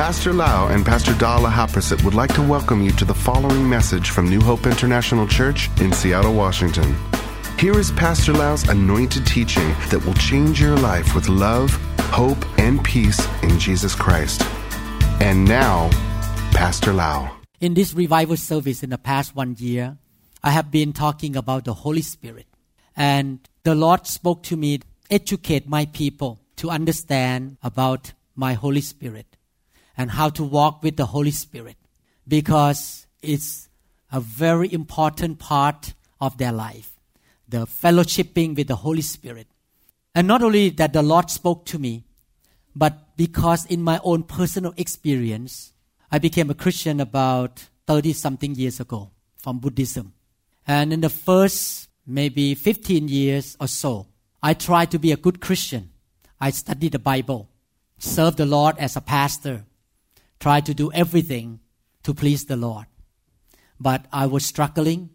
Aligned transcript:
Pastor 0.00 0.32
Lau 0.32 0.68
and 0.68 0.84
Pastor 0.84 1.12
Dala 1.12 1.50
Haprasit 1.50 2.02
would 2.04 2.14
like 2.14 2.32
to 2.32 2.40
welcome 2.40 2.80
you 2.80 2.90
to 2.92 3.04
the 3.04 3.12
following 3.12 3.68
message 3.68 4.08
from 4.08 4.30
New 4.30 4.40
Hope 4.40 4.64
International 4.64 5.26
Church 5.26 5.68
in 5.78 5.92
Seattle, 5.92 6.32
Washington. 6.32 6.96
Here 7.58 7.78
is 7.78 7.92
Pastor 7.92 8.32
Lau's 8.32 8.66
anointed 8.66 9.26
teaching 9.26 9.68
that 9.90 10.02
will 10.06 10.14
change 10.14 10.58
your 10.58 10.74
life 10.78 11.14
with 11.14 11.28
love, 11.28 11.70
hope, 11.98 12.42
and 12.58 12.82
peace 12.82 13.20
in 13.42 13.58
Jesus 13.58 13.94
Christ. 13.94 14.40
And 15.20 15.44
now, 15.44 15.90
Pastor 16.52 16.94
Lau. 16.94 17.30
In 17.60 17.74
this 17.74 17.92
revival 17.92 18.38
service 18.38 18.82
in 18.82 18.88
the 18.88 18.98
past 18.98 19.36
one 19.36 19.54
year, 19.58 19.98
I 20.42 20.52
have 20.52 20.70
been 20.70 20.94
talking 20.94 21.36
about 21.36 21.66
the 21.66 21.74
Holy 21.74 22.00
Spirit. 22.00 22.46
And 22.96 23.40
the 23.64 23.74
Lord 23.74 24.06
spoke 24.06 24.44
to 24.44 24.56
me, 24.56 24.80
educate 25.10 25.68
my 25.68 25.84
people 25.84 26.40
to 26.56 26.70
understand 26.70 27.58
about 27.62 28.14
my 28.34 28.54
Holy 28.54 28.80
Spirit 28.80 29.36
and 30.00 30.12
how 30.12 30.30
to 30.30 30.42
walk 30.42 30.82
with 30.82 30.96
the 30.96 31.04
Holy 31.04 31.30
Spirit 31.30 31.76
because 32.26 33.06
it's 33.20 33.68
a 34.10 34.18
very 34.18 34.72
important 34.72 35.38
part 35.38 35.92
of 36.22 36.38
their 36.38 36.52
life 36.52 36.96
the 37.46 37.66
fellowshipping 37.66 38.56
with 38.56 38.68
the 38.68 38.76
Holy 38.76 39.02
Spirit. 39.02 39.48
And 40.14 40.26
not 40.28 40.40
only 40.40 40.70
that 40.70 40.92
the 40.92 41.02
Lord 41.02 41.28
spoke 41.30 41.66
to 41.66 41.78
me, 41.80 42.04
but 42.76 43.16
because 43.16 43.66
in 43.66 43.82
my 43.82 44.00
own 44.04 44.22
personal 44.22 44.72
experience, 44.76 45.72
I 46.12 46.18
became 46.20 46.48
a 46.48 46.54
Christian 46.54 47.00
about 47.00 47.68
30 47.88 48.12
something 48.12 48.54
years 48.54 48.78
ago 48.78 49.10
from 49.36 49.58
Buddhism. 49.58 50.14
And 50.66 50.92
in 50.92 51.00
the 51.00 51.10
first 51.10 51.88
maybe 52.06 52.54
15 52.54 53.08
years 53.08 53.56
or 53.60 53.66
so, 53.66 54.06
I 54.40 54.54
tried 54.54 54.92
to 54.92 54.98
be 54.98 55.10
a 55.10 55.16
good 55.16 55.40
Christian. 55.40 55.90
I 56.40 56.50
studied 56.50 56.92
the 56.92 57.00
Bible, 57.00 57.50
served 57.98 58.38
the 58.38 58.46
Lord 58.46 58.78
as 58.78 58.96
a 58.96 59.00
pastor, 59.00 59.64
tried 60.40 60.66
to 60.66 60.74
do 60.74 60.90
everything 60.92 61.60
to 62.02 62.14
please 62.14 62.46
the 62.46 62.56
Lord. 62.56 62.86
But 63.78 64.06
I 64.12 64.26
was 64.26 64.44
struggling. 64.44 65.10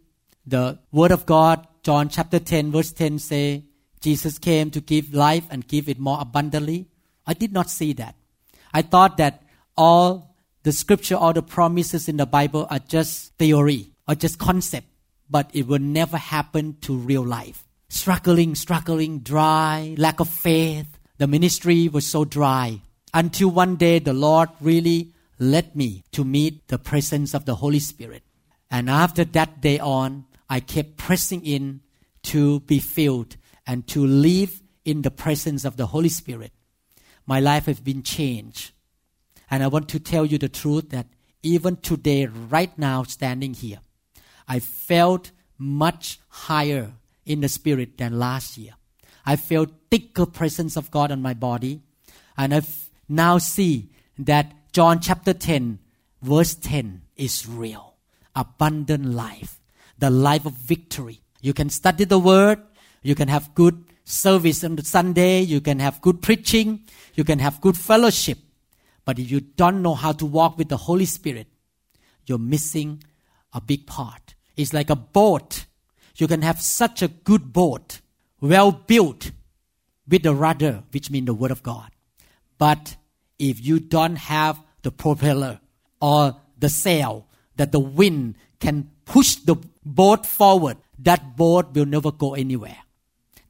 The 0.45 0.79
Word 0.91 1.11
of 1.11 1.25
God, 1.25 1.67
John 1.83 2.09
chapter 2.09 2.39
10, 2.39 2.71
verse 2.71 2.91
10 2.91 3.19
say, 3.19 3.65
Jesus 4.01 4.37
came 4.37 4.69
to 4.71 4.81
give 4.81 5.13
life 5.13 5.45
and 5.49 5.67
give 5.67 5.89
it 5.89 5.99
more 5.99 6.19
abundantly. 6.21 6.87
I 7.25 7.33
did 7.33 7.51
not 7.51 7.71
see 7.71 7.93
that. 7.93 8.15
I 8.71 8.83
thought 8.83 9.17
that 9.17 9.41
all 9.75 10.35
the 10.61 10.71
scripture, 10.71 11.15
all 11.15 11.33
the 11.33 11.41
promises 11.41 12.07
in 12.07 12.17
the 12.17 12.25
Bible 12.25 12.67
are 12.69 12.79
just 12.79 13.33
theory 13.37 13.91
or 14.07 14.13
just 14.13 14.37
concept, 14.37 14.87
but 15.29 15.49
it 15.53 15.65
will 15.65 15.79
never 15.79 16.17
happen 16.17 16.77
to 16.81 16.95
real 16.95 17.25
life. 17.25 17.65
Struggling, 17.89 18.53
struggling, 18.53 19.19
dry, 19.19 19.95
lack 19.97 20.19
of 20.19 20.29
faith. 20.29 20.99
The 21.17 21.27
ministry 21.27 21.87
was 21.87 22.05
so 22.05 22.25
dry 22.25 22.81
until 23.13 23.49
one 23.49 23.75
day 23.75 23.97
the 23.99 24.13
Lord 24.13 24.49
really 24.59 25.14
led 25.39 25.75
me 25.75 26.03
to 26.11 26.23
meet 26.23 26.67
the 26.67 26.77
presence 26.77 27.33
of 27.33 27.45
the 27.45 27.55
Holy 27.55 27.79
Spirit. 27.79 28.23
And 28.71 28.89
after 28.89 29.23
that 29.25 29.61
day 29.61 29.79
on, 29.79 30.25
I 30.49 30.59
kept 30.59 30.97
pressing 30.97 31.45
in 31.45 31.81
to 32.23 32.61
be 32.61 32.79
filled 32.79 33.37
and 33.67 33.87
to 33.87 34.05
live 34.05 34.61
in 34.83 35.01
the 35.01 35.11
presence 35.11 35.65
of 35.65 35.77
the 35.77 35.87
Holy 35.87 36.09
Spirit. 36.09 36.51
My 37.25 37.39
life 37.39 37.65
has 37.65 37.79
been 37.79 38.03
changed. 38.03 38.71
And 39.49 39.63
I 39.63 39.67
want 39.67 39.89
to 39.89 39.99
tell 39.99 40.25
you 40.25 40.37
the 40.37 40.49
truth 40.49 40.89
that 40.89 41.07
even 41.43 41.77
today, 41.77 42.25
right 42.25 42.75
now, 42.77 43.03
standing 43.03 43.53
here, 43.53 43.79
I 44.47 44.59
felt 44.59 45.31
much 45.57 46.19
higher 46.27 46.93
in 47.25 47.41
the 47.41 47.49
spirit 47.49 47.97
than 47.97 48.19
last 48.19 48.57
year. 48.57 48.73
I 49.25 49.35
felt 49.35 49.69
thicker 49.89 50.25
presence 50.25 50.75
of 50.75 50.91
God 50.91 51.11
on 51.11 51.21
my 51.21 51.33
body. 51.33 51.81
And 52.37 52.53
I 52.53 52.61
now 53.07 53.37
see 53.37 53.89
that 54.19 54.53
John 54.75 54.99
chapter 54.99 55.33
10, 55.33 55.79
verse 56.21 56.53
10 56.53 57.03
is 57.15 57.47
real. 57.47 57.95
Abundant 58.35 59.05
life, 59.05 59.61
the 59.97 60.09
life 60.09 60.45
of 60.45 60.51
victory. 60.51 61.21
You 61.41 61.53
can 61.53 61.69
study 61.69 62.03
the 62.03 62.19
word, 62.19 62.59
you 63.01 63.15
can 63.15 63.29
have 63.29 63.55
good 63.55 63.85
service 64.03 64.65
on 64.65 64.75
the 64.75 64.83
Sunday, 64.83 65.39
you 65.39 65.61
can 65.61 65.79
have 65.79 66.01
good 66.01 66.21
preaching, 66.21 66.83
you 67.13 67.23
can 67.23 67.39
have 67.39 67.61
good 67.61 67.77
fellowship. 67.77 68.37
But 69.05 69.17
if 69.17 69.31
you 69.31 69.39
don't 69.39 69.81
know 69.81 69.95
how 69.95 70.11
to 70.11 70.25
walk 70.25 70.57
with 70.57 70.67
the 70.67 70.75
Holy 70.75 71.05
Spirit, 71.05 71.47
you're 72.25 72.37
missing 72.37 73.01
a 73.53 73.61
big 73.61 73.87
part. 73.87 74.35
It's 74.57 74.73
like 74.73 74.89
a 74.89 74.97
boat. 74.97 75.67
You 76.17 76.27
can 76.27 76.41
have 76.41 76.59
such 76.59 77.01
a 77.01 77.07
good 77.07 77.53
boat, 77.53 78.01
well 78.41 78.73
built, 78.73 79.31
with 80.05 80.23
the 80.23 80.35
rudder, 80.35 80.83
which 80.91 81.09
means 81.09 81.27
the 81.27 81.33
Word 81.33 81.51
of 81.51 81.63
God. 81.63 81.91
But 82.57 82.97
if 83.39 83.65
you 83.65 83.79
don't 83.79 84.17
have 84.17 84.64
the 84.85 84.91
propeller 84.91 85.59
or 85.99 86.37
the 86.59 86.69
sail 86.69 87.27
that 87.57 87.71
the 87.71 87.79
wind 87.79 88.35
can 88.59 88.89
push 89.05 89.35
the 89.35 89.55
boat 89.83 90.25
forward, 90.25 90.77
that 90.99 91.35
boat 91.35 91.73
will 91.73 91.85
never 91.85 92.11
go 92.11 92.35
anywhere. 92.35 92.77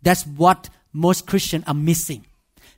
That's 0.01 0.25
what 0.25 0.69
most 0.93 1.27
Christians 1.27 1.65
are 1.67 1.73
missing. 1.73 2.25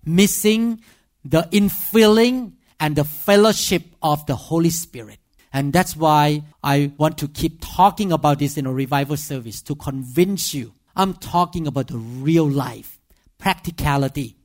Missing 0.03 0.81
the 1.23 1.43
infilling 1.51 2.53
and 2.79 2.95
the 2.95 3.03
fellowship 3.03 3.83
of 4.01 4.25
the 4.25 4.35
Holy 4.35 4.69
Spirit. 4.71 5.19
And 5.53 5.71
that's 5.71 5.95
why 5.95 6.43
I 6.63 6.91
want 6.97 7.17
to 7.19 7.27
keep 7.27 7.61
talking 7.61 8.11
about 8.11 8.39
this 8.39 8.57
in 8.57 8.65
a 8.65 8.73
revival 8.73 9.17
service 9.17 9.61
to 9.63 9.75
convince 9.75 10.53
you. 10.53 10.73
I'm 10.95 11.13
talking 11.13 11.67
about 11.67 11.87
the 11.87 11.97
real 11.97 12.49
life, 12.49 12.99
practicality, 13.37 14.36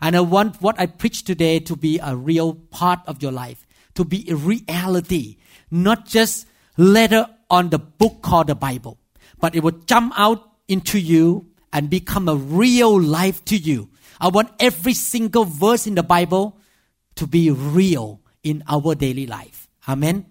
and 0.00 0.16
I 0.16 0.20
want 0.20 0.60
what 0.62 0.78
I 0.80 0.86
preach 0.86 1.24
today 1.24 1.60
to 1.60 1.76
be 1.76 1.98
a 2.02 2.16
real 2.16 2.54
part 2.54 3.00
of 3.06 3.22
your 3.22 3.32
life, 3.32 3.66
to 3.94 4.04
be 4.04 4.28
a 4.30 4.36
reality, 4.36 5.36
not 5.70 6.06
just 6.06 6.46
letter 6.76 7.26
on 7.50 7.70
the 7.70 7.78
book 7.78 8.22
called 8.22 8.46
the 8.46 8.54
Bible, 8.54 8.98
but 9.38 9.54
it 9.54 9.62
will 9.62 9.78
jump 9.86 10.12
out 10.16 10.50
into 10.68 10.98
you 10.98 11.46
and 11.72 11.90
become 11.90 12.28
a 12.28 12.34
real 12.34 13.00
life 13.00 13.44
to 13.46 13.56
you. 13.56 13.90
I 14.20 14.28
want 14.28 14.52
every 14.58 14.94
single 14.94 15.44
verse 15.44 15.86
in 15.86 15.94
the 15.94 16.02
Bible 16.02 16.58
to 17.16 17.26
be 17.26 17.50
real 17.50 18.20
in 18.42 18.62
our 18.68 18.94
daily 18.94 19.26
life. 19.26 19.68
Amen. 19.88 20.26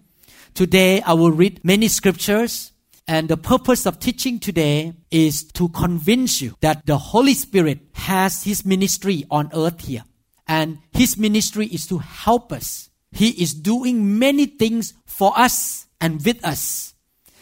Today 0.54 1.00
I 1.02 1.12
will 1.12 1.30
read 1.30 1.64
many 1.64 1.88
scriptures 1.88 2.72
and 3.10 3.28
the 3.28 3.36
purpose 3.36 3.86
of 3.86 3.98
teaching 3.98 4.38
today 4.38 4.92
is 5.10 5.42
to 5.42 5.68
convince 5.70 6.40
you 6.40 6.54
that 6.60 6.86
the 6.86 6.96
Holy 6.96 7.34
Spirit 7.34 7.80
has 7.94 8.44
His 8.44 8.64
ministry 8.64 9.24
on 9.32 9.50
earth 9.52 9.80
here. 9.80 10.04
And 10.46 10.78
His 10.92 11.18
ministry 11.18 11.66
is 11.66 11.88
to 11.88 11.98
help 11.98 12.52
us. 12.52 12.88
He 13.10 13.30
is 13.42 13.52
doing 13.52 14.20
many 14.20 14.46
things 14.46 14.94
for 15.06 15.36
us 15.36 15.88
and 16.00 16.24
with 16.24 16.44
us. 16.44 16.94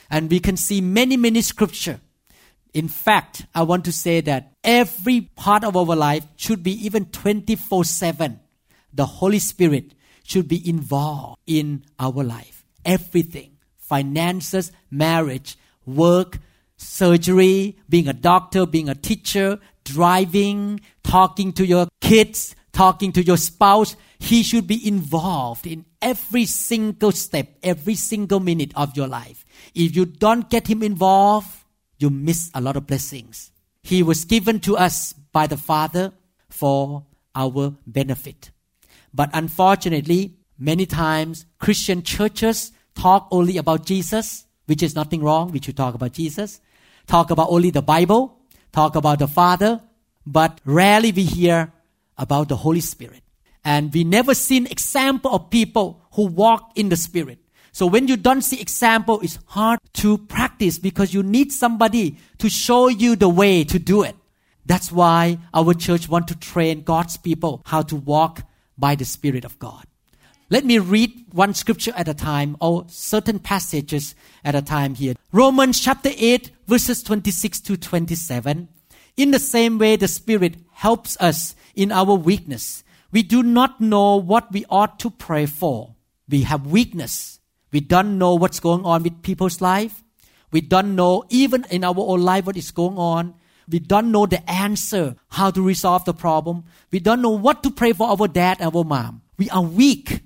And 0.08 0.30
we 0.30 0.40
can 0.40 0.56
see 0.56 0.80
many, 0.80 1.18
many 1.18 1.42
scripture. 1.42 2.00
In 2.72 2.88
fact, 2.88 3.44
I 3.54 3.60
want 3.60 3.84
to 3.84 3.92
say 3.92 4.22
that 4.22 4.54
every 4.64 5.20
part 5.20 5.64
of 5.64 5.76
our 5.76 5.94
life 5.94 6.24
should 6.36 6.62
be 6.62 6.82
even 6.86 7.04
24 7.10 7.84
7. 7.84 8.40
The 8.94 9.04
Holy 9.04 9.38
Spirit 9.38 9.92
should 10.24 10.48
be 10.48 10.66
involved 10.66 11.38
in 11.46 11.84
our 11.98 12.24
life. 12.24 12.64
Everything 12.86 13.57
finances, 13.88 14.70
marriage, 14.90 15.56
work, 15.86 16.38
surgery, 16.76 17.76
being 17.88 18.08
a 18.08 18.12
doctor, 18.12 18.66
being 18.66 18.88
a 18.88 18.94
teacher, 18.94 19.58
driving, 19.84 20.80
talking 21.02 21.52
to 21.54 21.66
your 21.66 21.88
kids, 22.00 22.54
talking 22.72 23.12
to 23.12 23.22
your 23.22 23.36
spouse. 23.36 23.96
He 24.18 24.42
should 24.42 24.66
be 24.66 24.86
involved 24.86 25.66
in 25.66 25.86
every 26.02 26.44
single 26.44 27.12
step, 27.12 27.48
every 27.62 27.94
single 27.94 28.40
minute 28.40 28.72
of 28.76 28.96
your 28.96 29.08
life. 29.08 29.44
If 29.74 29.96
you 29.96 30.04
don't 30.04 30.50
get 30.50 30.66
him 30.66 30.82
involved, 30.82 31.48
you 31.98 32.10
miss 32.10 32.50
a 32.54 32.60
lot 32.60 32.76
of 32.76 32.86
blessings. 32.86 33.50
He 33.82 34.02
was 34.02 34.24
given 34.24 34.60
to 34.60 34.76
us 34.76 35.14
by 35.32 35.46
the 35.46 35.56
Father 35.56 36.12
for 36.48 37.04
our 37.34 37.74
benefit. 37.86 38.50
But 39.14 39.30
unfortunately, 39.32 40.36
many 40.58 40.86
times 40.86 41.46
Christian 41.58 42.02
churches 42.02 42.72
talk 42.98 43.28
only 43.30 43.56
about 43.56 43.86
Jesus, 43.86 44.44
which 44.66 44.82
is 44.82 44.94
nothing 44.94 45.22
wrong. 45.22 45.50
We 45.52 45.60
should 45.60 45.76
talk 45.76 45.94
about 45.94 46.12
Jesus. 46.12 46.60
Talk 47.06 47.30
about 47.30 47.48
only 47.50 47.70
the 47.70 47.82
Bible. 47.82 48.38
Talk 48.72 48.96
about 48.96 49.20
the 49.20 49.28
Father. 49.28 49.80
But 50.26 50.60
rarely 50.64 51.12
we 51.12 51.24
hear 51.24 51.72
about 52.18 52.48
the 52.48 52.56
Holy 52.56 52.80
Spirit. 52.80 53.22
And 53.64 53.92
we 53.92 54.04
never 54.04 54.34
seen 54.34 54.66
example 54.66 55.32
of 55.34 55.50
people 55.50 56.02
who 56.12 56.26
walk 56.26 56.72
in 56.74 56.88
the 56.88 56.96
Spirit. 56.96 57.38
So 57.72 57.86
when 57.86 58.08
you 58.08 58.16
don't 58.16 58.42
see 58.42 58.60
example, 58.60 59.20
it's 59.22 59.38
hard 59.46 59.78
to 59.94 60.18
practice 60.18 60.78
because 60.78 61.14
you 61.14 61.22
need 61.22 61.52
somebody 61.52 62.18
to 62.38 62.48
show 62.48 62.88
you 62.88 63.14
the 63.14 63.28
way 63.28 63.64
to 63.64 63.78
do 63.78 64.02
it. 64.02 64.16
That's 64.66 64.90
why 64.92 65.38
our 65.54 65.74
church 65.74 66.08
want 66.08 66.28
to 66.28 66.38
train 66.38 66.82
God's 66.82 67.16
people 67.16 67.62
how 67.66 67.82
to 67.82 67.96
walk 67.96 68.42
by 68.76 68.96
the 68.96 69.04
Spirit 69.04 69.44
of 69.44 69.58
God. 69.58 69.87
Let 70.50 70.64
me 70.64 70.78
read 70.78 71.26
one 71.32 71.52
scripture 71.52 71.92
at 71.94 72.08
a 72.08 72.14
time 72.14 72.56
or 72.58 72.86
certain 72.88 73.38
passages 73.38 74.14
at 74.42 74.54
a 74.54 74.62
time 74.62 74.94
here. 74.94 75.14
Romans 75.30 75.78
chapter 75.78 76.08
8 76.16 76.50
verses 76.66 77.02
26 77.02 77.60
to 77.60 77.76
27. 77.76 78.68
In 79.18 79.30
the 79.30 79.38
same 79.38 79.78
way, 79.78 79.96
the 79.96 80.08
Spirit 80.08 80.54
helps 80.72 81.18
us 81.20 81.54
in 81.74 81.92
our 81.92 82.14
weakness. 82.14 82.82
we 83.12 83.22
do 83.22 83.42
not 83.42 83.80
know 83.80 84.16
what 84.16 84.50
we 84.52 84.64
ought 84.70 84.98
to 85.00 85.10
pray 85.10 85.44
for. 85.44 85.94
We 86.28 86.42
have 86.42 86.66
weakness. 86.66 87.40
We 87.70 87.80
don't 87.80 88.16
know 88.16 88.34
what's 88.34 88.60
going 88.60 88.86
on 88.86 89.02
with 89.02 89.22
people's 89.22 89.60
life. 89.60 90.02
We 90.50 90.62
don't 90.62 90.96
know 90.96 91.24
even 91.28 91.66
in 91.70 91.84
our 91.84 91.94
own 91.98 92.22
life 92.22 92.46
what 92.46 92.56
is 92.56 92.70
going 92.70 92.96
on. 92.96 93.34
We 93.68 93.80
don't 93.80 94.10
know 94.10 94.24
the 94.24 94.48
answer, 94.50 95.16
how 95.28 95.50
to 95.50 95.60
resolve 95.60 96.06
the 96.06 96.14
problem. 96.14 96.64
We 96.90 97.00
don't 97.00 97.20
know 97.20 97.36
what 97.36 97.62
to 97.64 97.70
pray 97.70 97.92
for 97.92 98.08
our 98.08 98.28
dad 98.28 98.62
our 98.62 98.82
mom. 98.82 99.20
We 99.36 99.50
are 99.50 99.62
weak. 99.62 100.22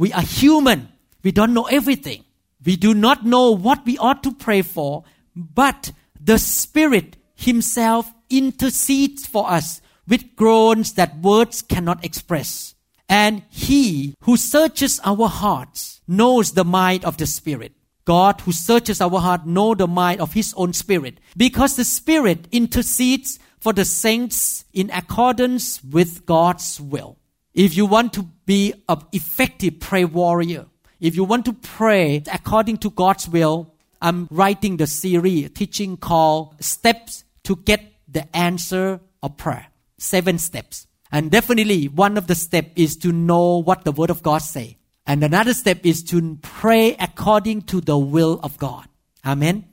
We 0.00 0.14
are 0.14 0.22
human. 0.22 0.88
We 1.22 1.30
don't 1.30 1.52
know 1.52 1.66
everything. 1.66 2.24
We 2.64 2.76
do 2.76 2.94
not 2.94 3.26
know 3.26 3.50
what 3.50 3.84
we 3.84 3.98
ought 3.98 4.22
to 4.22 4.32
pray 4.32 4.62
for, 4.62 5.04
but 5.36 5.92
the 6.18 6.38
Spirit 6.38 7.18
Himself 7.34 8.10
intercedes 8.30 9.26
for 9.26 9.50
us 9.50 9.82
with 10.08 10.36
groans 10.36 10.94
that 10.94 11.18
words 11.18 11.60
cannot 11.60 12.02
express. 12.02 12.74
And 13.10 13.42
He 13.50 14.14
who 14.22 14.38
searches 14.38 15.00
our 15.04 15.28
hearts 15.28 16.00
knows 16.08 16.52
the 16.52 16.64
mind 16.64 17.04
of 17.04 17.18
the 17.18 17.26
Spirit. 17.26 17.72
God 18.06 18.40
who 18.40 18.52
searches 18.52 19.02
our 19.02 19.20
heart 19.20 19.44
know 19.44 19.74
the 19.74 19.86
mind 19.86 20.22
of 20.22 20.32
His 20.32 20.54
own 20.56 20.72
Spirit 20.72 21.20
because 21.36 21.76
the 21.76 21.84
Spirit 21.84 22.48
intercedes 22.50 23.38
for 23.58 23.74
the 23.74 23.84
saints 23.84 24.64
in 24.72 24.88
accordance 24.92 25.84
with 25.84 26.24
God's 26.24 26.80
will. 26.80 27.18
If 27.52 27.76
you 27.76 27.84
want 27.84 28.14
to 28.14 28.28
be 28.50 28.74
an 28.88 28.98
effective 29.12 29.78
prayer 29.78 30.08
warrior, 30.08 30.66
if 30.98 31.14
you 31.14 31.22
want 31.22 31.44
to 31.44 31.52
pray 31.52 32.20
according 32.32 32.76
to 32.78 32.90
God's 32.90 33.28
will, 33.28 33.72
I'm 34.02 34.26
writing 34.28 34.76
the 34.76 34.88
series 34.88 35.50
teaching 35.50 35.96
called 35.96 36.56
Steps 36.58 37.22
to 37.44 37.54
Get 37.54 37.80
the 38.08 38.24
Answer 38.36 38.98
of 39.22 39.36
Prayer. 39.36 39.68
Seven 39.98 40.38
steps. 40.38 40.88
And 41.12 41.30
definitely 41.30 41.86
one 41.86 42.18
of 42.18 42.26
the 42.26 42.34
steps 42.34 42.72
is 42.74 42.96
to 42.96 43.12
know 43.12 43.62
what 43.62 43.84
the 43.84 43.92
Word 43.92 44.10
of 44.10 44.20
God 44.20 44.38
say. 44.38 44.78
And 45.06 45.22
another 45.22 45.54
step 45.54 45.86
is 45.86 46.02
to 46.10 46.36
pray 46.42 46.96
according 46.98 47.62
to 47.70 47.80
the 47.80 47.98
will 47.98 48.40
of 48.42 48.58
God. 48.58 48.88
Amen. 49.24 49.66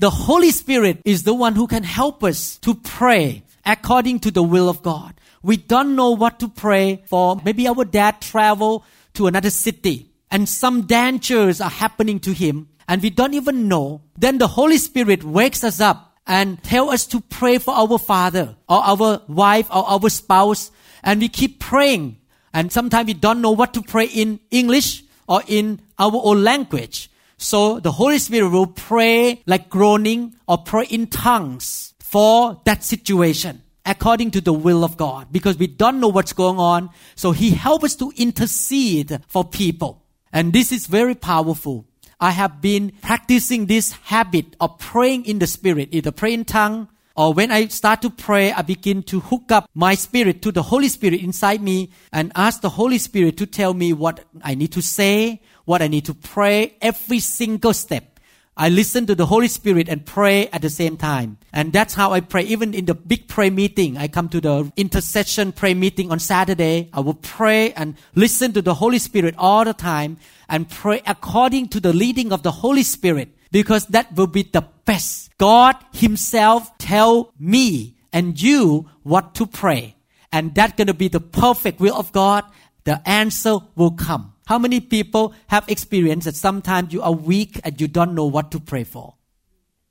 The 0.00 0.10
Holy 0.10 0.50
Spirit 0.50 1.02
is 1.04 1.22
the 1.22 1.34
one 1.34 1.54
who 1.54 1.68
can 1.68 1.84
help 1.84 2.24
us 2.24 2.58
to 2.58 2.74
pray 2.74 3.44
according 3.64 4.18
to 4.20 4.32
the 4.32 4.42
will 4.42 4.68
of 4.68 4.82
God. 4.82 5.14
We 5.42 5.56
don't 5.56 5.94
know 5.94 6.10
what 6.10 6.40
to 6.40 6.48
pray 6.48 7.02
for. 7.06 7.40
Maybe 7.44 7.68
our 7.68 7.84
dad 7.84 8.20
travel 8.20 8.84
to 9.14 9.26
another 9.26 9.50
city 9.50 10.12
and 10.30 10.48
some 10.48 10.82
dangers 10.82 11.60
are 11.60 11.70
happening 11.70 12.20
to 12.20 12.32
him 12.32 12.68
and 12.88 13.02
we 13.02 13.10
don't 13.10 13.34
even 13.34 13.68
know, 13.68 14.02
then 14.16 14.38
the 14.38 14.48
Holy 14.48 14.78
Spirit 14.78 15.22
wakes 15.22 15.62
us 15.62 15.80
up 15.80 16.16
and 16.26 16.62
tell 16.62 16.90
us 16.90 17.06
to 17.06 17.20
pray 17.20 17.58
for 17.58 17.74
our 17.74 17.98
father 17.98 18.56
or 18.68 18.82
our 18.82 19.22
wife 19.28 19.68
or 19.70 19.88
our 19.88 20.08
spouse 20.08 20.70
and 21.02 21.20
we 21.20 21.28
keep 21.28 21.60
praying 21.60 22.16
and 22.52 22.72
sometimes 22.72 23.06
we 23.06 23.14
don't 23.14 23.40
know 23.40 23.50
what 23.50 23.74
to 23.74 23.82
pray 23.82 24.06
in 24.06 24.40
English 24.50 25.04
or 25.28 25.42
in 25.46 25.80
our 25.98 26.20
own 26.24 26.42
language. 26.42 27.10
So 27.36 27.78
the 27.78 27.92
Holy 27.92 28.18
Spirit 28.18 28.50
will 28.50 28.66
pray 28.66 29.42
like 29.46 29.70
groaning 29.70 30.34
or 30.48 30.58
pray 30.58 30.86
in 30.86 31.06
tongues 31.06 31.94
for 32.00 32.60
that 32.64 32.82
situation 32.82 33.62
according 33.88 34.30
to 34.32 34.40
the 34.40 34.52
will 34.52 34.84
of 34.84 34.96
God 34.96 35.32
because 35.32 35.56
we 35.56 35.66
don't 35.66 35.98
know 35.98 36.08
what's 36.08 36.32
going 36.32 36.58
on. 36.58 36.90
So 37.16 37.32
He 37.32 37.50
helps 37.50 37.84
us 37.84 37.96
to 37.96 38.12
intercede 38.16 39.20
for 39.26 39.44
people. 39.44 40.04
And 40.32 40.52
this 40.52 40.70
is 40.70 40.86
very 40.86 41.14
powerful. 41.14 41.86
I 42.20 42.32
have 42.32 42.60
been 42.60 42.92
practicing 43.02 43.66
this 43.66 43.92
habit 43.92 44.56
of 44.60 44.78
praying 44.78 45.24
in 45.24 45.38
the 45.38 45.46
spirit, 45.46 45.88
either 45.92 46.12
pray 46.12 46.34
in 46.34 46.44
tongue, 46.44 46.88
or 47.16 47.32
when 47.32 47.50
I 47.50 47.66
start 47.66 48.02
to 48.02 48.10
pray, 48.10 48.52
I 48.52 48.62
begin 48.62 49.02
to 49.04 49.18
hook 49.18 49.50
up 49.50 49.68
my 49.74 49.96
spirit 49.96 50.40
to 50.42 50.52
the 50.52 50.62
Holy 50.62 50.88
Spirit 50.88 51.20
inside 51.20 51.60
me 51.60 51.90
and 52.12 52.30
ask 52.36 52.60
the 52.60 52.68
Holy 52.68 52.98
Spirit 52.98 53.36
to 53.38 53.46
tell 53.46 53.74
me 53.74 53.92
what 53.92 54.24
I 54.42 54.54
need 54.54 54.70
to 54.72 54.82
say, 54.82 55.42
what 55.64 55.82
I 55.82 55.88
need 55.88 56.04
to 56.04 56.14
pray 56.14 56.76
every 56.80 57.18
single 57.18 57.72
step. 57.72 58.17
I 58.60 58.70
listen 58.70 59.06
to 59.06 59.14
the 59.14 59.26
Holy 59.26 59.46
Spirit 59.46 59.88
and 59.88 60.04
pray 60.04 60.48
at 60.48 60.62
the 60.62 60.68
same 60.68 60.96
time. 60.96 61.38
And 61.52 61.72
that's 61.72 61.94
how 61.94 62.12
I 62.12 62.18
pray. 62.18 62.42
Even 62.42 62.74
in 62.74 62.86
the 62.86 62.94
big 62.94 63.28
prayer 63.28 63.52
meeting, 63.52 63.96
I 63.96 64.08
come 64.08 64.28
to 64.30 64.40
the 64.40 64.72
intercession 64.76 65.52
prayer 65.52 65.76
meeting 65.76 66.10
on 66.10 66.18
Saturday. 66.18 66.90
I 66.92 66.98
will 66.98 67.14
pray 67.14 67.72
and 67.74 67.94
listen 68.16 68.52
to 68.54 68.60
the 68.60 68.74
Holy 68.74 68.98
Spirit 68.98 69.36
all 69.38 69.64
the 69.64 69.74
time 69.74 70.16
and 70.48 70.68
pray 70.68 71.02
according 71.06 71.68
to 71.68 71.78
the 71.78 71.92
leading 71.92 72.32
of 72.32 72.42
the 72.42 72.50
Holy 72.50 72.82
Spirit 72.82 73.28
because 73.52 73.86
that 73.86 74.12
will 74.16 74.26
be 74.26 74.42
the 74.42 74.66
best. 74.84 75.30
God 75.38 75.76
Himself 75.94 76.76
tell 76.78 77.32
me 77.38 77.94
and 78.12 78.42
you 78.42 78.90
what 79.04 79.36
to 79.36 79.46
pray. 79.46 79.94
And 80.32 80.52
that's 80.52 80.72
going 80.72 80.88
to 80.88 80.94
be 80.94 81.06
the 81.06 81.20
perfect 81.20 81.78
will 81.78 81.94
of 81.94 82.10
God. 82.10 82.44
The 82.82 83.00
answer 83.08 83.58
will 83.76 83.92
come. 83.92 84.32
How 84.48 84.58
many 84.58 84.80
people 84.80 85.34
have 85.48 85.68
experienced 85.68 86.24
that 86.24 86.34
sometimes 86.34 86.94
you 86.94 87.02
are 87.02 87.12
weak 87.12 87.60
and 87.64 87.78
you 87.78 87.86
don't 87.86 88.14
know 88.14 88.24
what 88.24 88.50
to 88.52 88.58
pray 88.58 88.82
for? 88.82 89.16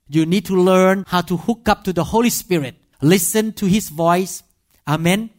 You 0.08 0.26
need 0.26 0.46
to 0.46 0.60
learn 0.60 1.04
how 1.06 1.20
to 1.20 1.36
hook 1.36 1.68
up 1.68 1.84
to 1.84 1.92
the 1.92 2.02
Holy 2.02 2.28
Spirit. 2.28 2.74
Listen 3.00 3.52
to 3.52 3.66
His 3.66 3.88
voice. 3.88 4.42
Amen. 4.88 5.30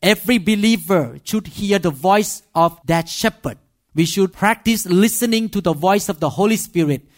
Every 0.00 0.38
believer 0.38 1.18
should 1.24 1.48
hear 1.48 1.80
the 1.80 1.90
voice 1.90 2.44
of 2.54 2.78
that 2.86 3.08
shepherd. 3.08 3.58
We 3.92 4.04
should 4.04 4.32
practice 4.32 4.86
listening 4.86 5.48
to 5.48 5.60
the 5.60 5.72
voice 5.72 6.08
of 6.08 6.20
the 6.20 6.30
Holy 6.30 6.56
Spirit. 6.56 7.08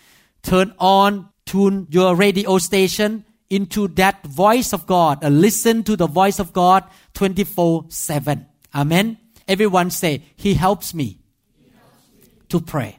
Turn 0.43 0.73
on, 0.79 1.29
tune 1.45 1.87
your 1.91 2.17
radio 2.17 2.57
station 2.57 3.27
into 3.51 3.89
that 3.89 4.25
voice 4.25 4.73
of 4.73 4.87
God 4.87 5.23
and 5.23 5.43
listen 5.43 5.83
to 5.83 5.97
the 5.97 6.07
voice 6.07 6.39
of 6.39 6.55
God 6.55 6.85
24 7.13 7.85
7. 7.91 8.47
Amen. 8.75 9.19
Everyone 9.47 9.91
say, 9.91 10.23
He 10.35 10.55
helps 10.55 10.95
me 10.95 11.19
to 12.53 12.61
pray. 12.61 12.99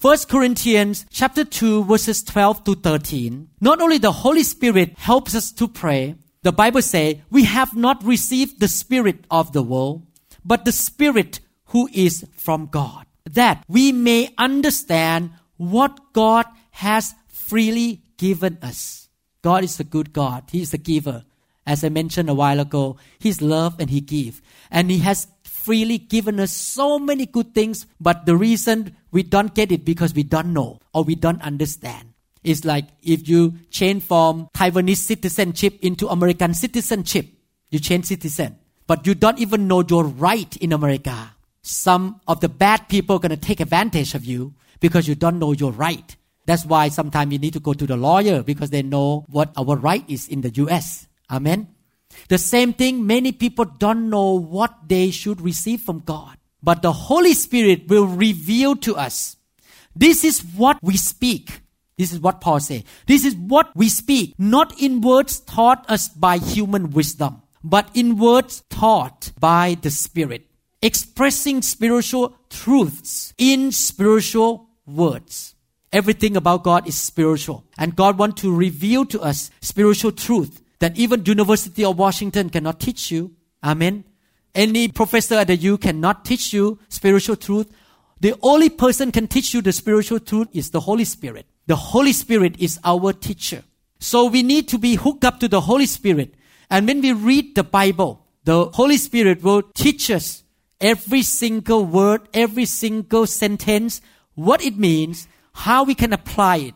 1 0.00 0.18
Corinthians 0.28 1.06
chapter 1.10 1.44
2 1.44 1.84
verses 1.84 2.22
12 2.24 2.64
to 2.64 2.74
13. 2.74 3.48
Not 3.60 3.80
only 3.80 3.98
the 3.98 4.10
Holy 4.10 4.42
Spirit 4.42 4.98
helps 4.98 5.34
us 5.34 5.52
to 5.52 5.68
pray, 5.68 6.16
the 6.42 6.52
Bible 6.52 6.82
says 6.82 7.16
we 7.30 7.44
have 7.44 7.76
not 7.76 8.02
received 8.04 8.58
the 8.58 8.68
spirit 8.68 9.24
of 9.30 9.52
the 9.52 9.62
world, 9.62 10.06
but 10.44 10.64
the 10.64 10.72
spirit 10.72 11.40
who 11.66 11.88
is 11.92 12.26
from 12.36 12.66
God, 12.66 13.06
that 13.30 13.64
we 13.68 13.92
may 13.92 14.34
understand 14.38 15.30
what 15.56 16.12
God 16.12 16.46
has 16.72 17.14
freely 17.28 18.02
given 18.16 18.58
us. 18.62 19.08
God 19.42 19.64
is 19.64 19.78
a 19.78 19.84
good 19.84 20.12
God. 20.12 20.44
He 20.50 20.62
is 20.62 20.70
the 20.70 20.78
giver. 20.78 21.24
As 21.64 21.84
I 21.84 21.88
mentioned 21.88 22.28
a 22.28 22.34
while 22.34 22.58
ago, 22.58 22.96
He's 23.18 23.40
love 23.40 23.76
and 23.78 23.90
He 23.90 24.00
gives. 24.00 24.42
And 24.70 24.90
He 24.90 24.98
has 24.98 25.28
freely 25.62 25.98
given 25.98 26.40
us 26.40 26.52
so 26.52 26.98
many 26.98 27.26
good 27.26 27.54
things, 27.54 27.86
but 28.00 28.26
the 28.26 28.36
reason 28.36 28.96
we 29.12 29.22
don't 29.22 29.54
get 29.54 29.70
it 29.70 29.84
because 29.84 30.14
we 30.14 30.22
don't 30.22 30.52
know 30.52 30.80
or 30.92 31.04
we 31.04 31.14
don't 31.14 31.40
understand. 31.42 32.12
It's 32.42 32.64
like 32.64 32.86
if 33.02 33.28
you 33.28 33.54
change 33.70 34.02
from 34.02 34.48
Taiwanese 34.54 34.96
citizenship 34.96 35.78
into 35.80 36.08
American 36.08 36.54
citizenship, 36.54 37.26
you 37.70 37.78
change 37.78 38.06
citizen, 38.06 38.58
but 38.86 39.06
you 39.06 39.14
don't 39.14 39.38
even 39.38 39.68
know 39.68 39.84
your 39.88 40.04
right 40.04 40.56
in 40.56 40.72
America. 40.72 41.36
Some 41.62 42.20
of 42.26 42.40
the 42.40 42.48
bad 42.48 42.88
people 42.88 43.16
are 43.16 43.20
going 43.20 43.30
to 43.30 43.36
take 43.36 43.60
advantage 43.60 44.14
of 44.14 44.24
you 44.24 44.54
because 44.80 45.06
you 45.06 45.14
don't 45.14 45.38
know 45.38 45.52
your 45.52 45.70
right. 45.70 46.16
That's 46.44 46.66
why 46.66 46.88
sometimes 46.88 47.32
you 47.32 47.38
need 47.38 47.52
to 47.52 47.60
go 47.60 47.72
to 47.72 47.86
the 47.86 47.96
lawyer 47.96 48.42
because 48.42 48.70
they 48.70 48.82
know 48.82 49.24
what 49.28 49.52
our 49.56 49.76
right 49.76 50.04
is 50.10 50.26
in 50.26 50.40
the 50.40 50.50
US. 50.66 51.06
Amen. 51.30 51.68
The 52.28 52.38
same 52.38 52.72
thing, 52.72 53.06
many 53.06 53.32
people 53.32 53.64
don't 53.64 54.10
know 54.10 54.32
what 54.38 54.88
they 54.88 55.10
should 55.10 55.40
receive 55.40 55.80
from 55.80 56.00
God. 56.00 56.36
But 56.62 56.82
the 56.82 56.92
Holy 56.92 57.34
Spirit 57.34 57.88
will 57.88 58.06
reveal 58.06 58.76
to 58.76 58.96
us. 58.96 59.36
This 59.94 60.24
is 60.24 60.40
what 60.40 60.78
we 60.82 60.96
speak. 60.96 61.60
This 61.98 62.12
is 62.12 62.20
what 62.20 62.40
Paul 62.40 62.60
says. 62.60 62.84
This 63.06 63.24
is 63.24 63.34
what 63.34 63.70
we 63.74 63.88
speak, 63.88 64.34
not 64.38 64.80
in 64.80 65.00
words 65.00 65.40
taught 65.40 65.84
us 65.90 66.08
by 66.08 66.38
human 66.38 66.90
wisdom, 66.90 67.42
but 67.62 67.90
in 67.94 68.16
words 68.16 68.62
taught 68.70 69.32
by 69.38 69.76
the 69.82 69.90
Spirit, 69.90 70.46
expressing 70.80 71.62
spiritual 71.62 72.36
truths 72.48 73.34
in 73.36 73.72
spiritual 73.72 74.68
words. 74.86 75.54
Everything 75.92 76.36
about 76.36 76.64
God 76.64 76.88
is 76.88 76.96
spiritual, 76.96 77.64
and 77.76 77.94
God 77.94 78.16
wants 78.16 78.40
to 78.40 78.54
reveal 78.54 79.04
to 79.06 79.20
us 79.20 79.50
spiritual 79.60 80.12
truth 80.12 80.61
that 80.82 80.98
even 80.98 81.24
University 81.24 81.84
of 81.84 81.96
Washington 81.96 82.50
cannot 82.50 82.80
teach 82.80 83.12
you. 83.12 83.30
Amen. 83.62 84.02
Any 84.52 84.88
professor 84.88 85.36
at 85.36 85.46
the 85.46 85.54
U 85.54 85.78
cannot 85.78 86.24
teach 86.24 86.52
you 86.52 86.80
spiritual 86.88 87.36
truth. 87.36 87.70
The 88.20 88.34
only 88.42 88.68
person 88.68 89.12
can 89.12 89.28
teach 89.28 89.54
you 89.54 89.62
the 89.62 89.70
spiritual 89.70 90.18
truth 90.18 90.48
is 90.52 90.70
the 90.70 90.80
Holy 90.80 91.04
Spirit. 91.04 91.46
The 91.68 91.76
Holy 91.76 92.12
Spirit 92.12 92.56
is 92.58 92.80
our 92.82 93.12
teacher. 93.12 93.62
So 94.00 94.26
we 94.26 94.42
need 94.42 94.66
to 94.68 94.78
be 94.78 94.96
hooked 94.96 95.24
up 95.24 95.38
to 95.38 95.46
the 95.46 95.60
Holy 95.60 95.86
Spirit. 95.86 96.34
And 96.68 96.88
when 96.88 97.00
we 97.00 97.12
read 97.12 97.54
the 97.54 97.62
Bible, 97.62 98.26
the 98.42 98.64
Holy 98.64 98.96
Spirit 98.96 99.40
will 99.40 99.62
teach 99.62 100.10
us 100.10 100.42
every 100.80 101.22
single 101.22 101.84
word, 101.84 102.22
every 102.34 102.64
single 102.64 103.28
sentence, 103.28 104.00
what 104.34 104.60
it 104.64 104.76
means, 104.76 105.28
how 105.52 105.84
we 105.84 105.94
can 105.94 106.12
apply 106.12 106.56
it, 106.56 106.74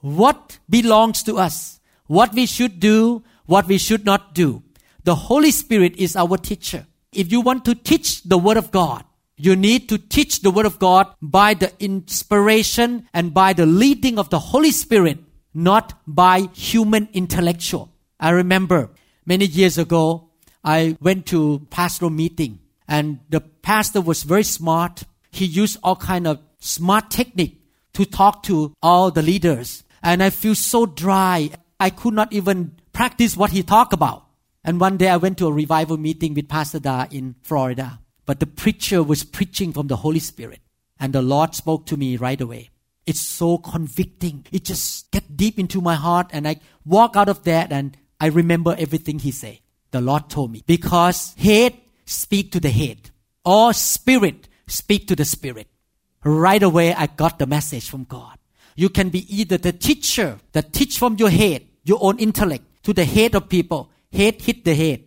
what 0.00 0.58
belongs 0.70 1.22
to 1.24 1.36
us, 1.36 1.78
what 2.06 2.32
we 2.32 2.46
should 2.46 2.80
do, 2.80 3.22
what 3.46 3.66
we 3.66 3.78
should 3.78 4.04
not 4.04 4.34
do. 4.34 4.62
The 5.04 5.14
Holy 5.14 5.50
Spirit 5.50 5.96
is 5.96 6.16
our 6.16 6.36
teacher. 6.36 6.86
If 7.12 7.30
you 7.30 7.40
want 7.40 7.64
to 7.66 7.74
teach 7.74 8.22
the 8.22 8.38
Word 8.38 8.56
of 8.56 8.70
God, 8.70 9.04
you 9.36 9.56
need 9.56 9.88
to 9.88 9.98
teach 9.98 10.40
the 10.40 10.50
Word 10.50 10.66
of 10.66 10.78
God 10.78 11.12
by 11.20 11.54
the 11.54 11.72
inspiration 11.78 13.08
and 13.12 13.34
by 13.34 13.52
the 13.52 13.66
leading 13.66 14.18
of 14.18 14.30
the 14.30 14.38
Holy 14.38 14.70
Spirit, 14.70 15.18
not 15.52 16.00
by 16.06 16.48
human 16.54 17.08
intellectual. 17.12 17.92
I 18.18 18.30
remember 18.30 18.90
many 19.26 19.44
years 19.44 19.76
ago, 19.76 20.30
I 20.62 20.96
went 21.00 21.26
to 21.26 21.66
pastoral 21.70 22.10
meeting 22.10 22.60
and 22.88 23.20
the 23.28 23.40
pastor 23.40 24.00
was 24.00 24.22
very 24.22 24.44
smart. 24.44 25.04
He 25.30 25.44
used 25.44 25.78
all 25.82 25.96
kind 25.96 26.26
of 26.26 26.40
smart 26.60 27.10
technique 27.10 27.60
to 27.94 28.04
talk 28.04 28.42
to 28.44 28.74
all 28.82 29.10
the 29.10 29.22
leaders. 29.22 29.84
And 30.02 30.22
I 30.22 30.30
feel 30.30 30.54
so 30.54 30.86
dry. 30.86 31.50
I 31.80 31.90
could 31.90 32.14
not 32.14 32.32
even 32.32 32.76
practice 32.94 33.36
what 33.36 33.50
he 33.50 33.62
talked 33.62 33.92
about. 33.92 34.24
And 34.64 34.80
one 34.80 34.96
day 34.96 35.08
I 35.08 35.18
went 35.18 35.36
to 35.38 35.46
a 35.46 35.52
revival 35.52 35.98
meeting 35.98 36.32
with 36.32 36.48
Pastor 36.48 36.78
Da 36.78 37.06
in 37.10 37.34
Florida. 37.42 37.98
But 38.24 38.40
the 38.40 38.46
preacher 38.46 39.02
was 39.02 39.22
preaching 39.22 39.74
from 39.74 39.88
the 39.88 39.96
Holy 39.96 40.20
Spirit. 40.20 40.60
And 40.98 41.12
the 41.12 41.20
Lord 41.20 41.54
spoke 41.54 41.84
to 41.86 41.98
me 41.98 42.16
right 42.16 42.40
away. 42.40 42.70
It's 43.04 43.20
so 43.20 43.58
convicting. 43.58 44.46
It 44.50 44.64
just 44.64 45.10
get 45.10 45.36
deep 45.36 45.58
into 45.58 45.82
my 45.82 45.96
heart 45.96 46.30
and 46.32 46.48
I 46.48 46.60
walk 46.86 47.16
out 47.16 47.28
of 47.28 47.44
that 47.44 47.70
and 47.70 47.94
I 48.18 48.28
remember 48.28 48.74
everything 48.78 49.18
he 49.18 49.30
said. 49.30 49.58
The 49.90 50.00
Lord 50.00 50.30
told 50.30 50.52
me. 50.52 50.62
Because 50.66 51.34
head 51.34 51.76
speak 52.06 52.52
to 52.52 52.60
the 52.60 52.70
head. 52.70 53.10
Or 53.44 53.74
spirit 53.74 54.48
speak 54.66 55.06
to 55.08 55.16
the 55.16 55.26
spirit. 55.26 55.66
Right 56.24 56.62
away 56.62 56.94
I 56.94 57.08
got 57.08 57.38
the 57.38 57.46
message 57.46 57.90
from 57.90 58.04
God. 58.04 58.38
You 58.76 58.88
can 58.88 59.10
be 59.10 59.26
either 59.28 59.58
the 59.58 59.72
teacher 59.72 60.38
that 60.52 60.72
teach 60.72 60.98
from 60.98 61.16
your 61.16 61.30
head, 61.30 61.66
your 61.84 61.98
own 62.00 62.18
intellect, 62.18 62.64
to 62.84 62.92
the 62.92 63.04
head 63.04 63.34
of 63.34 63.48
people. 63.48 63.90
Head 64.12 64.40
hit 64.40 64.64
the 64.64 64.74
head. 64.74 65.04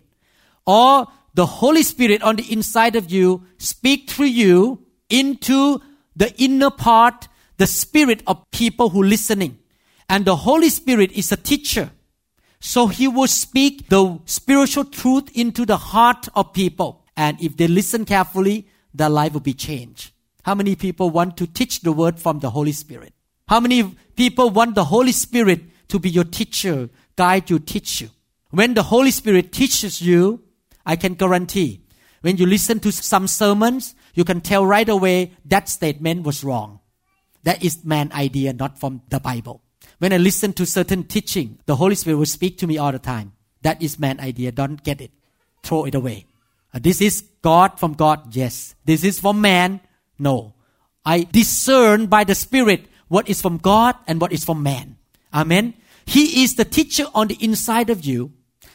Or 0.65 1.07
the 1.33 1.45
Holy 1.45 1.83
Spirit 1.83 2.21
on 2.21 2.35
the 2.35 2.51
inside 2.51 2.95
of 2.95 3.11
you 3.11 3.43
speak 3.57 4.09
through 4.09 4.25
you 4.25 4.83
into 5.09 5.81
the 6.15 6.33
inner 6.41 6.71
part, 6.71 7.27
the 7.57 7.67
spirit 7.67 8.23
of 8.27 8.43
people 8.51 8.89
who 8.89 9.03
listening. 9.03 9.57
And 10.09 10.25
the 10.25 10.35
Holy 10.35 10.69
Spirit 10.69 11.11
is 11.11 11.31
a 11.31 11.37
teacher. 11.37 11.91
So 12.59 12.87
he 12.87 13.07
will 13.07 13.27
speak 13.27 13.89
the 13.89 14.19
spiritual 14.25 14.85
truth 14.85 15.29
into 15.35 15.65
the 15.65 15.77
heart 15.77 16.27
of 16.35 16.53
people. 16.53 17.05
And 17.15 17.39
if 17.41 17.55
they 17.55 17.67
listen 17.67 18.03
carefully, 18.03 18.67
their 18.93 19.09
life 19.09 19.33
will 19.33 19.41
be 19.41 19.53
changed. 19.53 20.11
How 20.43 20.55
many 20.55 20.75
people 20.75 21.09
want 21.09 21.37
to 21.37 21.45
teach 21.45 21.81
the 21.81 21.91
word 21.91 22.19
from 22.19 22.39
the 22.39 22.49
Holy 22.49 22.71
Spirit? 22.71 23.13
How 23.47 23.59
many 23.59 23.95
people 24.15 24.49
want 24.49 24.75
the 24.75 24.85
Holy 24.85 25.11
Spirit 25.11 25.61
to 25.89 25.99
be 25.99 26.09
your 26.09 26.23
teacher, 26.23 26.89
guide 27.15 27.49
you, 27.49 27.59
teach 27.59 28.01
you? 28.01 28.09
When 28.51 28.73
the 28.73 28.83
Holy 28.83 29.11
Spirit 29.11 29.51
teaches 29.51 30.01
you, 30.01 30.43
I 30.85 30.95
can 30.95 31.15
guarantee 31.15 31.81
when 32.21 32.37
you 32.37 32.45
listen 32.45 32.79
to 32.81 32.91
some 32.91 33.27
sermons, 33.27 33.95
you 34.13 34.23
can 34.23 34.41
tell 34.41 34.65
right 34.65 34.87
away 34.89 35.33
that 35.45 35.69
statement 35.69 36.23
was 36.23 36.43
wrong. 36.43 36.79
That 37.43 37.63
is 37.63 37.85
man 37.85 38.11
idea, 38.11 38.53
not 38.53 38.79
from 38.79 39.01
the 39.09 39.19
Bible. 39.19 39.61
When 39.99 40.11
I 40.11 40.17
listen 40.17 40.53
to 40.53 40.65
certain 40.65 41.03
teaching, 41.05 41.59
the 41.65 41.75
Holy 41.75 41.95
Spirit 41.95 42.17
will 42.17 42.25
speak 42.25 42.57
to 42.59 42.67
me 42.67 42.77
all 42.77 42.91
the 42.91 42.99
time. 42.99 43.33
That 43.61 43.81
is 43.81 43.99
man 43.99 44.19
idea. 44.19 44.51
Don't 44.51 44.83
get 44.83 45.01
it. 45.01 45.11
Throw 45.63 45.85
it 45.85 45.95
away. 45.95 46.25
Uh, 46.73 46.79
this 46.79 47.01
is 47.01 47.21
God 47.41 47.79
from 47.79 47.93
God. 47.93 48.35
Yes. 48.35 48.75
This 48.85 49.03
is 49.03 49.19
from 49.19 49.41
man. 49.41 49.79
No. 50.19 50.53
I 51.05 51.23
discern 51.23 52.07
by 52.07 52.23
the 52.25 52.35
Spirit 52.35 52.85
what 53.07 53.29
is 53.29 53.41
from 53.41 53.57
God 53.57 53.95
and 54.05 54.19
what 54.19 54.33
is 54.33 54.43
from 54.43 54.61
man. 54.61 54.96
Amen. 55.33 55.73
He 56.05 56.43
is 56.43 56.55
the 56.55 56.65
teacher 56.65 57.05
on 57.13 57.27
the 57.27 57.37
inside 57.41 57.89
of 57.89 58.05
you. 58.05 58.31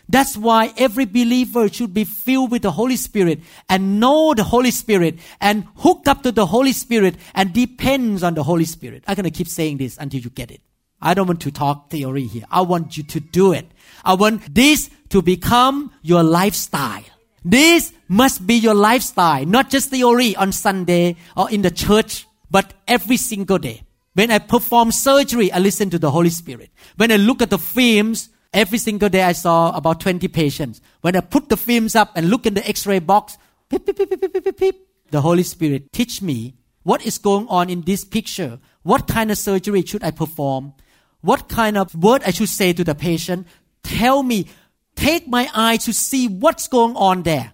That's 0.08 0.36
why 0.36 0.74
every 0.76 1.06
believer 1.06 1.68
should 1.68 1.94
be 1.94 2.04
filled 2.04 2.50
with 2.50 2.62
the 2.62 2.72
Holy 2.72 2.96
Spirit 2.96 3.40
and 3.68 3.98
know 3.98 4.34
the 4.34 4.44
Holy 4.44 4.70
Spirit 4.70 5.18
and 5.40 5.66
hook 5.76 6.06
up 6.06 6.22
to 6.24 6.32
the 6.32 6.44
Holy 6.44 6.72
Spirit 6.72 7.16
and 7.34 7.52
depends 7.52 8.22
on 8.22 8.34
the 8.34 8.42
Holy 8.42 8.66
Spirit. 8.66 9.04
I'm 9.06 9.14
going 9.14 9.24
to 9.24 9.30
keep 9.30 9.48
saying 9.48 9.78
this 9.78 9.96
until 9.96 10.20
you 10.20 10.30
get 10.30 10.50
it. 10.50 10.60
I 11.00 11.14
don't 11.14 11.26
want 11.26 11.40
to 11.42 11.50
talk 11.50 11.90
theory 11.90 12.24
here. 12.24 12.44
I 12.50 12.60
want 12.60 12.96
you 12.96 13.02
to 13.04 13.20
do 13.20 13.52
it. 13.52 13.66
I 14.04 14.14
want 14.14 14.54
this 14.54 14.90
to 15.08 15.22
become 15.22 15.92
your 16.02 16.22
lifestyle. 16.22 17.04
This 17.44 17.92
must 18.06 18.46
be 18.46 18.54
your 18.54 18.74
lifestyle, 18.74 19.44
not 19.46 19.70
just 19.70 19.90
theory 19.90 20.36
on 20.36 20.52
Sunday 20.52 21.16
or 21.36 21.50
in 21.50 21.62
the 21.62 21.70
church, 21.70 22.26
but 22.50 22.74
every 22.86 23.16
single 23.16 23.58
day. 23.58 23.82
When 24.14 24.30
I 24.30 24.38
perform 24.38 24.92
surgery, 24.92 25.50
I 25.50 25.58
listen 25.58 25.90
to 25.90 25.98
the 25.98 26.10
Holy 26.10 26.30
Spirit. 26.30 26.70
When 26.96 27.10
I 27.10 27.16
look 27.16 27.42
at 27.42 27.50
the 27.50 27.58
films, 27.58 28.28
Every 28.52 28.76
single 28.76 29.08
day 29.08 29.22
I 29.22 29.32
saw 29.32 29.74
about 29.74 30.00
20 30.00 30.28
patients. 30.28 30.82
When 31.00 31.16
I 31.16 31.20
put 31.20 31.48
the 31.48 31.56
films 31.56 31.96
up 31.96 32.12
and 32.14 32.28
look 32.28 32.44
in 32.44 32.52
the 32.52 32.68
x-ray 32.68 32.98
box, 32.98 33.38
beep, 33.70 33.86
beep, 33.86 34.56
beep, 34.58 34.88
the 35.10 35.22
Holy 35.22 35.42
Spirit 35.42 35.90
teach 35.92 36.20
me 36.20 36.54
what 36.82 37.04
is 37.06 37.16
going 37.16 37.46
on 37.48 37.70
in 37.70 37.82
this 37.82 38.04
picture. 38.04 38.58
What 38.82 39.08
kind 39.08 39.30
of 39.30 39.38
surgery 39.38 39.82
should 39.82 40.04
I 40.04 40.10
perform? 40.10 40.74
What 41.22 41.48
kind 41.48 41.78
of 41.78 41.94
word 41.94 42.22
I 42.26 42.30
should 42.30 42.50
say 42.50 42.74
to 42.74 42.84
the 42.84 42.94
patient? 42.94 43.46
Tell 43.82 44.22
me, 44.22 44.48
take 44.96 45.26
my 45.28 45.48
eye 45.54 45.78
to 45.78 45.94
see 45.94 46.28
what's 46.28 46.68
going 46.68 46.94
on 46.96 47.22
there. 47.22 47.52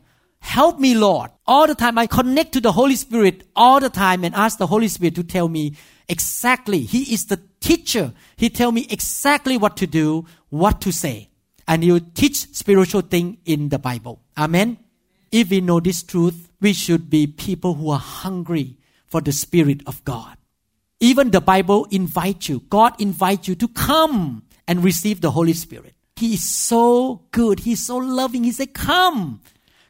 Help 0.48 0.80
me, 0.80 0.94
Lord. 0.94 1.30
All 1.46 1.66
the 1.66 1.74
time 1.74 1.98
I 1.98 2.06
connect 2.06 2.52
to 2.52 2.60
the 2.60 2.72
Holy 2.72 2.96
Spirit 2.96 3.46
all 3.54 3.80
the 3.80 3.90
time 3.90 4.24
and 4.24 4.34
ask 4.34 4.56
the 4.56 4.66
Holy 4.66 4.88
Spirit 4.88 5.14
to 5.16 5.22
tell 5.22 5.46
me 5.46 5.74
exactly. 6.08 6.80
He 6.80 7.12
is 7.12 7.26
the 7.26 7.38
teacher. 7.60 8.14
He 8.34 8.48
tell 8.48 8.72
me 8.72 8.86
exactly 8.88 9.58
what 9.58 9.76
to 9.76 9.86
do, 9.86 10.24
what 10.48 10.80
to 10.80 10.90
say. 10.90 11.28
And 11.68 11.82
he 11.84 12.00
teach 12.00 12.54
spiritual 12.54 13.02
thing 13.02 13.36
in 13.44 13.68
the 13.68 13.78
Bible. 13.78 14.22
Amen. 14.38 14.78
If 15.30 15.50
we 15.50 15.60
know 15.60 15.80
this 15.80 16.02
truth, 16.02 16.50
we 16.62 16.72
should 16.72 17.10
be 17.10 17.26
people 17.26 17.74
who 17.74 17.90
are 17.90 17.98
hungry 17.98 18.78
for 19.06 19.20
the 19.20 19.32
Spirit 19.32 19.82
of 19.86 20.02
God. 20.06 20.38
Even 20.98 21.30
the 21.30 21.42
Bible 21.42 21.86
invites 21.90 22.48
you. 22.48 22.60
God 22.70 22.98
invites 22.98 23.48
you 23.48 23.54
to 23.56 23.68
come 23.68 24.44
and 24.66 24.82
receive 24.82 25.20
the 25.20 25.32
Holy 25.32 25.52
Spirit. 25.52 25.92
He 26.16 26.32
is 26.32 26.48
so 26.48 27.26
good. 27.32 27.60
He's 27.60 27.84
so 27.84 27.98
loving. 27.98 28.44
He 28.44 28.52
said, 28.52 28.72
come. 28.72 29.42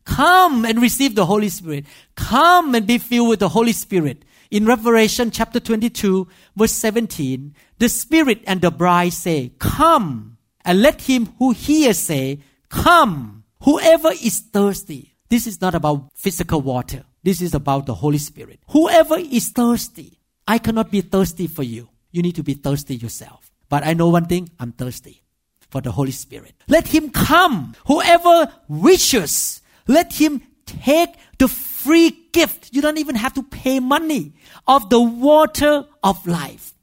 Come 0.08 0.64
and 0.64 0.80
receive 0.80 1.14
the 1.14 1.26
Holy 1.26 1.50
Spirit. 1.50 1.84
Come 2.16 2.74
and 2.74 2.86
be 2.86 2.96
filled 2.96 3.28
with 3.28 3.40
the 3.40 3.50
Holy 3.50 3.72
Spirit. 3.72 4.24
In 4.50 4.64
Revelation 4.64 5.30
chapter 5.30 5.60
22, 5.60 6.26
verse 6.56 6.72
17, 6.72 7.54
the 7.78 7.88
Spirit 7.90 8.40
and 8.46 8.62
the 8.62 8.70
bride 8.70 9.12
say, 9.12 9.52
Come, 9.58 10.38
and 10.64 10.80
let 10.80 11.02
him 11.02 11.26
who 11.38 11.52
hears 11.52 11.98
say, 11.98 12.40
Come. 12.70 13.44
Whoever 13.64 14.10
is 14.10 14.40
thirsty, 14.40 15.14
this 15.28 15.46
is 15.46 15.60
not 15.60 15.74
about 15.74 16.08
physical 16.14 16.62
water. 16.62 17.04
This 17.22 17.42
is 17.42 17.54
about 17.54 17.84
the 17.84 17.94
Holy 17.94 18.18
Spirit. 18.18 18.60
Whoever 18.70 19.18
is 19.18 19.50
thirsty, 19.50 20.18
I 20.46 20.56
cannot 20.58 20.90
be 20.90 21.02
thirsty 21.02 21.46
for 21.46 21.62
you. 21.62 21.90
You 22.12 22.22
need 22.22 22.36
to 22.36 22.42
be 22.42 22.54
thirsty 22.54 22.96
yourself. 22.96 23.50
But 23.68 23.86
I 23.86 23.92
know 23.92 24.08
one 24.08 24.26
thing, 24.26 24.48
I'm 24.58 24.72
thirsty 24.72 25.22
for 25.68 25.82
the 25.82 25.92
Holy 25.92 26.12
Spirit. 26.12 26.54
Let 26.66 26.88
him 26.88 27.10
come. 27.10 27.74
Whoever 27.86 28.50
wishes, 28.68 29.60
let 29.88 30.12
him 30.12 30.42
take 30.66 31.16
the 31.38 31.48
free 31.48 32.28
gift. 32.32 32.70
You 32.72 32.82
don't 32.82 32.98
even 32.98 33.16
have 33.16 33.34
to 33.34 33.42
pay 33.42 33.80
money 33.80 34.34
of 34.66 34.90
the 34.90 35.00
water 35.00 35.86
of 36.02 36.26
life. 36.26 36.74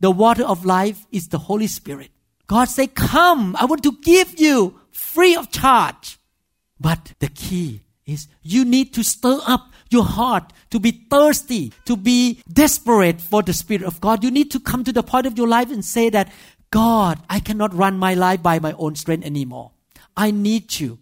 The 0.00 0.10
water 0.10 0.44
of 0.44 0.64
life 0.64 1.06
is 1.10 1.28
the 1.28 1.38
Holy 1.38 1.66
Spirit. 1.66 2.10
God 2.46 2.66
say, 2.66 2.86
come, 2.86 3.56
I 3.58 3.64
want 3.64 3.82
to 3.84 3.92
give 4.02 4.38
you 4.40 4.80
free 4.92 5.36
of 5.36 5.50
charge. 5.50 6.18
But 6.78 7.12
the 7.18 7.28
key 7.28 7.82
is 8.06 8.28
you 8.42 8.64
need 8.64 8.92
to 8.94 9.04
stir 9.04 9.38
up 9.46 9.70
your 9.90 10.04
heart 10.04 10.52
to 10.70 10.80
be 10.80 10.90
thirsty, 11.10 11.72
to 11.84 11.96
be 11.96 12.42
desperate 12.50 13.20
for 13.20 13.42
the 13.42 13.52
Spirit 13.52 13.82
of 13.82 14.00
God. 14.00 14.24
You 14.24 14.30
need 14.30 14.50
to 14.52 14.60
come 14.60 14.84
to 14.84 14.92
the 14.92 15.02
point 15.02 15.26
of 15.26 15.36
your 15.36 15.48
life 15.48 15.70
and 15.70 15.84
say 15.84 16.10
that, 16.10 16.32
God, 16.70 17.20
I 17.28 17.40
cannot 17.40 17.74
run 17.74 17.98
my 17.98 18.14
life 18.14 18.42
by 18.42 18.58
my 18.58 18.72
own 18.72 18.94
strength 18.94 19.24
anymore. 19.24 19.72
I 20.16 20.30
need 20.30 20.78
you. 20.80 20.98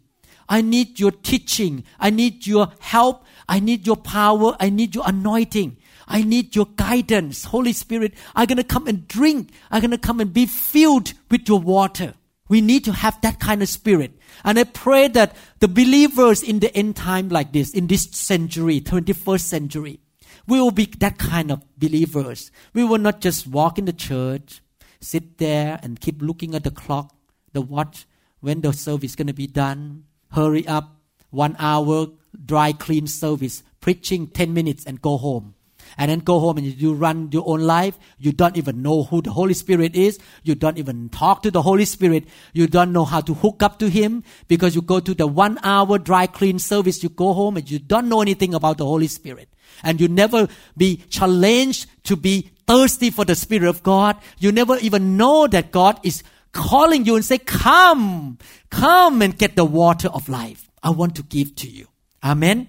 I 0.49 0.62
need 0.62 0.99
your 0.99 1.11
teaching. 1.11 1.85
I 1.99 2.11
need 2.11 2.47
your 2.47 2.73
help. 2.81 3.25
I 3.49 3.61
need 3.61 3.87
your 3.87 3.97
power. 3.97 4.57
I 4.59 4.71
need 4.71 4.95
your 4.95 5.05
anointing. 5.07 5.76
I 6.07 6.23
need 6.23 6.57
your 6.57 6.67
guidance. 6.76 7.45
Holy 7.45 7.73
Spirit, 7.73 8.14
I'm 8.35 8.47
going 8.47 8.57
to 8.57 8.64
come 8.64 8.87
and 8.87 9.07
drink. 9.07 9.50
I'm 9.71 9.81
going 9.81 9.90
to 9.90 9.99
come 9.99 10.21
and 10.21 10.33
be 10.33 10.47
filled 10.47 11.12
with 11.31 11.49
your 11.49 11.61
water. 11.61 12.14
We 12.49 12.62
need 12.62 12.85
to 12.85 12.93
have 12.93 13.21
that 13.21 13.40
kind 13.40 13.62
of 13.62 13.69
spirit. 13.69 14.12
And 14.43 14.59
I 14.59 14.64
pray 14.64 15.09
that 15.09 15.37
the 15.61 15.69
believers 15.69 16.43
in 16.43 16.61
the 16.61 16.75
end 16.75 16.97
time 16.97 17.28
like 17.28 17.52
this, 17.52 17.73
in 17.73 17.88
this 17.88 18.05
century, 18.05 18.81
21st 18.81 19.40
century, 19.40 20.00
we 20.47 20.59
will 20.59 20.71
be 20.71 20.87
that 20.99 21.19
kind 21.19 21.50
of 21.50 21.62
believers. 21.78 22.50
We 22.73 22.85
will 22.85 22.99
not 22.99 23.21
just 23.21 23.47
walk 23.47 23.78
in 23.78 23.85
the 23.85 23.93
church, 23.93 24.62
sit 24.99 25.37
there 25.37 25.78
and 25.83 26.00
keep 26.00 26.23
looking 26.23 26.55
at 26.55 26.64
the 26.64 26.71
clock, 26.71 27.14
the 27.52 27.61
watch, 27.61 28.07
when 28.40 28.62
the 28.62 28.73
service 28.73 29.11
is 29.11 29.17
going 29.17 29.26
to 29.26 29.35
be 29.35 29.47
done 29.47 30.05
hurry 30.31 30.67
up, 30.67 30.97
one 31.31 31.57
hour 31.59 32.09
dry 32.45 32.73
clean 32.73 33.07
service, 33.07 33.63
preaching 33.81 34.27
10 34.27 34.53
minutes 34.53 34.85
and 34.85 35.01
go 35.01 35.17
home. 35.17 35.55
and 35.97 36.11
then 36.11 36.19
go 36.19 36.39
home 36.39 36.59
and 36.59 36.67
you 36.67 36.93
run 36.93 37.31
your 37.33 37.45
own 37.47 37.61
life. 37.61 37.99
You 38.19 38.33
don't 38.33 38.57
even 38.57 38.83
know 38.83 39.05
who 39.05 39.23
the 39.23 39.31
Holy 39.31 39.55
Spirit 39.55 39.97
is. 39.97 40.19
You 40.43 40.55
don't 40.55 40.79
even 40.79 41.09
talk 41.09 41.43
to 41.43 41.51
the 41.51 41.63
Holy 41.63 41.85
Spirit. 41.85 42.25
You 42.53 42.67
don't 42.67 42.93
know 42.93 43.05
how 43.05 43.21
to 43.23 43.35
hook 43.35 43.63
up 43.63 43.79
to 43.79 43.89
Him 43.89 44.23
because 44.49 44.75
you 44.75 44.83
go 44.83 45.01
to 45.01 45.15
the 45.15 45.27
one 45.27 45.59
hour 45.63 45.99
dry 45.99 46.27
clean 46.27 46.59
service. 46.59 47.03
You 47.03 47.09
go 47.09 47.33
home 47.33 47.57
and 47.57 47.71
you 47.71 47.79
don't 47.79 48.09
know 48.09 48.21
anything 48.21 48.55
about 48.55 48.79
the 48.79 48.85
Holy 48.85 49.07
Spirit. 49.09 49.49
And 49.83 50.01
you 50.01 50.09
never 50.09 50.49
be 50.77 50.97
challenged 51.09 51.87
to 52.05 52.17
be 52.17 52.51
thirsty 52.67 53.11
for 53.11 53.25
the 53.25 53.35
Spirit 53.35 53.69
of 53.69 53.83
God. 53.83 54.17
You 54.39 54.53
never 54.53 54.77
even 54.79 55.17
know 55.17 55.47
that 55.47 55.71
God 55.71 56.01
is 56.03 56.23
calling 56.52 57.05
you 57.05 57.14
and 57.17 57.25
say, 57.25 57.38
come, 57.38 58.38
come 58.71 59.23
and 59.23 59.37
get 59.37 59.57
the 59.57 59.64
water 59.64 60.09
of 60.09 60.28
life. 60.28 60.71
I 60.83 60.90
want 60.90 61.17
to 61.17 61.23
give 61.23 61.55
to 61.57 61.69
you. 61.69 61.88
Amen. 62.23 62.69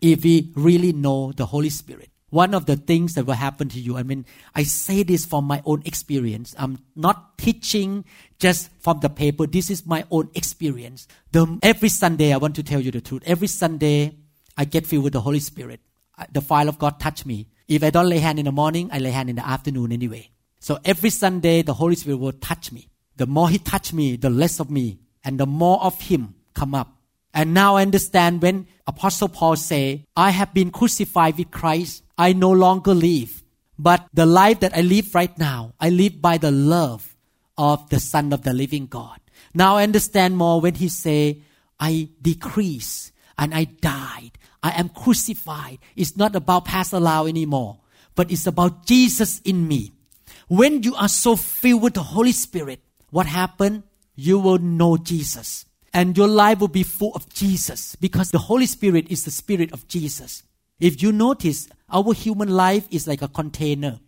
If 0.00 0.24
we 0.24 0.52
really 0.54 0.92
know 0.92 1.32
the 1.32 1.46
Holy 1.46 1.70
Spirit. 1.70 2.10
One 2.30 2.52
of 2.52 2.66
the 2.66 2.76
things 2.76 3.14
that 3.14 3.24
will 3.24 3.34
happen 3.34 3.70
to 3.70 3.80
you, 3.80 3.96
I 3.96 4.02
mean, 4.02 4.26
I 4.54 4.64
say 4.64 5.02
this 5.02 5.24
from 5.24 5.46
my 5.46 5.62
own 5.64 5.82
experience. 5.86 6.54
I'm 6.58 6.78
not 6.94 7.38
teaching 7.38 8.04
just 8.38 8.70
from 8.80 9.00
the 9.00 9.08
paper. 9.08 9.46
This 9.46 9.70
is 9.70 9.86
my 9.86 10.04
own 10.10 10.28
experience. 10.34 11.08
The, 11.32 11.58
every 11.62 11.88
Sunday, 11.88 12.34
I 12.34 12.36
want 12.36 12.54
to 12.56 12.62
tell 12.62 12.80
you 12.80 12.90
the 12.90 13.00
truth. 13.00 13.22
Every 13.24 13.48
Sunday, 13.48 14.14
I 14.58 14.66
get 14.66 14.84
filled 14.84 15.04
with 15.04 15.14
the 15.14 15.22
Holy 15.22 15.40
Spirit. 15.40 15.80
The 16.30 16.42
fire 16.42 16.68
of 16.68 16.78
God 16.78 17.00
touch 17.00 17.24
me. 17.24 17.48
If 17.66 17.82
I 17.82 17.88
don't 17.88 18.08
lay 18.08 18.18
hand 18.18 18.38
in 18.38 18.44
the 18.44 18.52
morning, 18.52 18.90
I 18.92 18.98
lay 18.98 19.10
hand 19.10 19.30
in 19.30 19.36
the 19.36 19.46
afternoon 19.48 19.90
anyway. 19.90 20.30
So 20.60 20.78
every 20.84 21.10
Sunday, 21.10 21.62
the 21.62 21.74
Holy 21.74 21.94
Spirit 21.94 22.18
will 22.18 22.32
touch 22.32 22.72
me. 22.72 22.88
The 23.18 23.26
more 23.26 23.50
He 23.50 23.58
touch 23.58 23.92
me, 23.92 24.16
the 24.16 24.30
less 24.30 24.60
of 24.60 24.70
me, 24.70 24.98
and 25.22 25.38
the 25.38 25.46
more 25.46 25.82
of 25.82 26.00
Him 26.00 26.34
come 26.54 26.74
up. 26.74 26.96
And 27.34 27.52
now 27.52 27.76
I 27.76 27.82
understand 27.82 28.40
when 28.42 28.66
Apostle 28.86 29.28
Paul 29.28 29.56
say, 29.56 30.06
I 30.16 30.30
have 30.30 30.54
been 30.54 30.70
crucified 30.70 31.36
with 31.36 31.50
Christ. 31.50 32.02
I 32.16 32.32
no 32.32 32.50
longer 32.50 32.94
live. 32.94 33.42
But 33.78 34.08
the 34.12 34.26
life 34.26 34.60
that 34.60 34.76
I 34.76 34.80
live 34.80 35.14
right 35.14 35.36
now, 35.38 35.74
I 35.78 35.90
live 35.90 36.20
by 36.22 36.38
the 36.38 36.50
love 36.50 37.14
of 37.56 37.88
the 37.90 38.00
Son 38.00 38.32
of 38.32 38.42
the 38.42 38.52
living 38.52 38.86
God. 38.86 39.20
Now 39.54 39.76
I 39.76 39.82
understand 39.82 40.36
more 40.36 40.60
when 40.60 40.74
he 40.74 40.88
say, 40.88 41.42
I 41.78 42.08
decrease 42.22 43.12
and 43.36 43.54
I 43.54 43.64
died. 43.64 44.32
I 44.62 44.70
am 44.70 44.88
crucified. 44.88 45.78
It's 45.94 46.16
not 46.16 46.34
about 46.34 46.64
Pastor 46.64 46.98
Lau 46.98 47.26
anymore, 47.26 47.78
but 48.14 48.32
it's 48.32 48.46
about 48.46 48.86
Jesus 48.86 49.40
in 49.44 49.68
me. 49.68 49.92
When 50.48 50.82
you 50.82 50.94
are 50.96 51.08
so 51.08 51.36
filled 51.36 51.82
with 51.82 51.94
the 51.94 52.02
Holy 52.02 52.32
Spirit, 52.32 52.80
what 53.10 53.26
happened? 53.26 53.84
You 54.14 54.38
will 54.38 54.58
know 54.58 54.96
Jesus 54.96 55.64
and 55.92 56.16
your 56.16 56.28
life 56.28 56.60
will 56.60 56.68
be 56.68 56.82
full 56.82 57.12
of 57.14 57.28
Jesus 57.32 57.96
because 57.96 58.30
the 58.30 58.38
Holy 58.38 58.66
Spirit 58.66 59.06
is 59.10 59.24
the 59.24 59.30
Spirit 59.30 59.72
of 59.72 59.88
Jesus. 59.88 60.42
If 60.80 61.02
you 61.02 61.12
notice, 61.12 61.68
our 61.90 62.12
human 62.12 62.50
life 62.50 62.86
is 62.90 63.08
like 63.08 63.22
a 63.22 63.28
container. 63.28 63.98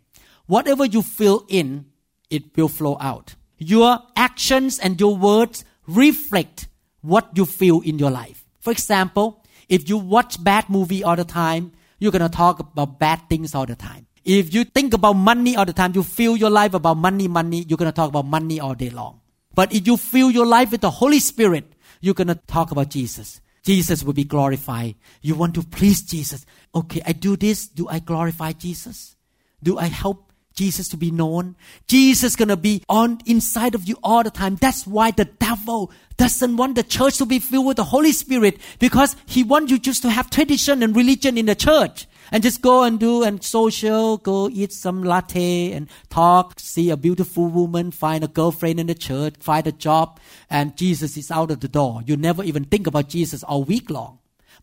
Whatever 0.46 0.84
you 0.84 1.02
fill 1.02 1.44
in, 1.48 1.86
it 2.28 2.56
will 2.56 2.68
flow 2.68 2.96
out. 3.00 3.34
Your 3.58 3.98
actions 4.16 4.78
and 4.78 5.00
your 5.00 5.16
words 5.16 5.64
reflect 5.86 6.68
what 7.00 7.30
you 7.34 7.46
feel 7.46 7.80
in 7.80 7.98
your 7.98 8.10
life. 8.10 8.44
For 8.60 8.70
example, 8.70 9.42
if 9.68 9.88
you 9.88 9.96
watch 9.96 10.42
bad 10.42 10.68
movie 10.68 11.02
all 11.02 11.16
the 11.16 11.24
time, 11.24 11.72
you're 11.98 12.12
gonna 12.12 12.28
talk 12.28 12.60
about 12.60 12.98
bad 12.98 13.28
things 13.28 13.54
all 13.54 13.66
the 13.66 13.76
time. 13.76 14.06
If 14.24 14.52
you 14.52 14.64
think 14.64 14.94
about 14.94 15.14
money 15.14 15.56
all 15.56 15.64
the 15.64 15.72
time, 15.72 15.92
you 15.94 16.02
feel 16.02 16.36
your 16.36 16.50
life 16.50 16.74
about 16.74 16.96
money, 16.96 17.28
money, 17.28 17.64
you're 17.66 17.78
gonna 17.78 17.92
talk 17.92 18.08
about 18.08 18.26
money 18.26 18.60
all 18.60 18.74
day 18.74 18.90
long. 18.90 19.20
But 19.54 19.74
if 19.74 19.86
you 19.86 19.96
fill 19.96 20.30
your 20.30 20.46
life 20.46 20.70
with 20.70 20.80
the 20.80 20.90
Holy 20.90 21.18
Spirit, 21.18 21.72
you're 22.00 22.14
going 22.14 22.28
to 22.28 22.34
talk 22.34 22.70
about 22.70 22.90
Jesus. 22.90 23.40
Jesus 23.62 24.02
will 24.02 24.14
be 24.14 24.24
glorified. 24.24 24.94
You 25.20 25.34
want 25.34 25.54
to 25.54 25.62
please 25.62 26.02
Jesus. 26.02 26.46
Okay, 26.74 27.02
I 27.04 27.12
do 27.12 27.36
this. 27.36 27.68
Do 27.68 27.88
I 27.88 27.98
glorify 27.98 28.52
Jesus? 28.52 29.16
Do 29.62 29.76
I 29.76 29.86
help 29.86 30.32
Jesus 30.54 30.88
to 30.88 30.96
be 30.96 31.10
known? 31.10 31.56
Jesus 31.86 32.36
gonna 32.36 32.56
be 32.56 32.82
on 32.88 33.20
inside 33.26 33.74
of 33.74 33.86
you 33.86 33.96
all 34.02 34.22
the 34.22 34.30
time. 34.30 34.56
That's 34.56 34.86
why 34.86 35.10
the 35.10 35.26
devil 35.26 35.92
doesn't 36.16 36.56
want 36.56 36.76
the 36.76 36.82
church 36.82 37.18
to 37.18 37.26
be 37.26 37.38
filled 37.38 37.66
with 37.66 37.76
the 37.76 37.84
Holy 37.84 38.12
Spirit 38.12 38.58
because 38.78 39.14
he 39.26 39.42
wants 39.42 39.70
you 39.70 39.78
just 39.78 40.02
to 40.02 40.10
have 40.10 40.30
tradition 40.30 40.82
and 40.82 40.96
religion 40.96 41.36
in 41.36 41.46
the 41.46 41.54
church 41.54 42.06
and 42.30 42.42
just 42.42 42.62
go 42.62 42.84
and 42.84 42.98
do 42.98 43.22
and 43.22 43.42
social, 43.42 44.16
go 44.18 44.48
eat 44.48 44.72
some 44.72 45.02
latte 45.02 45.72
and 45.72 45.88
talk, 46.08 46.60
see 46.60 46.90
a 46.90 46.96
beautiful 46.96 47.46
woman, 47.46 47.90
find 47.90 48.22
a 48.22 48.28
girlfriend 48.28 48.78
in 48.78 48.86
the 48.86 48.94
church, 48.94 49.34
find 49.40 49.66
a 49.66 49.72
job, 49.72 50.20
and 50.48 50.76
Jesus 50.76 51.16
is 51.16 51.30
out 51.30 51.50
of 51.50 51.60
the 51.60 51.68
door. 51.68 52.02
You 52.06 52.16
never 52.16 52.44
even 52.44 52.64
think 52.64 52.86
about 52.86 53.08
Jesus 53.08 53.42
all 53.42 53.64
week 53.64 53.90
long. 53.90 54.18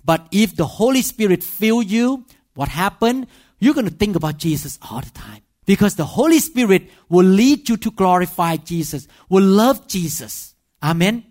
But 0.06 0.28
if 0.32 0.56
the 0.56 0.66
Holy 0.66 1.02
Spirit 1.02 1.44
fill 1.44 1.82
you, 1.82 2.26
what 2.54 2.70
happened? 2.70 3.28
You're 3.60 3.74
going 3.74 3.90
to 3.90 3.94
think 3.94 4.16
about 4.16 4.38
Jesus 4.38 4.80
all 4.90 5.02
the 5.02 5.10
time. 5.10 5.42
Because 5.66 5.96
the 5.96 6.06
Holy 6.06 6.40
Spirit 6.40 6.90
will 7.10 7.26
lead 7.26 7.68
you 7.68 7.76
to 7.78 7.92
glorify 7.92 8.56
Jesus, 8.56 9.08
will 9.28 9.44
love 9.44 9.88
Jesus. 9.88 10.56
Amen. 10.82 11.26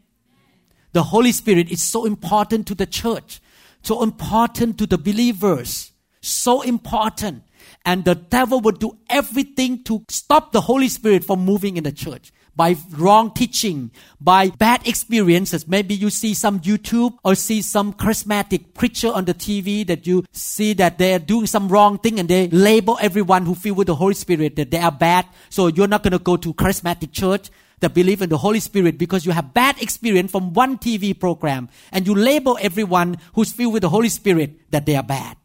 The 0.93 1.05
Holy 1.05 1.33
Spirit 1.33 1.71
is 1.71 1.83
so 1.83 2.05
important 2.05 2.67
to 2.69 2.75
the 2.75 2.87
church, 2.87 3.41
so 3.83 4.03
important 4.03 4.79
to 4.79 4.87
the 4.87 4.99
believers 4.99 5.93
so 6.29 6.63
important. 6.63 7.43
And 7.85 8.05
the 8.05 8.15
devil 8.15 8.61
would 8.61 8.79
do 8.79 8.99
everything 9.09 9.85
to 9.85 10.05
stop 10.09 10.53
the 10.53 10.61
Holy 10.61 10.89
Spirit 10.89 11.25
from 11.25 11.45
moving 11.45 11.77
in 11.77 11.85
the 11.85 11.93
church 11.93 12.33
by 12.57 12.75
wrong 12.93 13.31
teaching, 13.33 13.91
by 14.21 14.49
bad 14.49 14.87
experiences. 14.89 15.69
Maybe 15.69 15.95
you 15.95 16.09
see 16.09 16.33
some 16.33 16.59
YouTube 16.61 17.19
or 17.23 17.35
see 17.35 17.61
some 17.61 17.93
charismatic 17.93 18.73
preacher 18.75 19.13
on 19.13 19.27
the 19.27 19.35
TV 19.35 19.87
that 19.87 20.07
you 20.07 20.25
see 20.33 20.73
that 20.75 20.99
they 20.99 21.15
are 21.15 21.19
doing 21.19 21.47
some 21.47 21.69
wrong 21.69 21.99
thing 21.99 22.19
and 22.19 22.29
they 22.29 22.49
label 22.49 22.99
everyone 23.01 23.45
who 23.45 23.55
filled 23.55 23.77
with 23.77 23.87
the 23.89 23.95
Holy 23.95 24.15
Spirit 24.15 24.57
that 24.57 24.71
they 24.71 24.79
are 24.79 24.91
bad. 24.91 25.27
So 25.51 25.67
you're 25.69 25.87
not 25.87 26.03
going 26.03 26.13
to 26.13 26.19
go 26.19 26.37
to 26.39 26.55
charismatic 26.55 27.13
church 27.13 27.51
that 27.81 27.93
believe 27.93 28.23
in 28.23 28.31
the 28.31 28.39
Holy 28.39 28.61
Spirit 28.61 28.97
because 28.97 29.27
you 29.27 29.33
have 29.33 29.53
bad 29.53 29.81
experience 29.83 30.33
from 30.33 30.55
one 30.55 30.79
TV 30.79 31.19
program 31.19 31.69
and 31.93 32.07
you 32.07 32.15
label 32.15 32.59
everyone 32.63 33.19
who's 33.35 33.53
filled 33.53 33.75
with 33.75 33.83
the 33.83 33.91
Holy 33.91 34.09
Spirit 34.09 34.71
that 34.71 34.87
they 34.87 34.97
are 34.97 35.03
bad. 35.03 35.37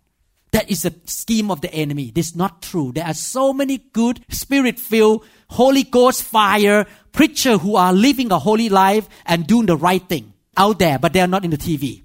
That 0.51 0.69
is 0.69 0.85
a 0.85 0.93
scheme 1.05 1.49
of 1.49 1.61
the 1.61 1.73
enemy. 1.73 2.11
This 2.13 2.29
is 2.29 2.35
not 2.35 2.61
true. 2.61 2.91
There 2.91 3.05
are 3.05 3.13
so 3.13 3.53
many 3.53 3.77
good, 3.77 4.25
spirit 4.29 4.79
filled, 4.79 5.25
Holy 5.47 5.83
Ghost 5.83 6.23
fire 6.23 6.85
preacher 7.11 7.57
who 7.57 7.75
are 7.75 7.93
living 7.93 8.31
a 8.31 8.39
holy 8.39 8.69
life 8.69 9.07
and 9.25 9.47
doing 9.47 9.65
the 9.65 9.77
right 9.77 10.07
thing 10.07 10.33
out 10.57 10.79
there, 10.79 10.99
but 10.99 11.13
they 11.13 11.21
are 11.21 11.27
not 11.27 11.43
in 11.43 11.51
the 11.51 11.57
TV. 11.57 12.03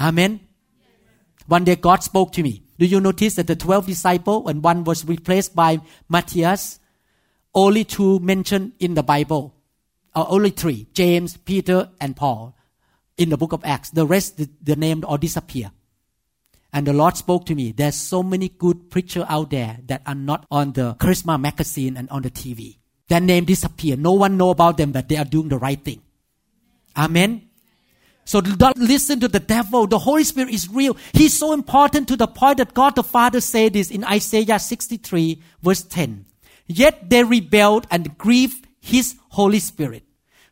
Amen. 0.00 0.40
One 1.46 1.64
day 1.64 1.76
God 1.76 2.02
spoke 2.02 2.32
to 2.32 2.42
me. 2.42 2.62
Do 2.78 2.86
you 2.86 3.00
notice 3.00 3.36
that 3.36 3.46
the 3.46 3.56
12 3.56 3.86
disciples, 3.86 4.44
when 4.44 4.62
one 4.62 4.84
was 4.84 5.04
replaced 5.04 5.54
by 5.54 5.80
Matthias, 6.08 6.80
only 7.54 7.84
two 7.84 8.18
mentioned 8.18 8.72
in 8.80 8.94
the 8.94 9.02
Bible, 9.02 9.54
or 10.16 10.26
only 10.28 10.50
three, 10.50 10.88
James, 10.92 11.36
Peter, 11.36 11.90
and 12.00 12.16
Paul, 12.16 12.56
in 13.16 13.28
the 13.28 13.36
book 13.36 13.52
of 13.52 13.64
Acts. 13.64 13.90
The 13.90 14.06
rest, 14.06 14.38
the, 14.38 14.48
the 14.60 14.76
name 14.76 15.04
all 15.04 15.18
disappear. 15.18 15.70
And 16.74 16.88
the 16.88 16.92
Lord 16.92 17.16
spoke 17.16 17.46
to 17.46 17.54
me. 17.54 17.70
There's 17.70 17.94
so 17.94 18.24
many 18.24 18.48
good 18.48 18.90
preachers 18.90 19.24
out 19.28 19.50
there 19.50 19.78
that 19.86 20.02
are 20.06 20.14
not 20.14 20.44
on 20.50 20.72
the 20.72 20.96
Charisma 20.96 21.40
magazine 21.40 21.96
and 21.96 22.10
on 22.10 22.22
the 22.22 22.30
TV. 22.30 22.78
Their 23.06 23.20
name 23.20 23.44
disappear. 23.44 23.96
No 23.96 24.12
one 24.12 24.36
know 24.36 24.50
about 24.50 24.76
them, 24.76 24.90
but 24.90 25.08
they 25.08 25.16
are 25.16 25.24
doing 25.24 25.48
the 25.48 25.56
right 25.56 25.80
thing. 25.80 26.02
Amen. 26.96 27.48
So 28.24 28.40
don't 28.40 28.78
listen 28.78 29.20
to 29.20 29.28
the 29.28 29.38
devil. 29.38 29.86
The 29.86 29.98
Holy 29.98 30.24
Spirit 30.24 30.52
is 30.52 30.68
real. 30.68 30.96
He's 31.12 31.38
so 31.38 31.52
important 31.52 32.08
to 32.08 32.16
the 32.16 32.26
point 32.26 32.58
that 32.58 32.74
God 32.74 32.96
the 32.96 33.04
Father 33.04 33.40
said 33.40 33.74
this 33.74 33.90
in 33.90 34.02
Isaiah 34.02 34.58
63 34.58 35.40
verse 35.62 35.82
10. 35.82 36.24
Yet 36.66 37.10
they 37.10 37.22
rebelled 37.22 37.86
and 37.90 38.16
grieved 38.16 38.66
His 38.80 39.16
Holy 39.28 39.60
Spirit. 39.60 40.03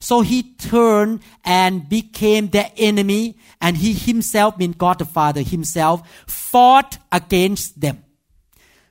So 0.02 0.20
he 0.22 0.42
turned 0.42 1.20
and 1.44 1.88
became 1.88 2.48
their 2.48 2.72
enemy, 2.76 3.38
and 3.60 3.76
he 3.76 3.92
himself, 3.92 4.58
mean 4.58 4.72
God 4.72 4.98
the 4.98 5.04
Father 5.04 5.42
himself, 5.42 6.02
fought 6.26 6.98
against 7.12 7.80
them. 7.80 8.04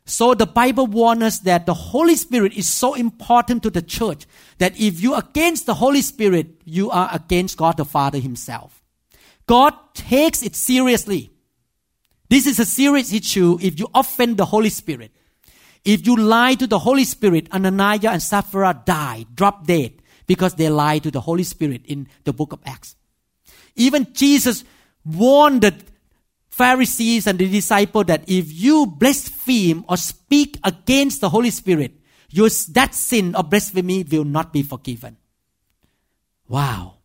So 0.05 0.33
the 0.33 0.45
Bible 0.45 0.87
warns 0.87 1.23
us 1.23 1.39
that 1.39 1.65
the 1.65 1.73
Holy 1.73 2.15
Spirit 2.15 2.53
is 2.53 2.69
so 2.69 2.93
important 2.93 3.61
to 3.63 3.69
the 3.69 3.81
church 3.81 4.25
that 4.59 4.79
if 4.79 5.01
you 5.01 5.13
against 5.15 5.65
the 5.65 5.73
Holy 5.73 6.01
Spirit, 6.01 6.61
you 6.63 6.89
are 6.91 7.09
against 7.11 7.57
God 7.57 7.75
the 7.75 7.83
Father 7.83 8.19
himself. 8.19 8.81
God 9.47 9.73
takes 9.93 10.41
it 10.41 10.55
seriously. 10.55 11.29
This 12.29 12.47
is 12.47 12.57
a 12.57 12.65
serious 12.65 13.11
issue 13.11 13.57
if 13.61 13.77
you 13.77 13.89
offend 13.93 14.37
the 14.37 14.45
Holy 14.45 14.69
Spirit. 14.69 15.11
If 15.83 16.07
you 16.07 16.15
lie 16.15 16.55
to 16.55 16.67
the 16.67 16.79
Holy 16.79 17.03
Spirit, 17.03 17.51
Ananias 17.51 18.05
and 18.05 18.23
Sapphira 18.23 18.81
died, 18.85 19.35
drop 19.35 19.67
dead 19.67 20.00
because 20.27 20.55
they 20.55 20.69
lied 20.69 21.03
to 21.03 21.11
the 21.11 21.21
Holy 21.21 21.43
Spirit 21.43 21.81
in 21.85 22.07
the 22.23 22.33
book 22.33 22.53
of 22.53 22.59
Acts. 22.65 22.95
Even 23.75 24.07
Jesus 24.13 24.63
warned 25.05 25.61
the 25.61 25.75
Pharisees 26.49 27.27
and 27.27 27.39
the 27.39 27.49
disciples 27.49 28.05
that 28.05 28.23
if 28.27 28.51
you 28.51 28.85
blaspheme 28.85 29.85
or 29.87 29.97
speak 29.97 30.57
against 30.63 31.21
the 31.21 31.29
Holy 31.29 31.49
Spirit, 31.49 31.93
your, 32.29 32.49
that 32.69 32.93
sin 32.93 33.35
of 33.35 33.49
blasphemy 33.49 34.03
will 34.03 34.25
not 34.25 34.53
be 34.53 34.63
forgiven. 34.63 35.17
Wow. 36.47 36.95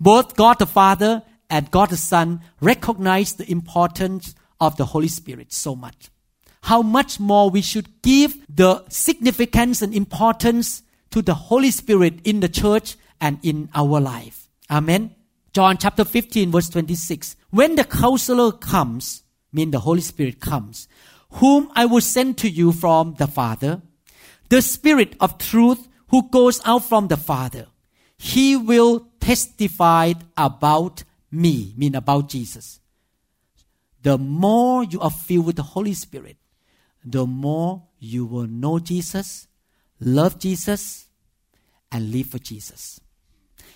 Both 0.00 0.36
God 0.36 0.58
the 0.58 0.66
Father 0.66 1.22
and 1.50 1.70
God 1.70 1.90
the 1.90 1.96
Son 1.96 2.40
recognize 2.60 3.34
the 3.34 3.50
importance 3.50 4.34
of 4.60 4.76
the 4.76 4.86
Holy 4.86 5.08
Spirit 5.08 5.52
so 5.52 5.76
much. 5.76 6.10
how 6.64 6.80
much 6.80 7.20
more 7.20 7.50
we 7.50 7.60
should 7.60 8.00
give 8.00 8.38
the 8.48 8.82
significance 8.88 9.82
and 9.82 9.94
importance 9.94 10.82
to 11.14 11.22
the 11.22 11.34
Holy 11.34 11.70
Spirit 11.70 12.18
in 12.24 12.40
the 12.40 12.48
church 12.48 12.96
and 13.20 13.38
in 13.44 13.68
our 13.72 14.00
life. 14.00 14.48
Amen. 14.68 15.14
John 15.52 15.78
chapter 15.78 16.04
15 16.04 16.50
verse 16.50 16.68
26. 16.68 17.36
When 17.50 17.76
the 17.76 17.84
counselor 17.84 18.50
comes, 18.50 19.22
mean 19.52 19.70
the 19.70 19.78
Holy 19.78 20.00
Spirit 20.00 20.40
comes, 20.40 20.88
whom 21.30 21.70
I 21.76 21.86
will 21.86 22.00
send 22.00 22.36
to 22.38 22.50
you 22.50 22.72
from 22.72 23.14
the 23.16 23.28
Father, 23.28 23.80
the 24.48 24.60
Spirit 24.60 25.14
of 25.20 25.38
truth 25.38 25.86
who 26.08 26.28
goes 26.30 26.60
out 26.64 26.84
from 26.84 27.06
the 27.06 27.16
Father, 27.16 27.68
he 28.18 28.56
will 28.56 29.06
testify 29.20 30.14
about 30.36 31.04
me, 31.30 31.74
mean 31.76 31.94
about 31.94 32.28
Jesus. 32.28 32.80
The 34.02 34.18
more 34.18 34.82
you 34.82 34.98
are 34.98 35.12
filled 35.12 35.46
with 35.46 35.56
the 35.56 35.62
Holy 35.62 35.94
Spirit, 35.94 36.38
the 37.04 37.24
more 37.24 37.84
you 38.00 38.26
will 38.26 38.48
know 38.48 38.80
Jesus, 38.80 39.46
love 40.00 40.40
Jesus, 40.40 41.03
and 41.94 42.10
live 42.10 42.26
for 42.26 42.38
Jesus. 42.38 43.00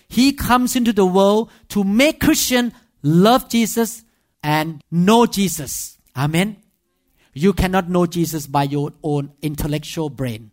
He 0.09 0.33
comes 0.33 0.75
into 0.75 0.91
the 0.91 1.05
world 1.05 1.49
to 1.69 1.83
make 1.83 2.19
Christian 2.19 2.73
love 3.01 3.49
Jesus 3.49 4.03
and 4.43 4.83
know 4.91 5.25
Jesus. 5.25 5.97
Amen. 6.15 6.57
You 7.33 7.53
cannot 7.53 7.89
know 7.89 8.05
Jesus 8.05 8.45
by 8.45 8.63
your 8.63 8.91
own 9.01 9.31
intellectual 9.41 10.09
brain. 10.09 10.51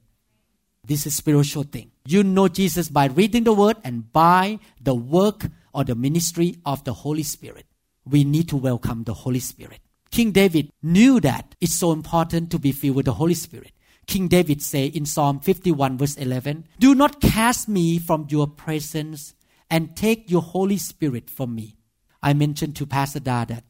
This 0.87 1.07
is 1.07 1.16
spiritual 1.16 1.64
thing. 1.64 1.90
You 2.07 2.22
know 2.22 2.46
Jesus 2.46 2.88
by 2.88 3.07
reading 3.07 3.42
the 3.42 3.52
word 3.52 3.76
and 3.83 4.12
by 4.12 4.61
the 4.81 4.94
work 4.94 5.46
or 5.74 5.83
the 5.83 5.96
ministry 5.96 6.57
of 6.64 6.85
the 6.85 6.92
Holy 6.92 7.24
Spirit. 7.24 7.66
We 8.09 8.22
need 8.22 8.48
to 8.50 8.57
welcome 8.57 9.02
the 9.02 9.14
Holy 9.14 9.40
Spirit. 9.40 9.81
King 10.12 10.31
David 10.31 10.70
knew 10.83 11.18
that 11.20 11.57
it's 11.61 11.74
so 11.74 11.90
important 11.90 12.52
to 12.52 12.61
be 12.61 12.70
filled 12.70 12.96
with 12.96 13.07
the 13.07 13.14
Holy 13.14 13.35
Spirit. 13.35 13.72
King 14.06 14.28
David 14.28 14.62
say 14.62 14.86
in 14.86 15.04
Psalm 15.04 15.40
51 15.40 15.98
verse 15.98 16.16
11, 16.16 16.66
Do 16.78 16.94
not 16.94 17.20
cast 17.20 17.68
me 17.68 17.98
from 17.98 18.26
your 18.28 18.46
presence 18.46 19.34
and 19.68 19.96
take 19.96 20.30
your 20.30 20.42
Holy 20.42 20.76
Spirit 20.76 21.28
from 21.28 21.54
me. 21.54 21.76
I 22.22 22.32
mentioned 22.32 22.76
to 22.76 22.86
Pastor 22.86 23.20
Da 23.20 23.44
that 23.46 23.64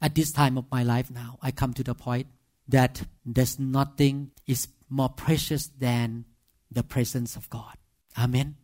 at 0.00 0.14
this 0.14 0.32
time 0.32 0.58
of 0.58 0.70
my 0.70 0.82
life 0.82 1.10
now, 1.10 1.38
I 1.42 1.50
come 1.50 1.74
to 1.74 1.84
the 1.84 1.94
point 1.94 2.26
that 2.68 3.02
there's 3.24 3.58
nothing 3.58 4.30
is 4.46 4.68
more 4.88 5.08
precious 5.08 5.68
than 5.68 6.24
the 6.70 6.82
presence 6.82 7.36
of 7.36 7.48
God. 7.50 7.76
Amen. 8.18 8.56